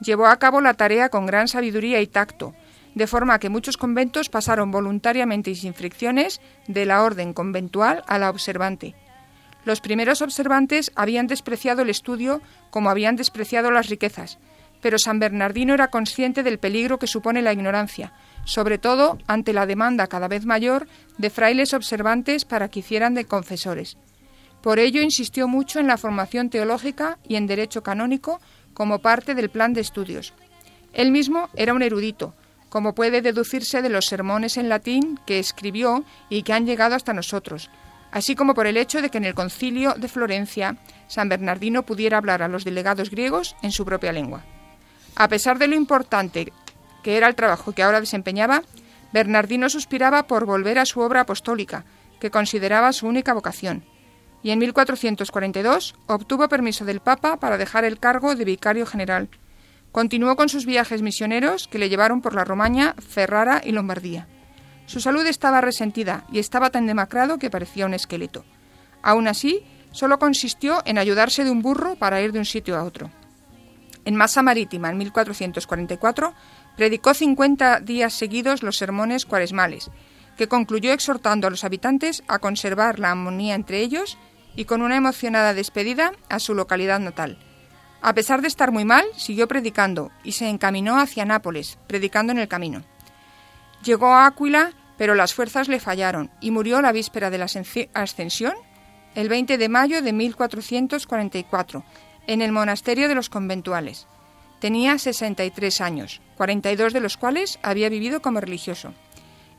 Llevó 0.01 0.27
a 0.27 0.37
cabo 0.37 0.61
la 0.61 0.75
tarea 0.75 1.09
con 1.09 1.25
gran 1.25 1.47
sabiduría 1.47 2.01
y 2.01 2.07
tacto, 2.07 2.53
de 2.95 3.07
forma 3.07 3.39
que 3.39 3.49
muchos 3.49 3.77
conventos 3.77 4.29
pasaron 4.29 4.71
voluntariamente 4.71 5.51
y 5.51 5.55
sin 5.55 5.73
fricciones 5.73 6.41
de 6.67 6.85
la 6.85 7.03
orden 7.03 7.33
conventual 7.33 8.03
a 8.07 8.17
la 8.17 8.29
observante. 8.29 8.95
Los 9.65 9.81
primeros 9.81 10.21
observantes 10.21 10.91
habían 10.95 11.27
despreciado 11.27 11.81
el 11.81 11.89
estudio 11.89 12.41
como 12.69 12.89
habían 12.89 13.15
despreciado 13.15 13.69
las 13.69 13.89
riquezas, 13.89 14.39
pero 14.81 14.97
San 14.97 15.19
Bernardino 15.19 15.73
era 15.73 15.89
consciente 15.89 16.43
del 16.43 16.59
peligro 16.59 16.99
que 16.99 17.07
supone 17.07 17.41
la 17.41 17.53
ignorancia, 17.53 18.13
sobre 18.45 18.77
todo 18.77 19.17
ante 19.27 19.53
la 19.53 19.65
demanda 19.65 20.07
cada 20.07 20.27
vez 20.27 20.45
mayor 20.45 20.87
de 21.17 21.29
frailes 21.29 21.73
observantes 21.73 22.45
para 22.45 22.69
que 22.69 22.79
hicieran 22.79 23.13
de 23.13 23.25
confesores. 23.25 23.97
Por 24.61 24.79
ello 24.79 25.01
insistió 25.01 25.47
mucho 25.47 25.79
en 25.79 25.87
la 25.87 25.97
formación 25.97 26.49
teológica 26.49 27.19
y 27.27 27.35
en 27.35 27.47
derecho 27.47 27.83
canónico 27.83 28.39
como 28.77 28.99
parte 28.99 29.33
del 29.33 29.49
plan 29.49 29.73
de 29.73 29.81
estudios. 29.81 30.35
Él 30.93 31.09
mismo 31.09 31.49
era 31.55 31.73
un 31.73 31.81
erudito, 31.81 32.35
como 32.69 32.93
puede 32.93 33.23
deducirse 33.23 33.81
de 33.81 33.89
los 33.89 34.05
sermones 34.05 34.55
en 34.55 34.69
latín 34.69 35.19
que 35.25 35.39
escribió 35.39 36.05
y 36.29 36.43
que 36.43 36.53
han 36.53 36.67
llegado 36.67 36.93
hasta 36.93 37.11
nosotros, 37.11 37.71
así 38.11 38.35
como 38.35 38.53
por 38.53 38.67
el 38.67 38.77
hecho 38.77 39.01
de 39.01 39.09
que 39.09 39.17
en 39.17 39.25
el 39.25 39.33
concilio 39.33 39.95
de 39.95 40.07
Florencia 40.07 40.77
San 41.07 41.27
Bernardino 41.27 41.87
pudiera 41.87 42.19
hablar 42.19 42.43
a 42.43 42.47
los 42.47 42.65
delegados 42.65 43.09
griegos 43.09 43.55
en 43.63 43.71
su 43.71 43.83
propia 43.83 44.11
lengua. 44.11 44.45
A 45.15 45.27
pesar 45.27 45.57
de 45.57 45.69
lo 45.69 45.73
importante 45.73 46.53
que 47.01 47.17
era 47.17 47.27
el 47.27 47.33
trabajo 47.33 47.71
que 47.71 47.81
ahora 47.81 47.99
desempeñaba, 47.99 48.61
Bernardino 49.11 49.69
suspiraba 49.69 50.27
por 50.27 50.45
volver 50.45 50.77
a 50.77 50.85
su 50.85 50.99
obra 50.99 51.21
apostólica, 51.21 51.83
que 52.19 52.29
consideraba 52.29 52.93
su 52.93 53.07
única 53.07 53.33
vocación, 53.33 53.85
y 54.43 54.51
en 54.51 54.59
1442 54.59 55.95
obtuvo 56.07 56.47
permiso 56.47 56.85
del 56.85 56.99
Papa 56.99 57.37
para 57.37 57.57
dejar 57.57 57.85
el 57.85 57.99
cargo 57.99 58.35
de 58.35 58.45
vicario 58.45 58.85
general. 58.85 59.29
Continuó 59.91 60.35
con 60.35 60.49
sus 60.49 60.65
viajes 60.65 61.01
misioneros 61.01 61.67
que 61.67 61.79
le 61.79 61.89
llevaron 61.89 62.21
por 62.21 62.35
la 62.35 62.43
Romaña, 62.43 62.95
Ferrara 62.99 63.61
y 63.63 63.71
Lombardía. 63.71 64.27
Su 64.85 64.99
salud 64.99 65.25
estaba 65.25 65.59
resentida 65.59 66.25
y 66.31 66.39
estaba 66.39 66.69
tan 66.69 66.85
demacrado 66.85 67.39
que 67.39 67.49
parecía 67.49 67.85
un 67.85 67.93
esqueleto. 67.93 68.45
Aún 69.01 69.27
así, 69.27 69.63
solo 69.91 70.19
consistió 70.19 70.81
en 70.85 70.97
ayudarse 70.97 71.43
de 71.43 71.51
un 71.51 71.61
burro 71.61 71.95
para 71.95 72.21
ir 72.21 72.31
de 72.31 72.39
un 72.39 72.45
sitio 72.45 72.77
a 72.77 72.83
otro. 72.83 73.09
En 74.05 74.15
Masa 74.15 74.41
Marítima, 74.41 74.89
en 74.89 74.97
1444, 74.97 76.33
predicó 76.77 77.13
50 77.13 77.81
días 77.81 78.13
seguidos 78.13 78.63
los 78.63 78.77
sermones 78.77 79.25
cuaresmales, 79.25 79.91
que 80.37 80.47
concluyó 80.47 80.91
exhortando 80.93 81.47
a 81.47 81.49
los 81.49 81.63
habitantes 81.63 82.23
a 82.27 82.39
conservar 82.39 82.99
la 82.99 83.11
armonía 83.11 83.55
entre 83.55 83.81
ellos 83.81 84.17
y 84.55 84.65
con 84.65 84.81
una 84.81 84.95
emocionada 84.95 85.53
despedida 85.53 86.13
a 86.29 86.39
su 86.39 86.53
localidad 86.53 86.99
natal. 86.99 87.37
A 88.01 88.13
pesar 88.13 88.41
de 88.41 88.47
estar 88.47 88.71
muy 88.71 88.85
mal, 88.85 89.05
siguió 89.15 89.47
predicando 89.47 90.11
y 90.23 90.33
se 90.33 90.47
encaminó 90.49 90.99
hacia 90.99 91.25
Nápoles, 91.25 91.79
predicando 91.87 92.31
en 92.31 92.39
el 92.39 92.47
camino. 92.47 92.83
Llegó 93.83 94.07
a 94.13 94.27
Áquila, 94.27 94.73
pero 94.97 95.15
las 95.15 95.33
fuerzas 95.33 95.67
le 95.67 95.79
fallaron 95.79 96.31
y 96.41 96.51
murió 96.51 96.81
la 96.81 96.91
víspera 96.91 97.29
de 97.29 97.37
la 97.37 97.47
ascensión, 97.93 98.53
el 99.15 99.29
20 99.29 99.57
de 99.57 99.69
mayo 99.69 100.01
de 100.01 100.13
1444, 100.13 101.83
en 102.27 102.41
el 102.41 102.51
monasterio 102.51 103.07
de 103.07 103.15
los 103.15 103.29
conventuales. 103.29 104.07
Tenía 104.59 104.97
63 104.97 105.81
años, 105.81 106.21
42 106.35 106.93
de 106.93 106.99
los 106.99 107.17
cuales 107.17 107.59
había 107.61 107.89
vivido 107.89 108.21
como 108.21 108.41
religioso. 108.41 108.93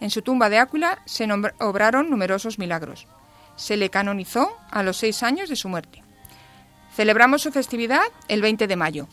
En 0.01 0.11
su 0.11 0.23
tumba 0.23 0.49
de 0.49 0.59
Áquila 0.59 1.01
se 1.05 1.29
obraron 1.59 2.11
numerosos 2.11 2.59
milagros. 2.59 3.07
Se 3.57 3.77
le 3.77 3.91
canonizó 3.91 4.57
a 4.71 4.83
los 4.83 4.97
seis 4.97 5.23
años 5.23 5.49
de 5.49 5.57
su 5.57 5.69
muerte. 5.69 6.03
Celebramos 6.95 7.43
su 7.43 7.53
festividad 7.53 8.03
el 8.29 8.43
20 8.43 8.67
de 8.67 8.77
mayo. 8.77 9.09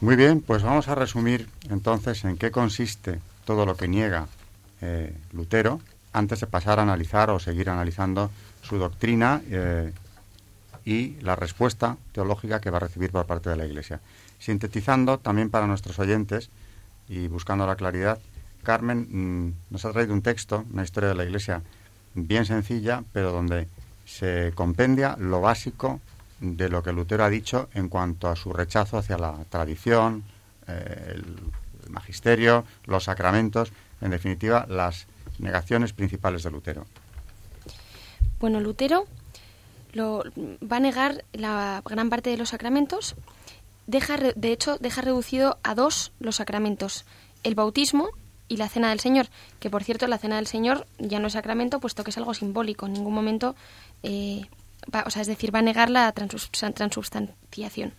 Muy 0.00 0.16
bien, 0.16 0.40
pues 0.40 0.62
vamos 0.62 0.88
a 0.88 0.94
resumir 0.94 1.46
entonces 1.68 2.24
en 2.24 2.38
qué 2.38 2.50
consiste 2.50 3.20
todo 3.44 3.66
lo 3.66 3.76
que 3.76 3.86
niega 3.86 4.28
eh, 4.80 5.14
Lutero 5.32 5.78
antes 6.14 6.40
de 6.40 6.46
pasar 6.46 6.78
a 6.78 6.82
analizar 6.82 7.28
o 7.28 7.38
seguir 7.38 7.68
analizando 7.68 8.30
su 8.62 8.78
doctrina 8.78 9.42
eh, 9.50 9.92
y 10.86 11.20
la 11.20 11.36
respuesta 11.36 11.98
teológica 12.12 12.62
que 12.62 12.70
va 12.70 12.78
a 12.78 12.80
recibir 12.80 13.10
por 13.10 13.26
parte 13.26 13.50
de 13.50 13.56
la 13.56 13.66
Iglesia. 13.66 14.00
Sintetizando 14.38 15.18
también 15.18 15.50
para 15.50 15.66
nuestros 15.66 15.98
oyentes 15.98 16.48
y 17.06 17.28
buscando 17.28 17.66
la 17.66 17.76
claridad, 17.76 18.18
Carmen 18.62 19.06
mm, 19.10 19.52
nos 19.68 19.84
ha 19.84 19.92
traído 19.92 20.14
un 20.14 20.22
texto, 20.22 20.64
una 20.72 20.82
historia 20.82 21.10
de 21.10 21.14
la 21.14 21.24
Iglesia 21.24 21.60
bien 22.14 22.46
sencilla, 22.46 23.04
pero 23.12 23.32
donde 23.32 23.68
se 24.06 24.52
compendia 24.54 25.14
lo 25.18 25.42
básico 25.42 26.00
de 26.40 26.68
lo 26.68 26.82
que 26.82 26.92
Lutero 26.92 27.24
ha 27.24 27.30
dicho 27.30 27.68
en 27.74 27.88
cuanto 27.88 28.28
a 28.28 28.36
su 28.36 28.52
rechazo 28.52 28.98
hacia 28.98 29.18
la 29.18 29.44
tradición, 29.48 30.24
eh, 30.66 31.14
el, 31.14 31.36
magisterio, 31.90 32.64
los 32.86 33.04
sacramentos, 33.04 33.72
en 34.00 34.10
definitiva, 34.10 34.64
las 34.68 35.06
negaciones 35.38 35.92
principales 35.92 36.44
de 36.44 36.50
Lutero. 36.50 36.86
Bueno, 38.38 38.60
Lutero 38.60 39.06
va 39.98 40.76
a 40.76 40.80
negar 40.80 41.24
la 41.32 41.82
gran 41.84 42.10
parte 42.10 42.30
de 42.30 42.36
los 42.36 42.50
sacramentos. 42.50 43.16
Deja, 43.86 44.16
de 44.18 44.52
hecho, 44.52 44.78
deja 44.78 45.02
reducido 45.02 45.58
a 45.64 45.74
dos 45.74 46.12
los 46.20 46.36
sacramentos, 46.36 47.04
el 47.42 47.56
bautismo 47.56 48.10
y 48.46 48.56
la 48.56 48.68
cena 48.68 48.90
del 48.90 49.00
Señor, 49.00 49.26
que 49.58 49.70
por 49.70 49.82
cierto 49.82 50.06
la 50.06 50.18
cena 50.18 50.36
del 50.36 50.46
Señor 50.46 50.86
ya 50.98 51.18
no 51.18 51.26
es 51.26 51.32
sacramento, 51.32 51.80
puesto 51.80 52.04
que 52.04 52.10
es 52.10 52.18
algo 52.18 52.34
simbólico. 52.34 52.86
En 52.86 52.92
ningún 52.92 53.14
momento 53.14 53.56
eh, 54.02 54.42
o 55.04 55.10
sea, 55.10 55.22
es 55.22 55.28
decir, 55.28 55.54
va 55.54 55.60
a 55.60 55.62
negar 55.62 55.90
la 55.90 56.10
transubstanciación. 56.12 57.92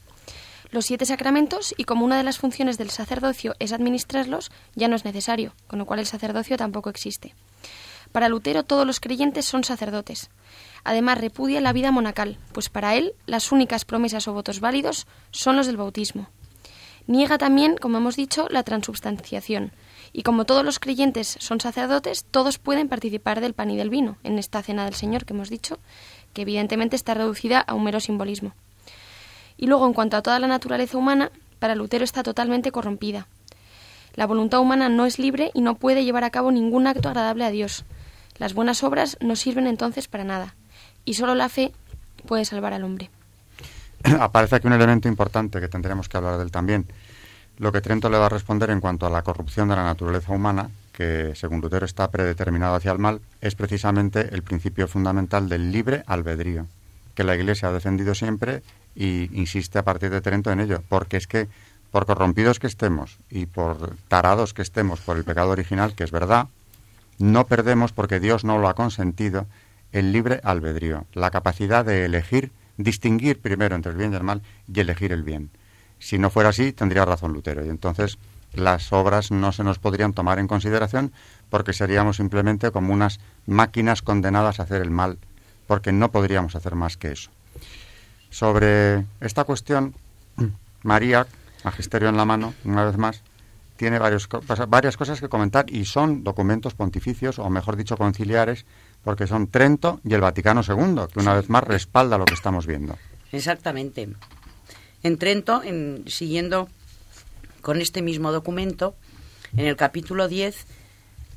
Los 0.71 0.85
siete 0.85 1.05
sacramentos, 1.05 1.73
y 1.77 1.83
como 1.83 2.05
una 2.05 2.17
de 2.17 2.23
las 2.23 2.37
funciones 2.37 2.77
del 2.77 2.89
sacerdocio 2.89 3.55
es 3.59 3.73
administrarlos, 3.73 4.51
ya 4.73 4.87
no 4.87 4.95
es 4.95 5.03
necesario, 5.03 5.53
con 5.67 5.79
lo 5.79 5.85
cual 5.85 5.99
el 5.99 6.05
sacerdocio 6.05 6.55
tampoco 6.55 6.89
existe. 6.89 7.35
Para 8.11 8.29
Lutero 8.29 8.63
todos 8.63 8.87
los 8.87 8.99
creyentes 8.99 9.45
son 9.45 9.63
sacerdotes. 9.63 10.29
Además 10.83 11.19
repudia 11.19 11.61
la 11.61 11.73
vida 11.73 11.91
monacal, 11.91 12.37
pues 12.53 12.69
para 12.69 12.95
él 12.95 13.13
las 13.25 13.51
únicas 13.51 13.85
promesas 13.85 14.27
o 14.27 14.33
votos 14.33 14.59
válidos 14.59 15.07
son 15.31 15.55
los 15.57 15.67
del 15.67 15.77
bautismo. 15.77 16.29
Niega 17.07 17.37
también, 17.37 17.77
como 17.77 17.97
hemos 17.97 18.15
dicho, 18.15 18.47
la 18.49 18.63
transubstanciación, 18.63 19.71
y 20.13 20.23
como 20.23 20.45
todos 20.45 20.63
los 20.63 20.79
creyentes 20.79 21.37
son 21.39 21.59
sacerdotes, 21.59 22.25
todos 22.29 22.59
pueden 22.59 22.89
participar 22.89 23.41
del 23.41 23.53
pan 23.53 23.71
y 23.71 23.77
del 23.77 23.89
vino 23.89 24.17
en 24.23 24.37
esta 24.37 24.61
cena 24.61 24.85
del 24.85 24.93
Señor 24.93 25.25
que 25.25 25.33
hemos 25.33 25.49
dicho, 25.49 25.79
que 26.33 26.43
evidentemente 26.43 26.95
está 26.95 27.13
reducida 27.13 27.59
a 27.59 27.73
un 27.73 27.83
mero 27.83 27.99
simbolismo. 27.99 28.53
Y 29.57 29.67
luego, 29.67 29.85
en 29.85 29.93
cuanto 29.93 30.17
a 30.17 30.21
toda 30.21 30.39
la 30.39 30.47
naturaleza 30.47 30.97
humana, 30.97 31.31
para 31.59 31.75
Lutero 31.75 32.03
está 32.03 32.23
totalmente 32.23 32.71
corrompida. 32.71 33.27
La 34.15 34.25
voluntad 34.25 34.59
humana 34.59 34.89
no 34.89 35.05
es 35.05 35.19
libre 35.19 35.51
y 35.53 35.61
no 35.61 35.75
puede 35.75 36.03
llevar 36.03 36.23
a 36.23 36.31
cabo 36.31 36.51
ningún 36.51 36.87
acto 36.87 37.09
agradable 37.09 37.45
a 37.45 37.51
Dios. 37.51 37.85
Las 38.37 38.53
buenas 38.53 38.83
obras 38.83 39.17
no 39.21 39.35
sirven 39.35 39.67
entonces 39.67 40.07
para 40.07 40.23
nada, 40.23 40.55
y 41.05 41.13
solo 41.13 41.35
la 41.35 41.47
fe 41.47 41.71
puede 42.25 42.45
salvar 42.45 42.73
al 42.73 42.83
hombre. 42.83 43.09
Aparece 44.19 44.55
aquí 44.55 44.67
un 44.67 44.73
elemento 44.73 45.07
importante 45.07 45.61
que 45.61 45.67
tendremos 45.67 46.09
que 46.09 46.17
hablar 46.17 46.37
de 46.37 46.43
él 46.43 46.51
también. 46.51 46.87
Lo 47.57 47.71
que 47.71 47.81
Trento 47.81 48.09
le 48.09 48.17
va 48.17 48.25
a 48.25 48.29
responder 48.29 48.71
en 48.71 48.81
cuanto 48.81 49.05
a 49.05 49.09
la 49.09 49.21
corrupción 49.21 49.69
de 49.69 49.75
la 49.75 49.83
naturaleza 49.83 50.33
humana, 50.33 50.69
que 50.91 51.33
según 51.35 51.61
Lutero 51.61 51.85
está 51.85 52.09
predeterminado 52.11 52.75
hacia 52.75 52.91
el 52.91 52.99
mal, 52.99 53.21
es 53.41 53.55
precisamente 53.55 54.33
el 54.33 54.43
principio 54.43 54.87
fundamental 54.87 55.49
del 55.49 55.71
libre 55.71 56.03
albedrío, 56.07 56.67
que 57.15 57.23
la 57.23 57.35
Iglesia 57.35 57.69
ha 57.69 57.73
defendido 57.73 58.15
siempre 58.15 58.63
y 58.95 59.29
insiste 59.33 59.79
a 59.79 59.83
partir 59.83 60.09
de 60.09 60.21
Trento 60.21 60.51
en 60.51 60.59
ello, 60.59 60.83
porque 60.89 61.17
es 61.17 61.27
que 61.27 61.47
por 61.91 62.05
corrompidos 62.05 62.59
que 62.59 62.67
estemos 62.67 63.17
y 63.29 63.45
por 63.45 63.95
tarados 64.07 64.53
que 64.53 64.61
estemos 64.61 65.01
por 65.01 65.17
el 65.17 65.23
pecado 65.23 65.49
original, 65.49 65.93
que 65.93 66.03
es 66.03 66.11
verdad, 66.11 66.47
no 67.19 67.45
perdemos 67.45 67.91
porque 67.91 68.19
Dios 68.19 68.43
no 68.43 68.57
lo 68.57 68.67
ha 68.67 68.75
consentido 68.75 69.45
el 69.91 70.11
libre 70.11 70.39
albedrío, 70.43 71.05
la 71.13 71.31
capacidad 71.31 71.85
de 71.85 72.05
elegir, 72.05 72.51
distinguir 72.77 73.39
primero 73.39 73.75
entre 73.75 73.91
el 73.91 73.97
bien 73.97 74.13
y 74.13 74.15
el 74.15 74.23
mal 74.23 74.41
y 74.73 74.79
elegir 74.79 75.11
el 75.11 75.23
bien. 75.23 75.49
Si 75.99 76.17
no 76.17 76.29
fuera 76.29 76.49
así, 76.49 76.71
tendría 76.71 77.05
razón 77.05 77.33
Lutero. 77.33 77.63
Y 77.65 77.69
entonces 77.69 78.17
las 78.53 78.91
obras 78.91 79.31
no 79.31 79.51
se 79.51 79.63
nos 79.63 79.79
podrían 79.79 80.13
tomar 80.13 80.39
en 80.39 80.47
consideración 80.47 81.11
porque 81.49 81.73
seríamos 81.73 82.17
simplemente 82.17 82.71
como 82.71 82.93
unas 82.93 83.19
máquinas 83.45 84.01
condenadas 84.01 84.59
a 84.59 84.63
hacer 84.63 84.81
el 84.81 84.91
mal, 84.91 85.17
porque 85.67 85.91
no 85.91 86.11
podríamos 86.11 86.55
hacer 86.55 86.75
más 86.75 86.97
que 86.97 87.11
eso. 87.11 87.29
Sobre 88.29 89.05
esta 89.19 89.43
cuestión, 89.43 89.93
María, 90.83 91.27
Magisterio 91.63 92.09
en 92.09 92.17
la 92.17 92.25
mano, 92.25 92.53
una 92.63 92.85
vez 92.85 92.97
más, 92.97 93.21
tiene 93.75 93.99
varios, 93.99 94.29
varias 94.67 94.95
cosas 94.95 95.19
que 95.19 95.27
comentar 95.27 95.65
y 95.67 95.85
son 95.85 96.23
documentos 96.23 96.75
pontificios, 96.75 97.39
o 97.39 97.49
mejor 97.49 97.75
dicho, 97.75 97.97
conciliares, 97.97 98.65
porque 99.03 99.27
son 99.27 99.47
Trento 99.47 99.99
y 100.03 100.13
el 100.13 100.21
Vaticano 100.21 100.61
II, 100.67 101.07
que 101.11 101.19
una 101.19 101.33
vez 101.33 101.49
más 101.49 101.63
respalda 101.63 102.17
lo 102.17 102.25
que 102.25 102.35
estamos 102.35 102.67
viendo. 102.67 102.95
Exactamente. 103.31 104.07
En 105.03 105.17
Trento, 105.17 105.63
en, 105.63 106.03
siguiendo 106.07 106.69
con 107.61 107.81
este 107.81 108.01
mismo 108.01 108.31
documento, 108.31 108.95
en 109.55 109.65
el 109.65 109.75
capítulo 109.75 110.27
10, 110.27 110.65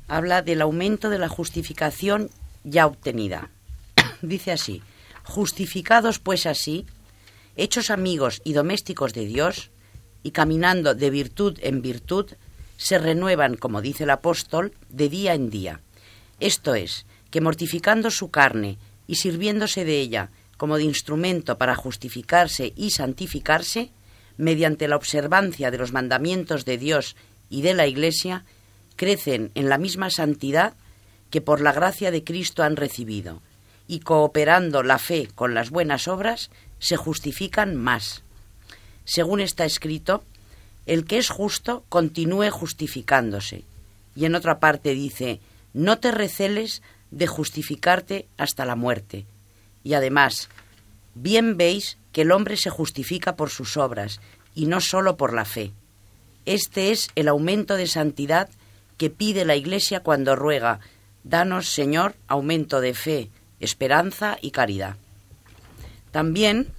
habla 0.07 0.41
del 0.41 0.61
aumento 0.61 1.09
de 1.09 1.19
la 1.19 1.29
justificación 1.29 2.29
ya 2.63 2.85
obtenida. 2.85 3.49
Dice 4.21 4.51
así, 4.51 4.81
justificados 5.23 6.19
pues 6.19 6.45
así, 6.45 6.85
hechos 7.55 7.89
amigos 7.89 8.41
y 8.43 8.53
domésticos 8.53 9.13
de 9.13 9.25
Dios, 9.25 9.71
y 10.23 10.31
caminando 10.31 10.95
de 10.95 11.09
virtud 11.11 11.59
en 11.61 11.81
virtud, 11.81 12.31
se 12.77 12.97
renuevan, 12.97 13.55
como 13.55 13.81
dice 13.81 14.05
el 14.05 14.09
apóstol, 14.09 14.73
de 14.89 15.07
día 15.07 15.33
en 15.33 15.49
día. 15.49 15.81
Esto 16.39 16.75
es, 16.75 17.05
que 17.29 17.41
mortificando 17.41 18.09
su 18.11 18.31
carne 18.31 18.77
y 19.07 19.15
sirviéndose 19.15 19.85
de 19.85 19.99
ella, 19.99 20.31
como 20.57 20.77
de 20.77 20.83
instrumento 20.83 21.57
para 21.57 21.75
justificarse 21.75 22.73
y 22.75 22.91
santificarse, 22.91 23.91
mediante 24.37 24.87
la 24.87 24.95
observancia 24.95 25.71
de 25.71 25.77
los 25.77 25.91
mandamientos 25.93 26.65
de 26.65 26.77
Dios 26.77 27.15
y 27.49 27.61
de 27.61 27.73
la 27.73 27.87
Iglesia, 27.87 28.43
crecen 28.95 29.51
en 29.55 29.69
la 29.69 29.77
misma 29.77 30.09
santidad 30.09 30.73
que 31.29 31.41
por 31.41 31.61
la 31.61 31.73
gracia 31.73 32.11
de 32.11 32.23
Cristo 32.23 32.63
han 32.63 32.75
recibido, 32.75 33.41
y 33.87 33.99
cooperando 33.99 34.83
la 34.83 34.97
fe 34.99 35.27
con 35.35 35.53
las 35.53 35.69
buenas 35.69 36.07
obras, 36.07 36.49
se 36.79 36.97
justifican 36.97 37.75
más. 37.75 38.23
Según 39.05 39.41
está 39.41 39.65
escrito, 39.65 40.23
el 40.85 41.05
que 41.05 41.17
es 41.17 41.29
justo 41.29 41.83
continúe 41.89 42.49
justificándose. 42.51 43.63
Y 44.15 44.25
en 44.25 44.35
otra 44.35 44.59
parte 44.59 44.93
dice, 44.93 45.39
no 45.73 45.99
te 45.99 46.11
receles 46.11 46.81
de 47.11 47.27
justificarte 47.27 48.27
hasta 48.37 48.65
la 48.65 48.75
muerte. 48.75 49.25
Y 49.83 49.93
además, 49.93 50.49
bien 51.13 51.57
veis 51.57 51.97
que 52.15 52.21
el 52.21 52.31
hombre 52.31 52.55
se 52.55 52.69
justifica 52.69 53.35
por 53.35 53.49
sus 53.49 53.75
obras 53.75 54.21
y 54.55 54.67
no 54.67 54.79
sólo 54.79 55.17
por 55.17 55.33
la 55.33 55.43
fe. 55.43 55.73
Este 56.45 56.91
es 56.91 57.09
el 57.15 57.27
aumento 57.27 57.75
de 57.75 57.87
santidad 57.87 58.47
que 58.95 59.09
pide 59.09 59.43
la 59.43 59.57
Iglesia 59.57 59.99
cuando 59.99 60.33
ruega, 60.33 60.79
Danos, 61.25 61.67
Señor, 61.67 62.15
aumento 62.29 62.79
de 62.79 62.93
fe, 62.93 63.31
esperanza 63.59 64.37
y 64.39 64.51
caridad. 64.51 64.95
También, 66.11 66.69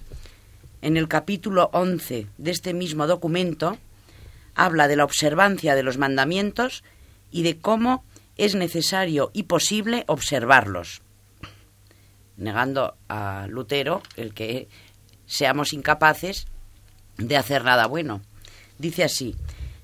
en 0.81 0.97
el 0.97 1.07
capítulo 1.07 1.69
11 1.71 2.25
de 2.39 2.51
este 2.51 2.73
mismo 2.73 3.05
documento, 3.05 3.77
habla 4.55 4.87
de 4.87 4.95
la 4.95 5.03
observancia 5.03 5.75
de 5.75 5.83
los 5.83 5.99
mandamientos 5.99 6.83
y 7.29 7.43
de 7.43 7.59
cómo 7.59 8.03
es 8.37 8.55
necesario 8.55 9.29
y 9.33 9.43
posible 9.43 10.03
observarlos, 10.07 11.03
negando 12.37 12.95
a 13.07 13.45
Lutero 13.47 14.01
el 14.15 14.33
que 14.33 14.67
seamos 15.27 15.73
incapaces 15.73 16.47
de 17.17 17.37
hacer 17.37 17.63
nada 17.63 17.85
bueno. 17.85 18.21
Dice 18.79 19.03
así, 19.03 19.35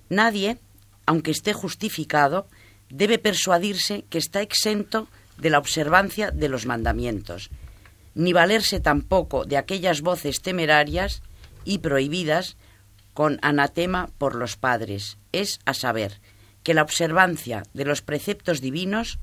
nadie, 0.09 0.57
aunque 1.05 1.31
esté 1.31 1.53
justificado, 1.53 2.47
debe 2.89 3.19
persuadirse 3.19 4.05
que 4.09 4.17
está 4.17 4.41
exento 4.41 5.07
de 5.37 5.49
la 5.49 5.59
observancia 5.59 6.31
de 6.31 6.49
los 6.49 6.65
mandamientos, 6.65 7.49
ni 8.15 8.33
valerse 8.33 8.79
tampoco 8.79 9.45
de 9.45 9.57
aquellas 9.57 10.01
voces 10.01 10.41
temerarias 10.41 11.21
y 11.65 11.79
prohibidas 11.79 12.55
con 13.13 13.39
anatema 13.41 14.09
por 14.17 14.35
los 14.35 14.57
padres, 14.57 15.17
es 15.31 15.59
a 15.65 15.73
saber, 15.73 16.19
que 16.63 16.73
la 16.73 16.81
observancia 16.81 17.63
de 17.73 17.85
los 17.85 18.01
preceptos 18.01 18.61
divinos 18.61 19.19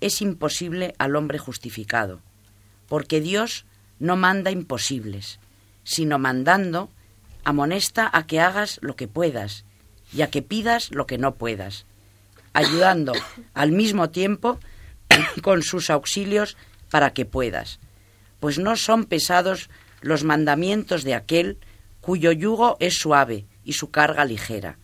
es 0.00 0.20
imposible 0.20 0.94
al 0.98 1.16
hombre 1.16 1.38
justificado, 1.38 2.20
porque 2.88 3.20
Dios 3.20 3.64
no 3.98 4.16
manda 4.16 4.50
imposibles, 4.50 5.38
sino 5.84 6.18
mandando, 6.18 6.90
amonesta 7.44 8.10
a 8.12 8.26
que 8.26 8.40
hagas 8.40 8.78
lo 8.82 8.96
que 8.96 9.06
puedas 9.06 9.64
y 10.12 10.22
a 10.22 10.30
que 10.30 10.42
pidas 10.42 10.90
lo 10.90 11.06
que 11.06 11.18
no 11.18 11.34
puedas, 11.34 11.86
ayudando 12.52 13.12
al 13.54 13.72
mismo 13.72 14.10
tiempo 14.10 14.58
con 15.42 15.62
sus 15.62 15.90
auxilios 15.90 16.56
para 16.90 17.12
que 17.12 17.24
puedas, 17.24 17.80
pues 18.40 18.58
no 18.58 18.76
son 18.76 19.04
pesados 19.04 19.70
los 20.00 20.24
mandamientos 20.24 21.04
de 21.04 21.14
aquel 21.14 21.58
cuyo 22.00 22.32
yugo 22.32 22.76
es 22.80 22.98
suave 22.98 23.46
y 23.64 23.72
su 23.72 23.90
carga 23.90 24.24
ligera. 24.24 24.78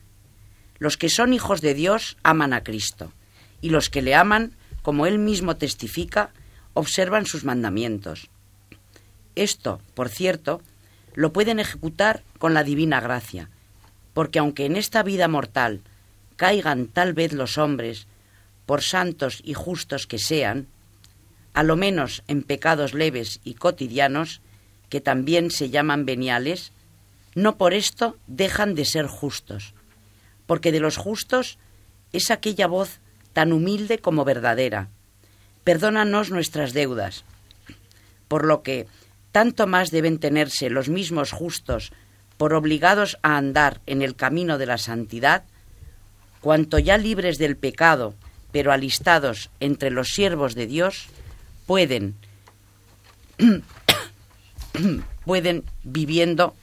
Los 0.78 0.96
que 0.96 1.10
son 1.10 1.34
hijos 1.34 1.60
de 1.60 1.74
Dios 1.74 2.16
aman 2.22 2.54
a 2.54 2.62
Cristo, 2.62 3.12
y 3.60 3.68
los 3.68 3.90
que 3.90 4.00
le 4.00 4.14
aman, 4.14 4.56
como 4.80 5.04
él 5.04 5.18
mismo 5.18 5.56
testifica, 5.56 6.30
observan 6.72 7.26
sus 7.26 7.44
mandamientos. 7.44 8.30
Esto, 9.34 9.82
por 9.94 10.08
cierto, 10.08 10.62
lo 11.14 11.32
pueden 11.32 11.60
ejecutar 11.60 12.22
con 12.38 12.54
la 12.54 12.64
divina 12.64 13.00
gracia, 13.00 13.50
porque 14.14 14.38
aunque 14.38 14.66
en 14.66 14.76
esta 14.76 15.02
vida 15.02 15.28
mortal 15.28 15.82
caigan 16.36 16.86
tal 16.86 17.12
vez 17.12 17.32
los 17.32 17.58
hombres, 17.58 18.06
por 18.66 18.82
santos 18.82 19.40
y 19.44 19.54
justos 19.54 20.06
que 20.06 20.18
sean, 20.18 20.66
a 21.54 21.62
lo 21.62 21.76
menos 21.76 22.22
en 22.28 22.42
pecados 22.42 22.94
leves 22.94 23.40
y 23.44 23.54
cotidianos, 23.54 24.40
que 24.88 25.00
también 25.00 25.50
se 25.50 25.70
llaman 25.70 26.06
veniales, 26.06 26.72
no 27.34 27.56
por 27.56 27.74
esto 27.74 28.16
dejan 28.26 28.74
de 28.74 28.84
ser 28.84 29.06
justos, 29.06 29.74
porque 30.46 30.72
de 30.72 30.80
los 30.80 30.96
justos 30.96 31.58
es 32.12 32.30
aquella 32.30 32.66
voz 32.66 33.00
tan 33.32 33.52
humilde 33.52 33.98
como 33.98 34.24
verdadera. 34.24 34.88
Perdónanos 35.64 36.30
nuestras 36.30 36.72
deudas, 36.72 37.24
por 38.28 38.44
lo 38.44 38.62
que 38.62 38.86
tanto 39.32 39.66
más 39.66 39.90
deben 39.90 40.18
tenerse 40.18 40.70
los 40.70 40.88
mismos 40.88 41.32
justos 41.32 41.92
por 42.36 42.54
obligados 42.54 43.18
a 43.22 43.36
andar 43.36 43.80
en 43.86 44.02
el 44.02 44.16
camino 44.16 44.58
de 44.58 44.66
la 44.66 44.78
santidad, 44.78 45.44
cuanto 46.40 46.78
ya 46.78 46.96
libres 46.96 47.38
del 47.38 47.56
pecado, 47.56 48.14
pero 48.50 48.72
alistados 48.72 49.50
entre 49.60 49.90
los 49.90 50.08
siervos 50.08 50.54
de 50.54 50.66
Dios, 50.66 51.06
pueden, 51.66 52.16
pueden 55.24 55.64
viviendo 55.84 56.54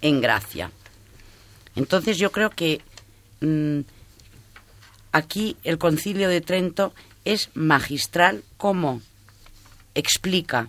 en 0.00 0.20
gracia. 0.20 0.70
Entonces 1.76 2.18
yo 2.18 2.32
creo 2.32 2.50
que 2.50 2.80
mm, 3.40 3.80
aquí 5.12 5.56
el 5.62 5.78
concilio 5.78 6.28
de 6.28 6.40
Trento 6.40 6.94
es 7.24 7.50
magistral 7.54 8.42
como 8.56 9.02
explica 9.94 10.68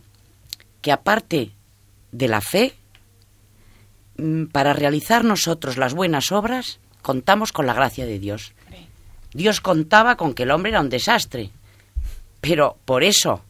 que 0.81 0.91
aparte 0.91 1.51
de 2.11 2.27
la 2.27 2.41
fe, 2.41 2.73
mm, 4.17 4.45
para 4.45 4.73
realizar 4.73 5.23
nosotros 5.23 5.77
las 5.77 5.93
buenas 5.93 6.31
obras, 6.31 6.79
contamos 7.01 7.51
con 7.51 7.65
la 7.65 7.73
gracia 7.73 8.05
de 8.05 8.19
Dios. 8.19 8.53
Dios 9.33 9.61
contaba 9.61 10.17
con 10.17 10.33
que 10.33 10.43
el 10.43 10.51
hombre 10.51 10.71
era 10.71 10.81
un 10.81 10.89
desastre, 10.89 11.51
pero 12.41 12.77
por 12.85 13.03
eso, 13.03 13.41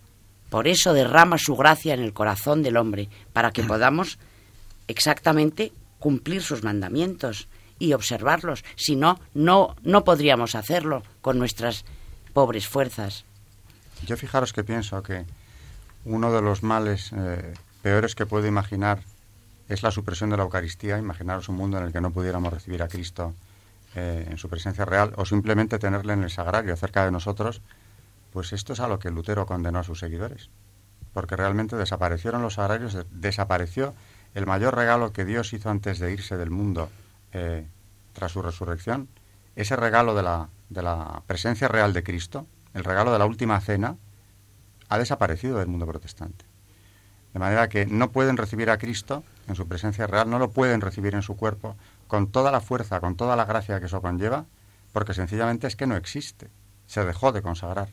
por 0.49 0.67
eso 0.67 0.93
derrama 0.93 1.38
su 1.38 1.55
gracia 1.55 1.93
en 1.93 2.01
el 2.01 2.13
corazón 2.13 2.61
del 2.61 2.77
hombre, 2.77 3.09
para 3.34 3.51
que 3.51 3.63
podamos 3.63 4.19
exactamente 4.88 5.71
cumplir 5.97 6.43
sus 6.43 6.63
mandamientos 6.63 7.47
y 7.79 7.93
observarlos. 7.93 8.63
Si 8.75 8.95
no, 8.95 9.19
no, 9.34 9.75
no 9.82 10.03
podríamos 10.03 10.53
hacerlo 10.55 11.03
con 11.21 11.39
nuestras 11.39 11.84
pobres 12.34 12.67
fuerzas. 12.67 13.25
Yo 14.05 14.17
fijaros 14.17 14.53
que 14.53 14.63
pienso 14.63 15.01
que 15.01 15.25
uno 16.06 16.32
de 16.32 16.41
los 16.41 16.64
males 16.64 17.12
eh, 17.16 17.54
peores 17.82 18.16
que 18.16 18.26
puedo 18.26 18.47
imaginar 18.47 19.04
es 19.70 19.84
la 19.84 19.91
supresión 19.91 20.30
de 20.30 20.38
la 20.38 20.43
Eucaristía. 20.43 20.97
Imaginaros 20.97 21.49
un 21.49 21.56
mundo 21.56 21.78
en 21.78 21.86
el 21.86 21.93
que 21.93 22.02
no 22.02 22.12
pudiéramos 22.12 22.52
recibir 22.52 22.82
a 22.84 22.88
Cristo 22.88 23.34
eh, 23.95 24.28
en 24.30 24.38
su 24.38 24.49
presencia 24.49 24.86
real 24.86 25.14
o 25.16 25.26
simplemente 25.26 25.80
tenerle 25.80 26.14
en 26.14 26.24
el 26.24 26.30
sagrario 26.30 26.76
cerca 26.76 27.06
de 27.06 27.12
nosotros. 27.12 27.62
Pues 28.34 28.54
esto 28.54 28.74
es 28.74 28.80
a 28.80 28.88
lo 28.88 28.99
que 28.99 29.12
Lutero 29.12 29.45
condenó 29.45 29.80
a 29.80 29.84
sus 29.84 29.99
seguidores. 29.99 30.49
Porque 31.14 31.36
realmente 31.36 31.76
desaparecieron 31.76 32.41
los 32.41 32.56
sagrarios, 32.56 32.97
desapareció 33.12 33.93
el 34.34 34.45
mayor 34.45 34.76
regalo 34.76 35.12
que 35.12 35.26
Dios 35.26 35.54
hizo 35.54 35.70
antes 35.70 35.99
de 35.99 36.12
irse 36.12 36.38
del 36.38 36.49
mundo 36.49 36.89
eh, 37.34 37.66
tras 38.14 38.32
su 38.32 38.41
resurrección. 38.41 39.10
Ese 39.56 39.76
regalo 39.76 40.16
de 40.16 40.24
la, 40.24 40.49
de 40.70 40.82
la 40.82 41.22
presencia 41.28 41.68
real 41.68 41.91
de 41.91 42.04
Cristo, 42.04 42.47
el 42.74 42.86
regalo 42.86 43.12
de 43.12 43.20
la 43.20 43.26
última 43.26 43.60
cena, 43.60 43.97
ha 44.92 44.98
desaparecido 44.98 45.58
del 45.58 45.70
mundo 45.70 45.88
protestante. 45.88 46.44
De 47.32 47.39
manera 47.39 47.70
que 47.70 47.86
no 47.86 48.12
pueden 48.12 48.36
recibir 48.36 48.70
a 48.70 48.78
Cristo 48.78 49.24
en 49.48 49.56
su 49.56 49.66
presencia 49.66 50.06
real, 50.06 50.30
no 50.30 50.38
lo 50.38 50.52
pueden 50.52 50.82
recibir 50.82 51.16
en 51.16 51.22
su 51.22 51.38
cuerpo 51.38 51.78
con 52.08 52.30
toda 52.30 52.52
la 52.52 52.60
fuerza, 52.60 53.00
con 53.00 53.16
toda 53.16 53.38
la 53.38 53.46
gracia 53.46 53.80
que 53.80 53.86
eso 53.86 54.02
conlleva, 54.02 54.46
porque 54.92 55.14
sencillamente 55.14 55.66
es 55.66 55.78
que 55.78 55.88
no 55.88 55.96
existe, 55.96 56.50
se 56.88 57.06
dejó 57.06 57.32
de 57.32 57.42
consagrar. 57.42 57.88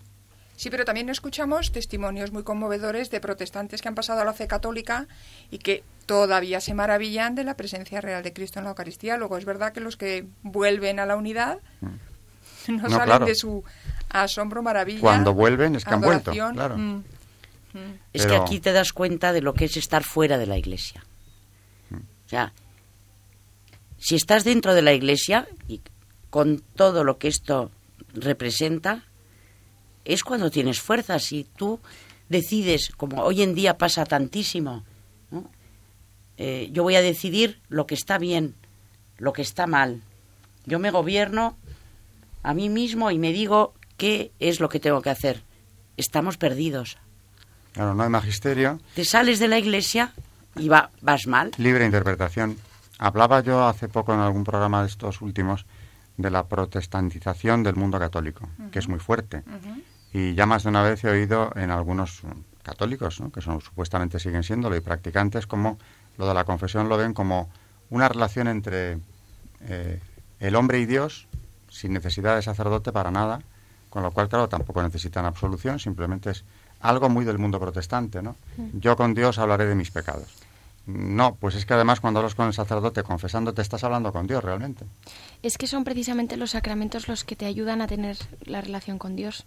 Sí, 0.57 0.71
pero 0.71 0.85
también 0.85 1.09
escuchamos 1.09 1.71
testimonios 1.71 2.33
muy 2.33 2.43
conmovedores 2.43 3.13
de 3.13 3.21
protestantes 3.21 3.81
que 3.81 3.87
han 3.87 3.95
pasado 3.95 4.23
a 4.23 4.25
la 4.25 4.33
fe 4.33 4.49
católica 4.49 5.07
y 5.53 5.59
que 5.59 5.85
todavía 6.07 6.61
se 6.61 6.75
maravillan 6.75 7.37
de 7.37 7.45
la 7.45 7.57
presencia 7.57 8.01
real 8.01 8.25
de 8.25 8.33
Cristo 8.33 8.59
en 8.59 8.65
la 8.65 8.71
Eucaristía. 8.71 9.17
Luego 9.19 9.39
es 9.39 9.45
verdad 9.45 9.73
que 9.73 9.79
los 9.79 9.97
que 9.97 10.27
vuelven 10.43 10.99
a 10.99 11.07
la 11.07 11.15
unidad 11.15 11.61
mm. 11.81 12.77
no, 12.83 12.91
salen 12.91 13.25
de 13.25 13.37
su 13.37 13.63
asombro, 14.11 14.63
maravilla. 14.63 15.01
Cuando 15.01 15.35
vuelven 15.35 15.77
es 15.77 15.85
que 15.85 15.95
han 15.95 16.01
vuelto. 16.01 16.33
Claro. 16.33 16.77
Mm. 16.77 17.05
Mm. 17.73 17.99
Es 18.13 18.27
que 18.27 18.37
aquí 18.37 18.61
te 18.61 18.73
das 18.73 18.93
cuenta 18.93 19.33
de 19.33 19.43
lo 19.43 19.55
que 19.55 19.67
es 19.67 19.77
estar 19.77 20.05
fuera 20.05 20.39
de 20.39 20.47
la 20.47 20.57
iglesia. 20.57 21.05
O 21.93 22.29
sea, 22.29 22.53
si 23.99 24.17
estás 24.17 24.45
dentro 24.45 24.75
de 24.75 24.83
la 24.83 24.93
iglesia 24.93 25.49
y 25.67 25.81
con 26.31 26.63
todo 26.77 27.05
lo 27.05 27.19
que 27.19 27.29
esto 27.29 27.71
representa, 28.13 29.05
es 30.05 30.25
cuando 30.25 30.51
tienes 30.51 30.81
fuerza. 30.81 31.19
Si 31.19 31.45
tú 31.45 31.81
decides, 32.29 32.91
como 32.97 33.23
hoy 33.23 33.43
en 33.43 33.55
día 33.55 33.79
pasa 33.79 34.05
tantísimo, 34.05 34.85
eh, 36.37 36.69
yo 36.73 36.83
voy 36.83 36.95
a 36.95 37.03
decidir 37.03 37.61
lo 37.69 37.87
que 37.87 37.95
está 37.95 38.19
bien, 38.19 38.55
lo 39.17 39.33
que 39.33 39.43
está 39.43 39.67
mal. 39.67 40.03
Yo 40.67 40.79
me 40.79 40.91
gobierno 40.91 41.57
a 42.43 42.55
mí 42.55 42.69
mismo 42.69 43.11
y 43.11 43.19
me 43.19 43.33
digo 43.33 43.75
qué 43.99 44.33
es 44.39 44.61
lo 44.61 44.71
que 44.71 44.81
tengo 44.81 45.03
que 45.03 45.11
hacer. 45.11 45.43
Estamos 45.99 46.39
perdidos. 46.39 46.97
Claro, 47.73 47.95
no 47.95 48.03
hay 48.03 48.09
magisterio. 48.09 48.81
Te 48.95 49.05
sales 49.05 49.39
de 49.39 49.49
la 49.49 49.59
iglesia 49.59 50.15
y 50.57 50.69
va, 50.69 50.91
vas 51.03 51.27
mal. 51.27 51.51
Libre 51.59 51.85
interpretación. 51.85 52.57
Hablaba 52.99 53.43
yo 53.43 53.67
hace 53.67 53.89
poco 53.89 54.15
en 54.15 54.21
algún 54.21 54.45
programa 54.45 54.81
de 54.81 54.89
estos 54.89 55.21
últimos 55.21 55.67
de 56.17 56.31
la 56.31 56.47
protestantización 56.47 57.63
del 57.63 57.77
mundo 57.77 57.99
católico, 57.99 58.49
que 58.73 58.79
es 58.79 58.89
muy 58.89 58.99
fuerte. 58.99 59.43
Y 60.13 60.35
ya 60.35 60.47
más 60.47 60.63
de 60.63 60.71
una 60.71 60.83
vez 60.83 61.05
he 61.05 61.11
oído 61.11 61.53
en 61.55 61.71
algunos 61.71 62.23
católicos, 62.63 63.21
¿no? 63.21 63.31
que 63.31 63.41
son 63.41 63.61
supuestamente 63.61 64.19
siguen 64.19 64.43
siéndolo 64.43 64.77
y 64.77 64.81
practicantes, 64.81 65.47
como 65.47 65.79
lo 66.17 66.27
de 66.27 66.35
la 66.35 66.45
confesión 66.45 66.89
lo 66.89 66.97
ven 66.97 67.15
como 67.15 67.51
una 67.91 68.09
relación 68.09 68.49
entre 68.49 68.99
eh, 69.61 70.01
el 70.41 70.57
hombre 70.57 70.81
y 70.81 70.87
Dios, 70.87 71.29
sin 71.71 71.93
necesidad 71.93 72.35
de 72.35 72.43
sacerdote 72.43 72.91
para 72.93 73.11
nada, 73.11 73.41
con 73.91 74.03
lo 74.03 74.11
cual, 74.11 74.29
claro, 74.29 74.49
tampoco 74.49 74.83
necesitan 74.83 75.25
absolución, 75.25 75.79
simplemente 75.79 76.31
es 76.31 76.45
algo 76.81 77.09
muy 77.09 77.25
del 77.25 77.39
mundo 77.39 77.59
protestante, 77.59 78.23
¿no? 78.23 78.37
Yo 78.75 78.97
con 78.97 79.15
Dios 79.15 79.39
hablaré 79.39 79.67
de 79.67 79.75
mis 79.75 79.91
pecados. 79.91 80.29
No, 80.89 81.35
pues 81.35 81.55
es 81.55 81.67
que 81.67 81.75
además 81.75 82.01
cuando 82.01 82.21
hablas 82.21 82.35
con 82.35 82.47
el 82.47 82.55
sacerdote 82.55 83.03
confesando 83.03 83.53
te 83.53 83.61
estás 83.61 83.85
hablando 83.85 84.11
con 84.11 84.27
Dios 84.27 84.43
realmente. 84.43 84.87
Es 85.43 85.59
que 85.59 85.67
son 85.67 85.85
precisamente 85.85 86.39
los 86.39 86.53
sacramentos 86.53 87.09
los 87.09 87.25
que 87.25 87.37
te 87.37 87.45
ayudan 87.45 87.83
a 87.83 87.87
tener 87.87 88.17
la 88.47 88.63
relación 88.63 88.99
con 88.99 89.15
Dios. 89.15 89.45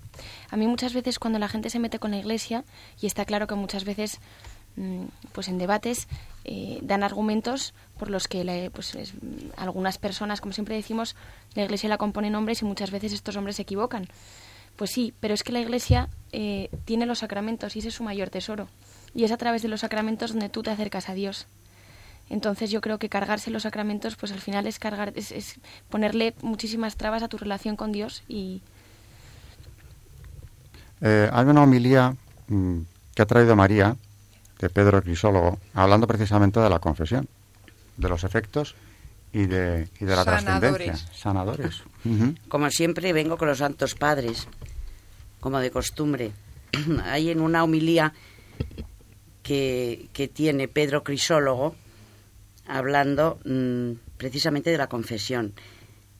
A 0.51 0.57
mí 0.57 0.67
muchas 0.67 0.93
veces 0.93 1.17
cuando 1.17 1.39
la 1.39 1.47
gente 1.47 1.71
se 1.71 1.79
mete 1.79 1.97
con 1.97 2.11
la 2.11 2.17
iglesia, 2.17 2.63
y 3.01 3.07
está 3.07 3.25
claro 3.25 3.47
que 3.47 3.55
muchas 3.55 3.85
veces 3.85 4.19
mm, 4.75 5.05
pues 5.31 5.47
en 5.47 5.57
debates 5.57 6.07
eh, 6.43 6.79
dan 6.81 7.03
argumentos 7.03 7.73
por 7.97 8.09
los 8.09 8.27
que 8.27 8.71
pues 8.73 8.97
algunas 9.57 9.97
personas, 9.97 10.41
como 10.41 10.53
siempre 10.53 10.75
decimos, 10.75 11.15
la 11.53 11.63
iglesia 11.63 11.89
la 11.89 11.97
componen 11.97 12.35
hombres 12.35 12.61
y 12.61 12.65
muchas 12.65 12.91
veces 12.91 13.13
estos 13.13 13.35
hombres 13.35 13.57
se 13.57 13.61
equivocan. 13.61 14.07
Pues 14.75 14.91
sí, 14.91 15.13
pero 15.19 15.33
es 15.33 15.43
que 15.43 15.51
la 15.51 15.59
iglesia 15.59 16.09
eh, 16.31 16.69
tiene 16.85 17.05
los 17.05 17.19
sacramentos 17.19 17.75
y 17.75 17.79
ese 17.79 17.89
es 17.89 17.95
su 17.95 18.03
mayor 18.03 18.29
tesoro 18.29 18.67
y 19.13 19.23
es 19.23 19.31
a 19.31 19.37
través 19.37 19.61
de 19.61 19.67
los 19.67 19.81
sacramentos 19.81 20.31
donde 20.31 20.49
tú 20.49 20.63
te 20.63 20.71
acercas 20.71 21.09
a 21.09 21.13
Dios. 21.13 21.47
Entonces 22.29 22.71
yo 22.71 22.79
creo 22.79 22.97
que 22.97 23.09
cargarse 23.09 23.51
los 23.51 23.63
sacramentos, 23.63 24.15
pues 24.15 24.31
al 24.31 24.39
final 24.39 24.65
es 24.65 24.79
cargar, 24.79 25.11
es, 25.15 25.59
ponerle 25.89 26.33
muchísimas 26.41 26.95
trabas 26.95 27.23
a 27.23 27.27
tu 27.27 27.37
relación 27.37 27.75
con 27.75 27.91
Dios 27.91 28.23
y. 28.27 28.61
Eh, 31.01 31.29
hay 31.31 31.45
una 31.45 31.63
homilía 31.63 32.15
mm, 32.47 32.79
que 33.13 33.21
ha 33.21 33.25
traído 33.25 33.55
María 33.55 33.97
de 34.61 34.69
Pedro 34.69 35.01
Crisólogo, 35.01 35.59
hablando 35.73 36.07
precisamente 36.07 36.59
de 36.59 36.69
la 36.69 36.79
confesión, 36.79 37.27
de 37.97 38.07
los 38.07 38.23
efectos 38.23 38.75
y 39.33 39.47
de, 39.47 39.89
y 39.99 40.05
de 40.05 40.15
la 40.15 40.23
trascendencia. 40.23 40.95
Sanadores. 41.13 41.83
Como 42.47 42.69
siempre 42.69 43.11
vengo 43.11 43.37
con 43.37 43.47
los 43.47 43.57
santos 43.57 43.95
padres, 43.95 44.47
como 45.39 45.59
de 45.59 45.71
costumbre. 45.71 46.31
Hay 47.05 47.31
en 47.31 47.41
una 47.41 47.63
homilía 47.63 48.13
que, 49.43 50.31
tiene 50.33 50.67
Pedro 50.67 51.03
Crisólogo 51.03 51.75
hablando 52.67 53.39
mm, 53.43 53.93
precisamente 54.17 54.69
de 54.69 54.77
la 54.77 54.87
confesión. 54.87 55.53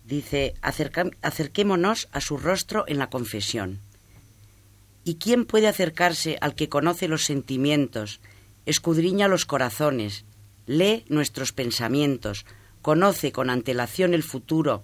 Dice, 0.06 0.56
acerquémonos 0.62 2.10
a 2.12 2.20
su 2.20 2.38
rostro 2.38 2.84
en 2.88 2.98
la 2.98 3.10
confesión. 3.10 3.80
¿Y 5.04 5.16
quién 5.16 5.46
puede 5.46 5.68
acercarse 5.68 6.38
al 6.42 6.56
que 6.56 6.70
conoce 6.70 7.08
los 7.08 7.24
sentimientos, 7.24 8.20
escudriña 8.66 9.28
los 9.28 9.45
corazones, 9.45 10.26
lee 10.66 11.05
nuestros 11.07 11.51
pensamientos, 11.51 12.45
conoce 12.82 13.32
con 13.32 13.49
antelación 13.49 14.14
el 14.14 14.24
futuro 14.24 14.84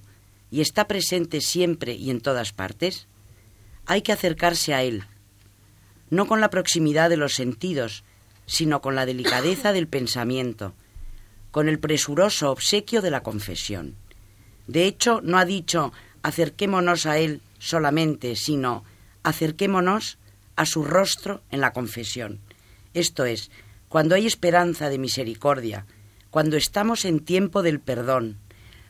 y 0.51 0.61
está 0.61 0.88
presente 0.88 1.41
siempre 1.41 1.93
y 1.93 2.09
en 2.09 2.21
todas 2.21 2.53
partes? 2.53 3.07
Hay 3.86 4.01
que 4.01 4.11
acercarse 4.11 4.73
a 4.73 4.84
él, 4.84 5.05
no 6.09 6.25
con 6.28 6.41
la 6.41 6.49
proximidad 6.49 7.09
de 7.09 7.17
los 7.17 7.34
sentidos, 7.34 8.03
sino 8.45 8.82
con 8.82 8.95
la 8.95 9.05
delicadeza 9.05 9.73
del 9.73 9.88
pensamiento, 9.88 10.73
con 11.51 11.67
el 11.69 11.80
presuroso 11.80 12.51
obsequio 12.51 13.01
de 13.01 13.11
la 13.11 13.23
confesión. 13.23 13.95
De 14.67 14.86
hecho, 14.86 15.21
no 15.23 15.38
ha 15.38 15.45
dicho 15.45 15.93
acerquémonos 16.23 17.05
a 17.05 17.17
Él 17.17 17.41
solamente, 17.57 18.36
sino 18.36 18.84
acerquémonos 19.23 20.17
a 20.55 20.65
su 20.65 20.84
rostro 20.84 21.41
en 21.51 21.61
la 21.61 21.71
confesión. 21.71 22.39
Esto 22.93 23.25
es, 23.25 23.49
cuando 23.89 24.15
hay 24.15 24.27
esperanza 24.27 24.89
de 24.89 24.97
misericordia, 24.97 25.85
cuando 26.29 26.57
estamos 26.57 27.05
en 27.05 27.21
tiempo 27.21 27.63
del 27.63 27.79
perdón, 27.79 28.38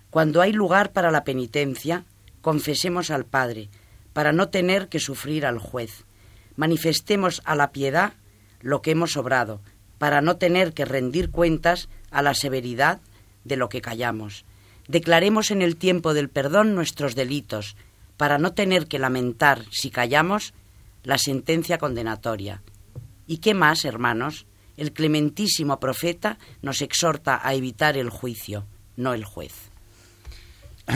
cuando 0.10 0.42
hay 0.42 0.54
lugar 0.54 0.92
para 0.92 1.12
la 1.12 1.24
penitencia, 1.24 2.06
confesemos 2.42 3.12
al 3.12 3.26
Padre, 3.26 3.70
para 4.14 4.32
no 4.32 4.50
tener 4.50 4.88
que 4.88 5.00
sufrir 5.00 5.46
al 5.46 5.60
juez. 5.60 6.06
Manifestemos 6.56 7.42
a 7.46 7.56
la 7.56 7.72
piedad 7.72 8.14
lo 8.62 8.82
que 8.82 8.92
hemos 8.92 9.18
obrado, 9.18 9.62
para 10.00 10.22
no 10.22 10.38
tener 10.38 10.74
que 10.74 10.86
rendir 10.86 11.30
cuentas 11.30 11.90
a 12.10 12.22
la 12.22 12.34
severidad 12.34 13.00
de 13.44 13.58
lo 13.58 13.70
que 13.70 13.82
callamos. 13.82 14.46
Declaremos 14.88 15.52
en 15.52 15.62
el 15.62 15.76
tiempo 15.76 16.14
del 16.14 16.30
perdón 16.30 16.74
nuestros 16.74 17.14
delitos, 17.14 17.76
para 18.16 18.40
no 18.40 18.54
tener 18.54 18.88
que 18.88 18.98
lamentar, 18.98 19.64
si 19.70 19.92
callamos, 19.92 20.54
la 21.04 21.18
sentencia 21.18 21.78
condenatoria. 21.78 22.64
¿Y 23.28 23.38
qué 23.38 23.54
más, 23.54 23.86
hermanos? 23.86 24.48
El 24.78 24.94
clementísimo 24.94 25.80
profeta 25.80 26.38
nos 26.62 26.82
exhorta 26.82 27.42
a 27.44 27.54
evitar 27.54 27.98
el 27.98 28.10
juicio, 28.10 28.66
no 28.96 29.14
el 29.14 29.26
juez. 29.26 29.54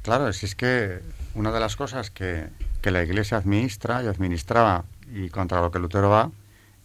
Claro, 0.00 0.32
si 0.32 0.46
es 0.46 0.54
que 0.54 1.00
una 1.34 1.52
de 1.52 1.60
las 1.60 1.76
cosas 1.76 2.10
que, 2.10 2.48
que 2.80 2.90
la 2.90 3.02
Iglesia 3.02 3.36
administra 3.36 4.02
y 4.02 4.06
administraba 4.06 4.84
y 5.12 5.28
contra 5.28 5.60
lo 5.60 5.70
que 5.70 5.78
Lutero 5.78 6.08
va 6.08 6.30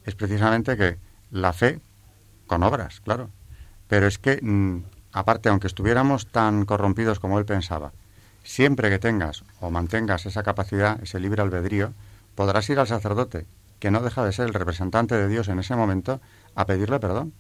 es 0.04 0.16
precisamente 0.16 0.76
que 0.76 0.98
la 1.32 1.54
fe 1.54 1.80
con 2.48 2.64
obras, 2.64 3.00
claro. 3.00 3.30
Pero 3.88 4.08
es 4.08 4.18
que, 4.18 4.40
mm, 4.42 4.84
aparte, 5.14 5.50
aunque 5.50 5.68
estuviéramos 5.68 6.28
tan 6.28 6.66
corrompidos 6.66 7.20
como 7.20 7.40
él 7.40 7.46
pensaba, 7.46 7.94
siempre 8.44 8.90
que 8.90 9.00
tengas 9.00 9.44
o 9.60 9.72
mantengas 9.72 10.26
esa 10.26 10.44
capacidad, 10.44 11.02
ese 11.02 11.20
libre 11.20 11.42
albedrío, 11.42 11.94
podrás 12.36 12.70
ir 12.70 12.80
al 12.80 12.88
sacerdote, 12.88 13.46
que 13.84 13.92
no 13.92 14.00
deja 14.00 14.24
de 14.24 14.32
ser 14.32 14.46
el 14.46 14.54
representante 14.54 15.14
de 15.14 15.28
Dios 15.28 15.50
en 15.50 15.60
ese 15.60 15.76
momento, 15.76 16.22
a 16.56 16.66
pedirle 16.66 17.02
perdón, 17.02 17.34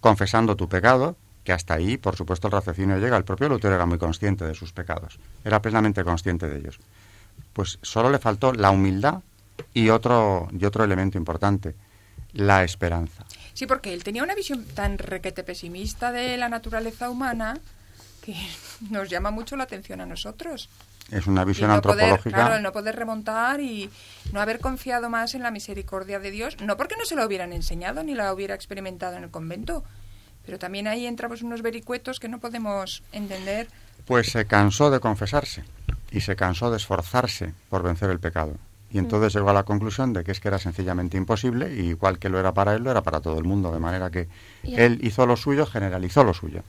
confesando 0.00 0.56
tu 0.56 0.68
pecado, 0.68 1.16
que 1.44 1.52
hasta 1.52 1.74
ahí, 1.74 1.96
por 1.96 2.16
supuesto, 2.16 2.48
el 2.48 2.52
raciocinio 2.54 2.98
llega. 2.98 3.16
El 3.16 3.22
propio 3.22 3.48
Lutero 3.48 3.76
era 3.76 3.86
muy 3.86 3.98
consciente 3.98 4.44
de 4.44 4.56
sus 4.56 4.72
pecados, 4.72 5.20
era 5.44 5.62
plenamente 5.62 6.02
consciente 6.02 6.48
de 6.48 6.58
ellos. 6.58 6.80
Pues 7.52 7.78
solo 7.82 8.10
le 8.10 8.18
faltó 8.18 8.52
la 8.52 8.72
humildad 8.72 9.20
y 9.72 9.90
otro, 9.90 10.48
y 10.50 10.64
otro 10.64 10.82
elemento 10.82 11.18
importante, 11.18 11.76
la 12.32 12.64
esperanza. 12.64 13.24
Sí, 13.54 13.64
porque 13.66 13.94
él 13.94 14.02
tenía 14.02 14.24
una 14.24 14.34
visión 14.34 14.64
tan 14.64 14.98
requete 14.98 15.44
pesimista 15.44 16.10
de 16.10 16.36
la 16.36 16.48
naturaleza 16.48 17.10
humana 17.10 17.60
que 18.24 18.34
nos 18.90 19.08
llama 19.08 19.30
mucho 19.30 19.54
la 19.54 19.62
atención 19.62 20.00
a 20.00 20.06
nosotros. 20.06 20.68
Es 21.10 21.26
una 21.26 21.44
visión 21.44 21.70
antropológica. 21.70 22.36
claro, 22.36 22.56
el 22.56 22.62
no 22.62 22.72
poder 22.72 22.96
remontar 22.96 23.60
y 23.60 23.88
no 24.32 24.40
haber 24.40 24.60
confiado 24.60 25.08
más 25.08 25.34
en 25.34 25.42
la 25.42 25.50
misericordia 25.50 26.18
de 26.18 26.30
Dios, 26.30 26.56
no 26.60 26.76
porque 26.76 26.96
no 26.96 27.04
se 27.06 27.16
lo 27.16 27.24
hubieran 27.24 27.52
enseñado 27.52 28.02
ni 28.02 28.14
la 28.14 28.32
hubiera 28.32 28.54
experimentado 28.54 29.16
en 29.16 29.24
el 29.24 29.30
convento, 29.30 29.84
pero 30.44 30.58
también 30.58 30.86
ahí 30.86 31.06
entramos 31.06 31.42
unos 31.42 31.62
vericuetos 31.62 32.20
que 32.20 32.28
no 32.28 32.40
podemos 32.40 33.02
entender. 33.12 33.68
Pues 34.06 34.30
se 34.30 34.46
cansó 34.46 34.90
de 34.90 35.00
confesarse 35.00 35.64
y 36.10 36.20
se 36.20 36.36
cansó 36.36 36.70
de 36.70 36.76
esforzarse 36.76 37.54
por 37.70 37.82
vencer 37.82 38.10
el 38.10 38.20
pecado. 38.20 38.54
Y 38.90 38.96
mm. 38.96 39.00
entonces 39.00 39.34
llegó 39.34 39.50
a 39.50 39.54
la 39.54 39.64
conclusión 39.64 40.12
de 40.12 40.24
que 40.24 40.32
es 40.32 40.40
que 40.40 40.48
era 40.48 40.58
sencillamente 40.58 41.16
imposible, 41.16 41.74
y 41.74 41.88
igual 41.88 42.18
que 42.18 42.28
lo 42.28 42.38
era 42.38 42.52
para 42.52 42.74
él, 42.74 42.82
lo 42.82 42.90
era 42.90 43.02
para 43.02 43.20
todo 43.20 43.38
el 43.38 43.44
mundo, 43.44 43.72
de 43.72 43.78
manera 43.78 44.10
que 44.10 44.28
él 44.62 44.98
hizo 45.02 45.26
lo 45.26 45.36
suyo, 45.36 45.66
generalizó 45.66 46.24
lo 46.24 46.34
suyo. 46.34 46.62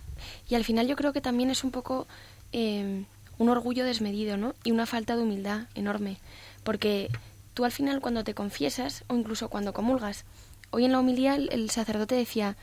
Y 0.47 0.55
al 0.55 0.63
final 0.63 0.87
yo 0.87 0.95
creo 0.95 1.13
que 1.13 1.21
también 1.21 1.49
es 1.49 1.63
un 1.63 1.71
poco 1.71 2.07
eh, 2.51 3.03
un 3.39 3.49
orgullo 3.49 3.83
desmedido, 3.83 4.37
¿no? 4.37 4.53
Y 4.63 4.71
una 4.71 4.85
falta 4.85 5.15
de 5.15 5.23
humildad 5.23 5.63
enorme, 5.73 6.19
porque 6.63 7.09
tú 7.55 7.65
al 7.65 7.71
final 7.71 8.01
cuando 8.01 8.23
te 8.23 8.35
confiesas, 8.35 9.03
o 9.07 9.15
incluso 9.15 9.49
cuando 9.49 9.73
comulgas, 9.73 10.25
hoy 10.69 10.85
en 10.85 10.91
la 10.91 10.99
humildad 10.99 11.39
el, 11.49 11.69
sacerdote 11.71 12.13
decía, 12.13 12.55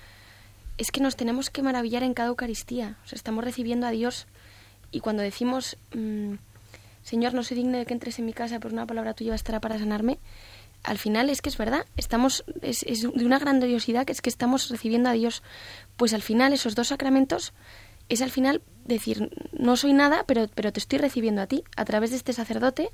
es 0.79 0.93
que 0.93 1.01
nos 1.01 1.17
tenemos 1.17 1.51
que 1.51 1.63
maravillar 1.63 2.05
en 2.05 2.15
cada 2.15 2.29
Eucaristía, 2.29 2.97
estamos 3.11 3.43
recibiendo 3.43 3.87
a 3.89 3.91
Dios, 3.91 4.27
y 4.93 5.01
cuando 5.01 5.25
decimos... 5.25 5.77
Mm, 5.93 6.35
Señor, 7.07 7.35
no 7.35 7.45
soy 7.45 7.59
digno 7.59 7.79
de 7.79 7.87
que 7.87 7.95
entres 7.95 8.19
en 8.19 8.27
mi 8.27 8.33
casa, 8.33 8.59
pero 8.59 8.75
una 8.75 8.85
palabra 8.85 9.15
tuya 9.15 9.31
bastará 9.31 9.61
para 9.61 9.79
sanarme. 9.79 10.19
Al 10.83 10.99
final 10.99 11.31
es 11.31 11.41
que 11.41 11.49
es 11.49 11.57
verdad, 11.57 11.87
estamos 11.97 12.45
es, 12.63 12.81
de 12.81 13.25
una 13.25 13.39
grandiosidad 13.39 14.05
que 14.05 14.11
es 14.11 14.21
que 14.21 14.29
estamos 14.29 14.71
recibiendo 14.71 15.09
a 15.09 15.13
Dios. 15.13 15.45
Pues 15.97 16.15
al 16.15 16.23
final 16.23 16.53
esos 16.53 16.75
dos 16.75 16.89
sacramentos 16.89 17.53
es 18.09 18.23
al 18.23 18.31
final 18.31 18.63
decir, 18.85 19.31
no 19.53 19.77
soy 19.77 19.93
nada, 19.93 20.25
pero, 20.27 20.49
pero 20.55 20.73
te 20.73 20.81
estoy 20.81 20.99
recibiendo 20.99 21.43
a 21.43 21.47
ti, 21.47 21.65
a 21.77 21.85
través 21.85 22.11
de 22.11 22.17
este 22.17 22.33
sacerdote, 22.33 22.91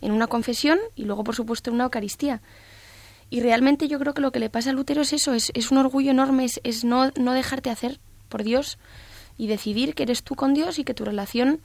en 0.00 0.12
una 0.12 0.26
confesión 0.26 0.78
y 0.94 1.04
luego, 1.04 1.24
por 1.24 1.34
supuesto, 1.34 1.70
en 1.70 1.74
una 1.74 1.84
Eucaristía. 1.84 2.40
Y 3.30 3.40
realmente 3.40 3.86
yo 3.88 3.98
creo 3.98 4.12
que 4.12 4.22
lo 4.22 4.32
que 4.32 4.40
le 4.40 4.50
pasa 4.50 4.70
a 4.70 4.72
Lutero 4.72 5.02
es 5.02 5.12
eso, 5.12 5.34
es, 5.34 5.52
es 5.54 5.70
un 5.70 5.78
orgullo 5.78 6.10
enorme, 6.10 6.44
es, 6.44 6.60
es 6.64 6.84
no, 6.84 7.10
no 7.18 7.32
dejarte 7.32 7.70
hacer 7.70 8.00
por 8.28 8.42
Dios 8.42 8.78
y 9.38 9.46
decidir 9.46 9.94
que 9.94 10.02
eres 10.02 10.22
tú 10.22 10.34
con 10.34 10.52
Dios 10.52 10.78
y 10.78 10.84
que 10.84 10.94
tu 10.94 11.04
relación 11.04 11.60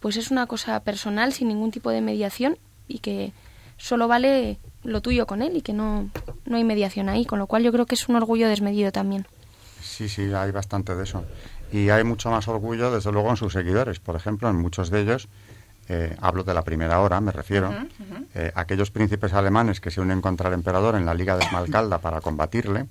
pues 0.00 0.16
es 0.16 0.30
una 0.30 0.46
cosa 0.46 0.80
personal 0.80 1.32
sin 1.32 1.48
ningún 1.48 1.70
tipo 1.70 1.90
de 1.90 2.02
mediación 2.02 2.58
y 2.88 2.98
que 2.98 3.32
solo 3.78 4.08
vale 4.08 4.58
lo 4.82 5.00
tuyo 5.00 5.26
con 5.26 5.40
él 5.40 5.56
y 5.56 5.62
que 5.62 5.72
no 5.72 6.10
no 6.44 6.56
hay 6.56 6.64
mediación 6.64 7.08
ahí, 7.08 7.24
con 7.24 7.38
lo 7.38 7.46
cual 7.46 7.62
yo 7.62 7.72
creo 7.72 7.86
que 7.86 7.94
es 7.94 8.08
un 8.08 8.16
orgullo 8.16 8.48
desmedido 8.48 8.92
también. 8.92 9.26
Sí, 9.82 10.08
sí, 10.08 10.22
hay 10.34 10.50
bastante 10.50 10.94
de 10.94 11.04
eso. 11.04 11.24
Y 11.74 11.90
hay 11.90 12.04
mucho 12.04 12.30
más 12.30 12.46
orgullo, 12.46 12.92
desde 12.92 13.10
luego, 13.10 13.30
en 13.30 13.36
sus 13.36 13.52
seguidores. 13.52 13.98
Por 13.98 14.14
ejemplo, 14.14 14.48
en 14.48 14.54
muchos 14.54 14.90
de 14.90 15.00
ellos, 15.00 15.26
eh, 15.88 16.16
hablo 16.20 16.44
de 16.44 16.54
la 16.54 16.62
primera 16.62 17.00
hora, 17.00 17.20
me 17.20 17.32
refiero, 17.32 17.74
eh, 18.32 18.52
aquellos 18.54 18.92
príncipes 18.92 19.32
alemanes 19.32 19.80
que 19.80 19.90
se 19.90 20.00
unen 20.00 20.20
contra 20.20 20.46
el 20.46 20.54
emperador 20.54 20.94
en 20.94 21.04
la 21.04 21.14
Liga 21.14 21.36
de 21.36 21.44
Esmalcalda 21.44 21.98
para 21.98 22.20
combatirle, 22.20 22.86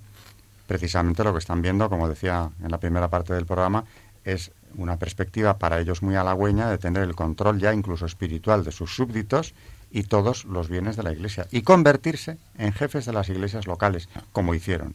precisamente 0.67 1.23
lo 1.23 1.31
que 1.31 1.39
están 1.39 1.61
viendo, 1.61 1.89
como 1.89 2.09
decía 2.09 2.49
en 2.61 2.71
la 2.71 2.77
primera 2.77 3.07
parte 3.07 3.33
del 3.33 3.45
programa, 3.45 3.85
es 4.25 4.51
una 4.75 4.97
perspectiva 4.97 5.57
para 5.57 5.79
ellos 5.79 6.03
muy 6.03 6.17
halagüeña 6.17 6.69
de 6.69 6.77
tener 6.77 7.03
el 7.03 7.15
control 7.15 7.59
ya 7.59 7.73
incluso 7.73 8.05
espiritual 8.05 8.65
de 8.65 8.73
sus 8.73 8.93
súbditos 8.93 9.53
y 9.91 10.03
todos 10.03 10.43
los 10.43 10.67
bienes 10.67 10.97
de 10.97 11.03
la 11.03 11.13
Iglesia 11.13 11.47
y 11.51 11.61
convertirse 11.61 12.37
en 12.57 12.73
jefes 12.73 13.05
de 13.05 13.13
las 13.13 13.29
iglesias 13.29 13.65
locales, 13.65 14.09
como 14.33 14.53
hicieron. 14.53 14.93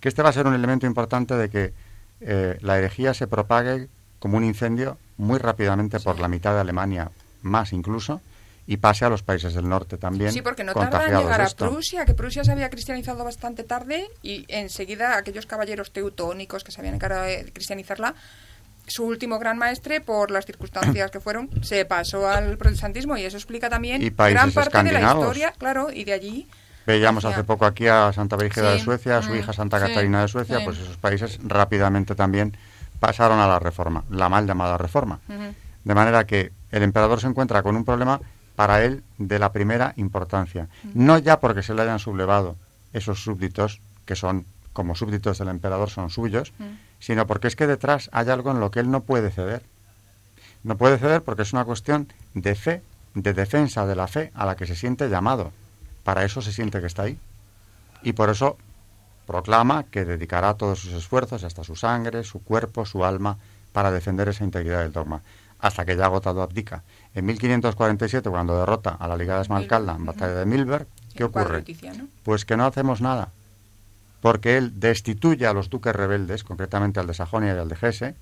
Que 0.00 0.08
este 0.08 0.22
va 0.22 0.30
a 0.30 0.32
ser 0.32 0.48
un 0.48 0.54
elemento 0.54 0.88
importante 0.88 1.36
de 1.36 1.50
que 1.50 1.72
eh, 2.24 2.58
la 2.60 2.78
herejía 2.78 3.14
se 3.14 3.26
propague 3.26 3.88
como 4.18 4.36
un 4.36 4.44
incendio 4.44 4.98
muy 5.16 5.38
rápidamente 5.38 6.00
por 6.00 6.18
la 6.18 6.28
mitad 6.28 6.54
de 6.54 6.60
Alemania, 6.60 7.10
más 7.42 7.72
incluso, 7.72 8.20
y 8.66 8.76
pase 8.76 9.04
a 9.04 9.08
los 9.08 9.22
países 9.22 9.54
del 9.54 9.68
norte 9.68 9.98
también. 9.98 10.32
Sí, 10.32 10.42
porque 10.42 10.62
no 10.64 10.72
tarda 10.72 11.06
en 11.06 11.18
llegar 11.18 11.40
a 11.40 11.48
Prusia, 11.48 12.04
que 12.04 12.14
Prusia 12.14 12.44
se 12.44 12.52
había 12.52 12.70
cristianizado 12.70 13.24
bastante 13.24 13.64
tarde 13.64 14.08
y 14.22 14.44
enseguida 14.48 15.16
aquellos 15.16 15.46
caballeros 15.46 15.92
teutónicos 15.92 16.62
que 16.62 16.70
se 16.70 16.80
habían 16.80 16.94
encargado 16.94 17.24
de 17.24 17.50
cristianizarla 17.52 18.14
su 18.86 19.04
último 19.04 19.38
gran 19.38 19.58
maestre, 19.58 20.00
por 20.00 20.30
las 20.30 20.44
circunstancias 20.44 21.10
que 21.10 21.20
fueron, 21.20 21.50
se 21.62 21.84
pasó 21.84 22.28
al 22.28 22.58
protestantismo 22.58 23.16
y 23.16 23.24
eso 23.24 23.36
explica 23.36 23.68
también 23.68 24.14
gran 24.16 24.52
parte 24.52 24.82
de 24.82 24.92
la 24.92 25.02
historia, 25.02 25.52
claro, 25.58 25.90
y 25.92 26.04
de 26.04 26.12
allí... 26.12 26.48
Veíamos 26.86 27.24
hace 27.24 27.44
poco 27.44 27.64
aquí 27.64 27.86
a 27.86 28.12
Santa 28.12 28.36
Brígida 28.36 28.72
de 28.72 28.80
Suecia, 28.80 29.18
a 29.18 29.22
su 29.22 29.30
mm, 29.30 29.36
hija 29.36 29.52
Santa 29.52 29.78
Catarina 29.78 30.22
de 30.22 30.28
Suecia, 30.28 30.60
pues 30.64 30.78
esos 30.78 30.96
países 30.96 31.38
rápidamente 31.44 32.14
también 32.14 32.56
pasaron 32.98 33.38
a 33.38 33.46
la 33.46 33.58
reforma, 33.58 34.04
la 34.10 34.28
mal 34.28 34.46
llamada 34.46 34.78
reforma. 34.78 35.20
De 35.84 35.94
manera 35.94 36.24
que 36.24 36.52
el 36.70 36.82
emperador 36.82 37.20
se 37.20 37.26
encuentra 37.26 37.62
con 37.62 37.76
un 37.76 37.84
problema 37.84 38.20
para 38.56 38.84
él 38.84 39.02
de 39.18 39.38
la 39.38 39.52
primera 39.52 39.92
importancia. 39.96 40.68
No 40.94 41.18
ya 41.18 41.40
porque 41.40 41.62
se 41.62 41.74
le 41.74 41.82
hayan 41.82 41.98
sublevado 41.98 42.56
esos 42.92 43.22
súbditos, 43.22 43.80
que 44.04 44.16
son 44.16 44.46
como 44.72 44.94
súbditos 44.94 45.38
del 45.38 45.48
emperador, 45.48 45.90
son 45.90 46.10
suyos, 46.10 46.52
sino 46.98 47.26
porque 47.26 47.48
es 47.48 47.56
que 47.56 47.66
detrás 47.66 48.08
hay 48.12 48.28
algo 48.28 48.50
en 48.50 48.60
lo 48.60 48.70
que 48.70 48.80
él 48.80 48.90
no 48.90 49.02
puede 49.02 49.30
ceder. 49.30 49.62
No 50.62 50.76
puede 50.76 50.98
ceder 50.98 51.22
porque 51.22 51.42
es 51.42 51.52
una 51.52 51.64
cuestión 51.64 52.08
de 52.34 52.54
fe, 52.54 52.82
de 53.14 53.34
defensa 53.34 53.86
de 53.86 53.96
la 53.96 54.06
fe 54.06 54.30
a 54.34 54.46
la 54.46 54.56
que 54.56 54.66
se 54.66 54.76
siente 54.76 55.08
llamado. 55.08 55.52
Para 56.04 56.24
eso 56.24 56.42
se 56.42 56.52
siente 56.52 56.80
que 56.80 56.86
está 56.86 57.02
ahí. 57.02 57.18
Y 58.02 58.12
por 58.12 58.30
eso 58.30 58.56
proclama 59.26 59.84
que 59.84 60.04
dedicará 60.04 60.54
todos 60.54 60.80
sus 60.80 60.92
esfuerzos, 60.92 61.44
hasta 61.44 61.64
su 61.64 61.76
sangre, 61.76 62.24
su 62.24 62.42
cuerpo, 62.42 62.84
su 62.84 63.04
alma, 63.04 63.38
para 63.72 63.90
defender 63.90 64.28
esa 64.28 64.44
integridad 64.44 64.80
del 64.80 64.92
dogma, 64.92 65.22
hasta 65.60 65.84
que 65.84 65.96
ya 65.96 66.06
agotado 66.06 66.42
abdica. 66.42 66.82
En 67.14 67.24
1547, 67.26 68.28
cuando 68.28 68.58
derrota 68.58 68.96
a 68.98 69.08
la 69.08 69.16
Liga 69.16 69.36
de 69.36 69.42
Esmalcalda 69.42 69.94
en 69.94 70.04
batalla 70.04 70.34
de 70.34 70.46
Milberg, 70.46 70.86
¿qué 71.14 71.24
ocurre? 71.24 71.64
Pues 72.24 72.44
que 72.44 72.56
no 72.56 72.66
hacemos 72.66 73.00
nada 73.00 73.30
porque 74.22 74.56
él 74.56 74.78
destituye 74.78 75.46
a 75.46 75.52
los 75.52 75.68
duques 75.68 75.94
rebeldes, 75.94 76.44
concretamente 76.44 77.00
al 77.00 77.08
de 77.08 77.12
Sajonia 77.12 77.54
y 77.54 77.58
al 77.58 77.68
de 77.68 77.76
Hesse, 77.82 78.14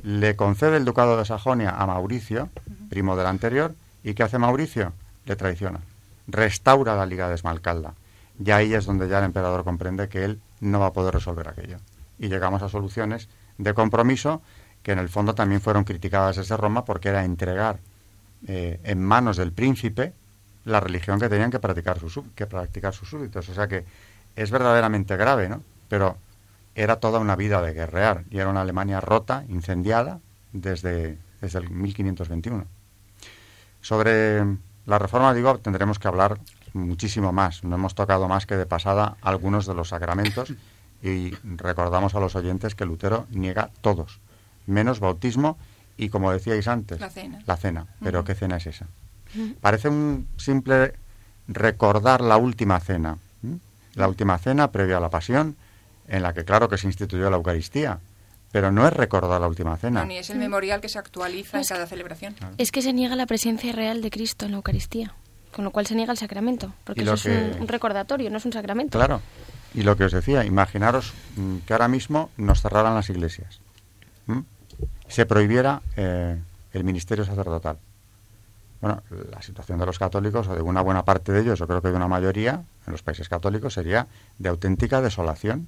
le 0.00 0.36
concede 0.36 0.76
el 0.76 0.84
ducado 0.84 1.18
de 1.18 1.24
Sajonia 1.24 1.70
a 1.70 1.86
Mauricio, 1.86 2.48
primo 2.88 3.16
del 3.16 3.26
anterior, 3.26 3.74
y 4.04 4.14
¿qué 4.14 4.22
hace 4.22 4.38
Mauricio? 4.38 4.92
Le 5.26 5.34
traiciona, 5.34 5.80
restaura 6.26 6.96
la 6.96 7.06
Liga 7.06 7.28
de 7.28 7.34
Esmalcalda. 7.34 7.94
Y 8.42 8.50
ahí 8.50 8.74
es 8.74 8.86
donde 8.86 9.08
ya 9.08 9.18
el 9.18 9.24
emperador 9.24 9.64
comprende 9.64 10.08
que 10.08 10.24
él 10.24 10.40
no 10.60 10.80
va 10.80 10.86
a 10.86 10.92
poder 10.92 11.14
resolver 11.14 11.48
aquello. 11.48 11.78
Y 12.18 12.28
llegamos 12.28 12.62
a 12.62 12.68
soluciones 12.68 13.28
de 13.58 13.74
compromiso 13.74 14.42
que 14.82 14.92
en 14.92 14.98
el 14.98 15.08
fondo 15.08 15.34
también 15.34 15.60
fueron 15.60 15.84
criticadas 15.84 16.36
desde 16.36 16.56
Roma 16.56 16.84
porque 16.84 17.08
era 17.08 17.24
entregar 17.24 17.78
eh, 18.46 18.80
en 18.84 19.02
manos 19.02 19.36
del 19.36 19.52
príncipe 19.52 20.12
la 20.64 20.80
religión 20.80 21.18
que 21.20 21.28
tenían 21.28 21.50
que 21.50 21.58
practicar 21.58 21.98
sus, 21.98 22.20
que 22.34 22.46
practicar 22.46 22.92
sus 22.92 23.08
súbditos. 23.08 23.48
O 23.48 23.54
sea 23.54 23.68
que 23.68 23.84
es 24.36 24.50
verdaderamente 24.50 25.16
grave, 25.16 25.48
¿no? 25.48 25.62
Pero 25.88 26.18
era 26.74 26.96
toda 26.96 27.20
una 27.20 27.36
vida 27.36 27.62
de 27.62 27.72
guerrear 27.72 28.24
y 28.30 28.38
era 28.38 28.50
una 28.50 28.62
Alemania 28.62 29.00
rota, 29.00 29.44
incendiada 29.48 30.20
desde, 30.52 31.18
desde 31.40 31.58
el 31.60 31.70
1521. 31.70 32.66
Sobre 33.80 34.44
la 34.86 34.98
reforma, 34.98 35.32
digo, 35.34 35.58
tendremos 35.58 35.98
que 35.98 36.08
hablar 36.08 36.38
muchísimo 36.72 37.32
más. 37.32 37.64
No 37.64 37.76
hemos 37.76 37.94
tocado 37.94 38.28
más 38.28 38.46
que 38.46 38.56
de 38.56 38.66
pasada 38.66 39.16
algunos 39.22 39.66
de 39.66 39.74
los 39.74 39.88
sacramentos 39.88 40.52
y 41.02 41.30
recordamos 41.44 42.14
a 42.14 42.20
los 42.20 42.34
oyentes 42.34 42.74
que 42.74 42.84
Lutero 42.84 43.26
niega 43.30 43.70
todos, 43.80 44.20
menos 44.66 45.00
bautismo 45.00 45.58
y, 45.96 46.08
como 46.08 46.32
decíais 46.32 46.68
antes, 46.68 47.00
la 47.00 47.10
cena. 47.10 47.42
La 47.46 47.56
cena. 47.56 47.86
Pero 48.02 48.24
¿qué 48.24 48.34
cena 48.34 48.56
es 48.56 48.66
esa? 48.66 48.86
Parece 49.60 49.88
un 49.88 50.28
simple 50.36 50.94
recordar 51.48 52.20
la 52.20 52.36
última 52.36 52.78
cena, 52.80 53.18
la 53.94 54.08
última 54.08 54.38
cena 54.38 54.70
previa 54.70 54.98
a 54.98 55.00
la 55.00 55.10
pasión, 55.10 55.56
en 56.08 56.22
la 56.22 56.32
que 56.34 56.44
claro 56.44 56.68
que 56.68 56.78
se 56.78 56.86
instituyó 56.86 57.30
la 57.30 57.36
Eucaristía, 57.36 57.98
pero 58.54 58.70
no 58.70 58.86
es 58.86 58.92
recordar 58.92 59.40
la 59.40 59.48
última 59.48 59.76
cena. 59.76 60.04
ni 60.04 60.16
es 60.16 60.30
el 60.30 60.38
memorial 60.38 60.80
que 60.80 60.88
se 60.88 60.96
actualiza 60.96 61.58
en 61.58 61.64
cada 61.64 61.88
celebración. 61.88 62.36
Es 62.56 62.70
que 62.70 62.82
se 62.82 62.92
niega 62.92 63.16
la 63.16 63.26
presencia 63.26 63.72
real 63.72 64.00
de 64.00 64.10
Cristo 64.10 64.44
en 64.44 64.52
la 64.52 64.58
Eucaristía, 64.58 65.12
con 65.50 65.64
lo 65.64 65.72
cual 65.72 65.88
se 65.88 65.96
niega 65.96 66.12
el 66.12 66.18
sacramento, 66.18 66.72
porque 66.84 67.02
eso 67.02 67.14
es 67.14 67.26
un, 67.58 67.66
recordatorio, 67.66 68.30
no 68.30 68.36
es 68.36 68.44
un 68.44 68.52
sacramento. 68.52 68.96
Claro, 68.96 69.20
y 69.74 69.82
lo 69.82 69.96
que 69.96 70.04
os 70.04 70.12
decía, 70.12 70.44
imaginaros 70.44 71.14
mm, 71.34 71.56
que 71.66 71.72
ahora 71.72 71.88
mismo 71.88 72.30
nos 72.36 72.62
cerraran 72.62 72.94
las 72.94 73.10
iglesias, 73.10 73.58
se 75.08 75.26
prohibiera 75.26 75.82
eh, 75.96 76.40
el 76.74 76.84
ministerio 76.84 77.24
sacerdotal. 77.24 77.78
Bueno, 78.80 79.02
la 79.32 79.42
situación 79.42 79.80
de 79.80 79.86
los 79.86 79.98
católicos, 79.98 80.46
o 80.46 80.54
de 80.54 80.62
una 80.62 80.80
buena 80.80 81.04
parte 81.04 81.32
de 81.32 81.40
ellos, 81.40 81.58
yo 81.58 81.66
creo 81.66 81.82
que 81.82 81.88
de 81.88 81.96
una 81.96 82.06
mayoría 82.06 82.62
en 82.86 82.92
los 82.92 83.02
países 83.02 83.28
católicos, 83.28 83.74
sería 83.74 84.06
de 84.38 84.48
auténtica 84.48 85.00
desolación. 85.00 85.66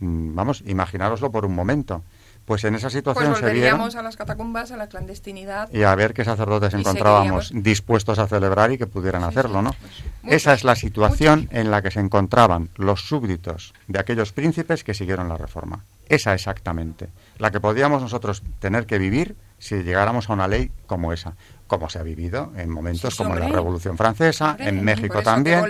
Mm, 0.00 0.34
vamos, 0.34 0.62
imaginároslo 0.66 1.30
por 1.30 1.44
un 1.44 1.54
momento. 1.54 2.02
Pues 2.44 2.64
en 2.64 2.74
esa 2.74 2.90
situación 2.90 3.30
pues 3.30 3.42
volveríamos 3.42 3.94
a 3.94 4.02
las 4.02 4.16
catacumbas, 4.16 4.72
a 4.72 4.76
la 4.76 4.88
clandestinidad. 4.88 5.72
Y 5.72 5.84
a 5.84 5.94
ver 5.94 6.14
qué 6.14 6.24
sacerdotes 6.24 6.74
encontrábamos 6.74 7.52
dispuestos 7.54 8.18
a 8.18 8.26
celebrar 8.26 8.72
y 8.72 8.78
que 8.78 8.86
pudieran 8.86 9.22
hacerlo, 9.22 9.62
¿no? 9.62 9.72
Pues 9.72 10.02
esa 10.34 10.54
es 10.54 10.64
la 10.64 10.74
situación 10.74 11.48
en 11.52 11.70
la 11.70 11.80
que 11.80 11.92
se 11.92 12.00
encontraban 12.00 12.70
los 12.74 13.02
súbditos 13.02 13.72
de 13.86 14.00
aquellos 14.00 14.32
príncipes 14.32 14.82
que 14.82 14.94
siguieron 14.94 15.28
la 15.28 15.36
reforma. 15.36 15.84
Esa 16.08 16.34
exactamente. 16.34 17.10
La 17.38 17.52
que 17.52 17.60
podíamos 17.60 18.02
nosotros 18.02 18.42
tener 18.58 18.86
que 18.86 18.98
vivir 18.98 19.36
si 19.58 19.84
llegáramos 19.84 20.28
a 20.28 20.32
una 20.32 20.48
ley 20.48 20.72
como 20.86 21.12
esa 21.12 21.34
como 21.68 21.88
se 21.88 22.00
ha 22.00 22.02
vivido 22.02 22.52
en 22.56 22.68
momentos 22.68 23.14
como 23.14 23.34
en 23.34 23.40
la 23.40 23.48
Revolución 23.48 23.96
Francesa, 23.96 24.56
en 24.58 24.82
México 24.82 25.22
también, 25.22 25.64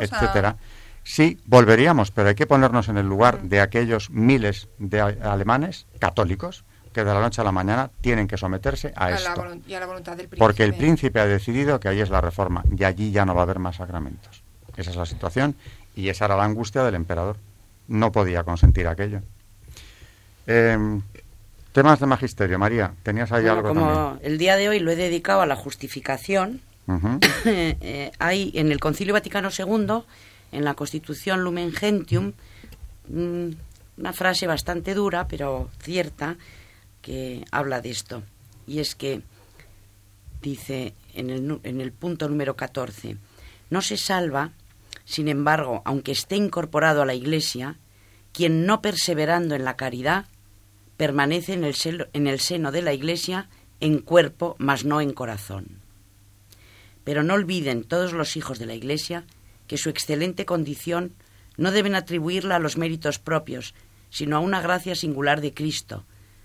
etcétera. 0.00 0.56
Sí, 1.06 1.38
volveríamos, 1.46 2.10
pero 2.10 2.30
hay 2.30 2.34
que 2.34 2.48
ponernos 2.48 2.88
en 2.88 2.98
el 2.98 3.06
lugar 3.06 3.42
de 3.42 3.60
aquellos 3.60 4.10
miles 4.10 4.66
de 4.78 5.00
alemanes 5.00 5.86
católicos 6.00 6.64
que 6.92 7.04
de 7.04 7.14
la 7.14 7.20
noche 7.20 7.40
a 7.40 7.44
la 7.44 7.52
mañana 7.52 7.92
tienen 8.00 8.26
que 8.26 8.36
someterse 8.36 8.92
a, 8.96 9.12
esto. 9.12 9.44
Porque 10.36 10.64
el 10.64 10.74
príncipe 10.74 11.20
ha 11.20 11.26
decidido 11.26 11.78
que 11.78 11.88
ahí 11.88 12.00
es 12.00 12.10
la 12.10 12.20
reforma 12.20 12.64
y 12.76 12.82
allí 12.82 13.12
ya 13.12 13.24
no 13.24 13.36
va 13.36 13.42
a 13.42 13.44
haber 13.44 13.60
más 13.60 13.76
sacramentos. 13.76 14.42
Esa 14.76 14.90
es 14.90 14.96
la 14.96 15.06
situación 15.06 15.54
y 15.94 16.08
esa 16.08 16.24
era 16.24 16.36
la 16.36 16.42
angustia 16.42 16.82
del 16.82 16.96
emperador. 16.96 17.36
No 17.86 18.10
podía 18.10 18.42
consentir 18.42 18.88
aquello. 18.88 19.20
Eh, 20.48 21.00
Temas 21.70 22.00
de 22.00 22.06
magisterio, 22.06 22.58
María. 22.58 22.94
¿Tenías 23.04 23.30
ahí 23.30 23.46
algo 23.46 23.68
como 23.68 24.18
el 24.22 24.38
día 24.38 24.56
de 24.56 24.70
hoy 24.70 24.80
lo 24.80 24.90
he 24.90 24.96
dedicado 24.96 25.42
a 25.42 25.46
la 25.46 25.54
justificación, 25.54 26.62
eh, 27.44 28.10
hay 28.18 28.50
en 28.54 28.72
el 28.72 28.80
Concilio 28.80 29.12
Vaticano 29.12 29.50
II, 29.56 30.02
en 30.56 30.64
la 30.64 30.74
Constitución 30.74 31.42
Lumen 31.42 31.70
Gentium, 31.70 32.32
mm, 33.08 33.48
una 33.98 34.12
frase 34.14 34.46
bastante 34.46 34.94
dura, 34.94 35.28
pero 35.28 35.68
cierta, 35.80 36.36
que 37.02 37.44
habla 37.50 37.82
de 37.82 37.90
esto. 37.90 38.22
Y 38.66 38.80
es 38.80 38.94
que 38.94 39.20
dice 40.40 40.94
en 41.14 41.30
el, 41.30 41.92
punto 41.92 42.28
número 42.28 42.56
14, 42.56 43.18
no 43.68 43.82
se 43.82 43.98
salva, 43.98 44.52
sin 45.04 45.28
embargo, 45.28 45.82
aunque 45.84 46.12
esté 46.12 46.36
incorporado 46.36 47.02
a 47.02 47.06
la 47.06 47.14
Iglesia, 47.14 47.76
quien 48.32 48.64
no 48.64 48.80
perseverando 48.80 49.54
en 49.54 49.64
la 49.64 49.76
caridad 49.76 50.24
permanece 50.96 51.52
en 51.52 52.26
el 52.26 52.40
seno 52.40 52.72
de 52.72 52.82
la 52.82 52.94
Iglesia 52.94 53.48
en 53.80 53.98
cuerpo, 53.98 54.56
mas 54.58 54.84
no 54.86 55.02
en 55.02 55.12
corazón. 55.12 55.66
Pero 57.04 57.22
no 57.22 57.34
olviden 57.34 57.84
todos 57.84 58.14
los 58.14 58.36
hijos 58.36 58.58
de 58.58 58.66
la 58.66 58.74
Iglesia 58.74 59.24
que 59.66 59.78
su 59.78 59.90
excelente 59.90 60.44
condición 60.44 61.14
no 61.56 61.70
deben 61.70 61.94
atribuirla 61.94 62.56
a 62.56 62.58
los 62.58 62.76
méritos 62.76 63.18
propios, 63.18 63.74
sino 64.10 64.36
a 64.36 64.40
una 64.40 64.60
gracia 64.60 64.94
singular 64.94 65.40
de 65.40 65.54
Cristo, 65.54 66.04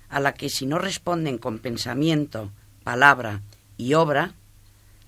a 0.10 0.20
la 0.20 0.34
que 0.34 0.50
si 0.50 0.66
no 0.66 0.78
responden 0.78 1.38
con 1.38 1.60
pensamiento, 1.60 2.52
palabra 2.84 3.42
y 3.78 3.94
obra, 3.94 4.34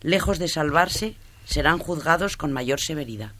lejos 0.01 0.39
de 0.39 0.47
salvarse, 0.47 1.15
serán 1.45 1.79
juzgados 1.79 2.37
con 2.37 2.51
mayor 2.51 2.79
severidad. 2.79 3.31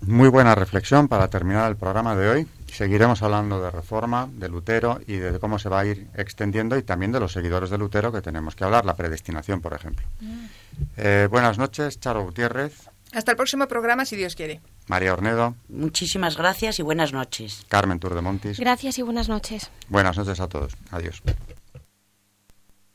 Muy 0.00 0.28
buena 0.28 0.54
reflexión 0.54 1.08
para 1.08 1.28
terminar 1.28 1.70
el 1.70 1.76
programa 1.76 2.14
de 2.14 2.28
hoy. 2.28 2.46
Seguiremos 2.70 3.22
hablando 3.22 3.62
de 3.62 3.70
reforma, 3.70 4.28
de 4.30 4.48
Lutero 4.48 5.00
y 5.06 5.16
de 5.16 5.38
cómo 5.38 5.58
se 5.58 5.70
va 5.70 5.80
a 5.80 5.86
ir 5.86 6.08
extendiendo 6.14 6.76
y 6.76 6.82
también 6.82 7.12
de 7.12 7.20
los 7.20 7.32
seguidores 7.32 7.70
de 7.70 7.78
Lutero 7.78 8.12
que 8.12 8.20
tenemos 8.20 8.54
que 8.54 8.64
hablar, 8.64 8.84
la 8.84 8.94
predestinación, 8.94 9.62
por 9.62 9.72
ejemplo. 9.72 10.06
Eh, 10.98 11.28
buenas 11.30 11.56
noches, 11.56 11.98
Charo 11.98 12.24
Gutiérrez. 12.24 12.90
Hasta 13.12 13.30
el 13.30 13.36
próximo 13.36 13.66
programa, 13.68 14.04
si 14.04 14.16
Dios 14.16 14.34
quiere. 14.34 14.60
María 14.88 15.12
Ornedo. 15.12 15.54
Muchísimas 15.68 16.36
gracias 16.36 16.78
y 16.78 16.82
buenas 16.82 17.12
noches. 17.12 17.64
Carmen 17.68 17.98
Turdemontis. 17.98 18.58
Gracias 18.58 18.98
y 18.98 19.02
buenas 19.02 19.28
noches. 19.28 19.70
Buenas 19.88 20.16
noches 20.16 20.40
a 20.40 20.48
todos. 20.48 20.76
Adiós. 20.90 21.22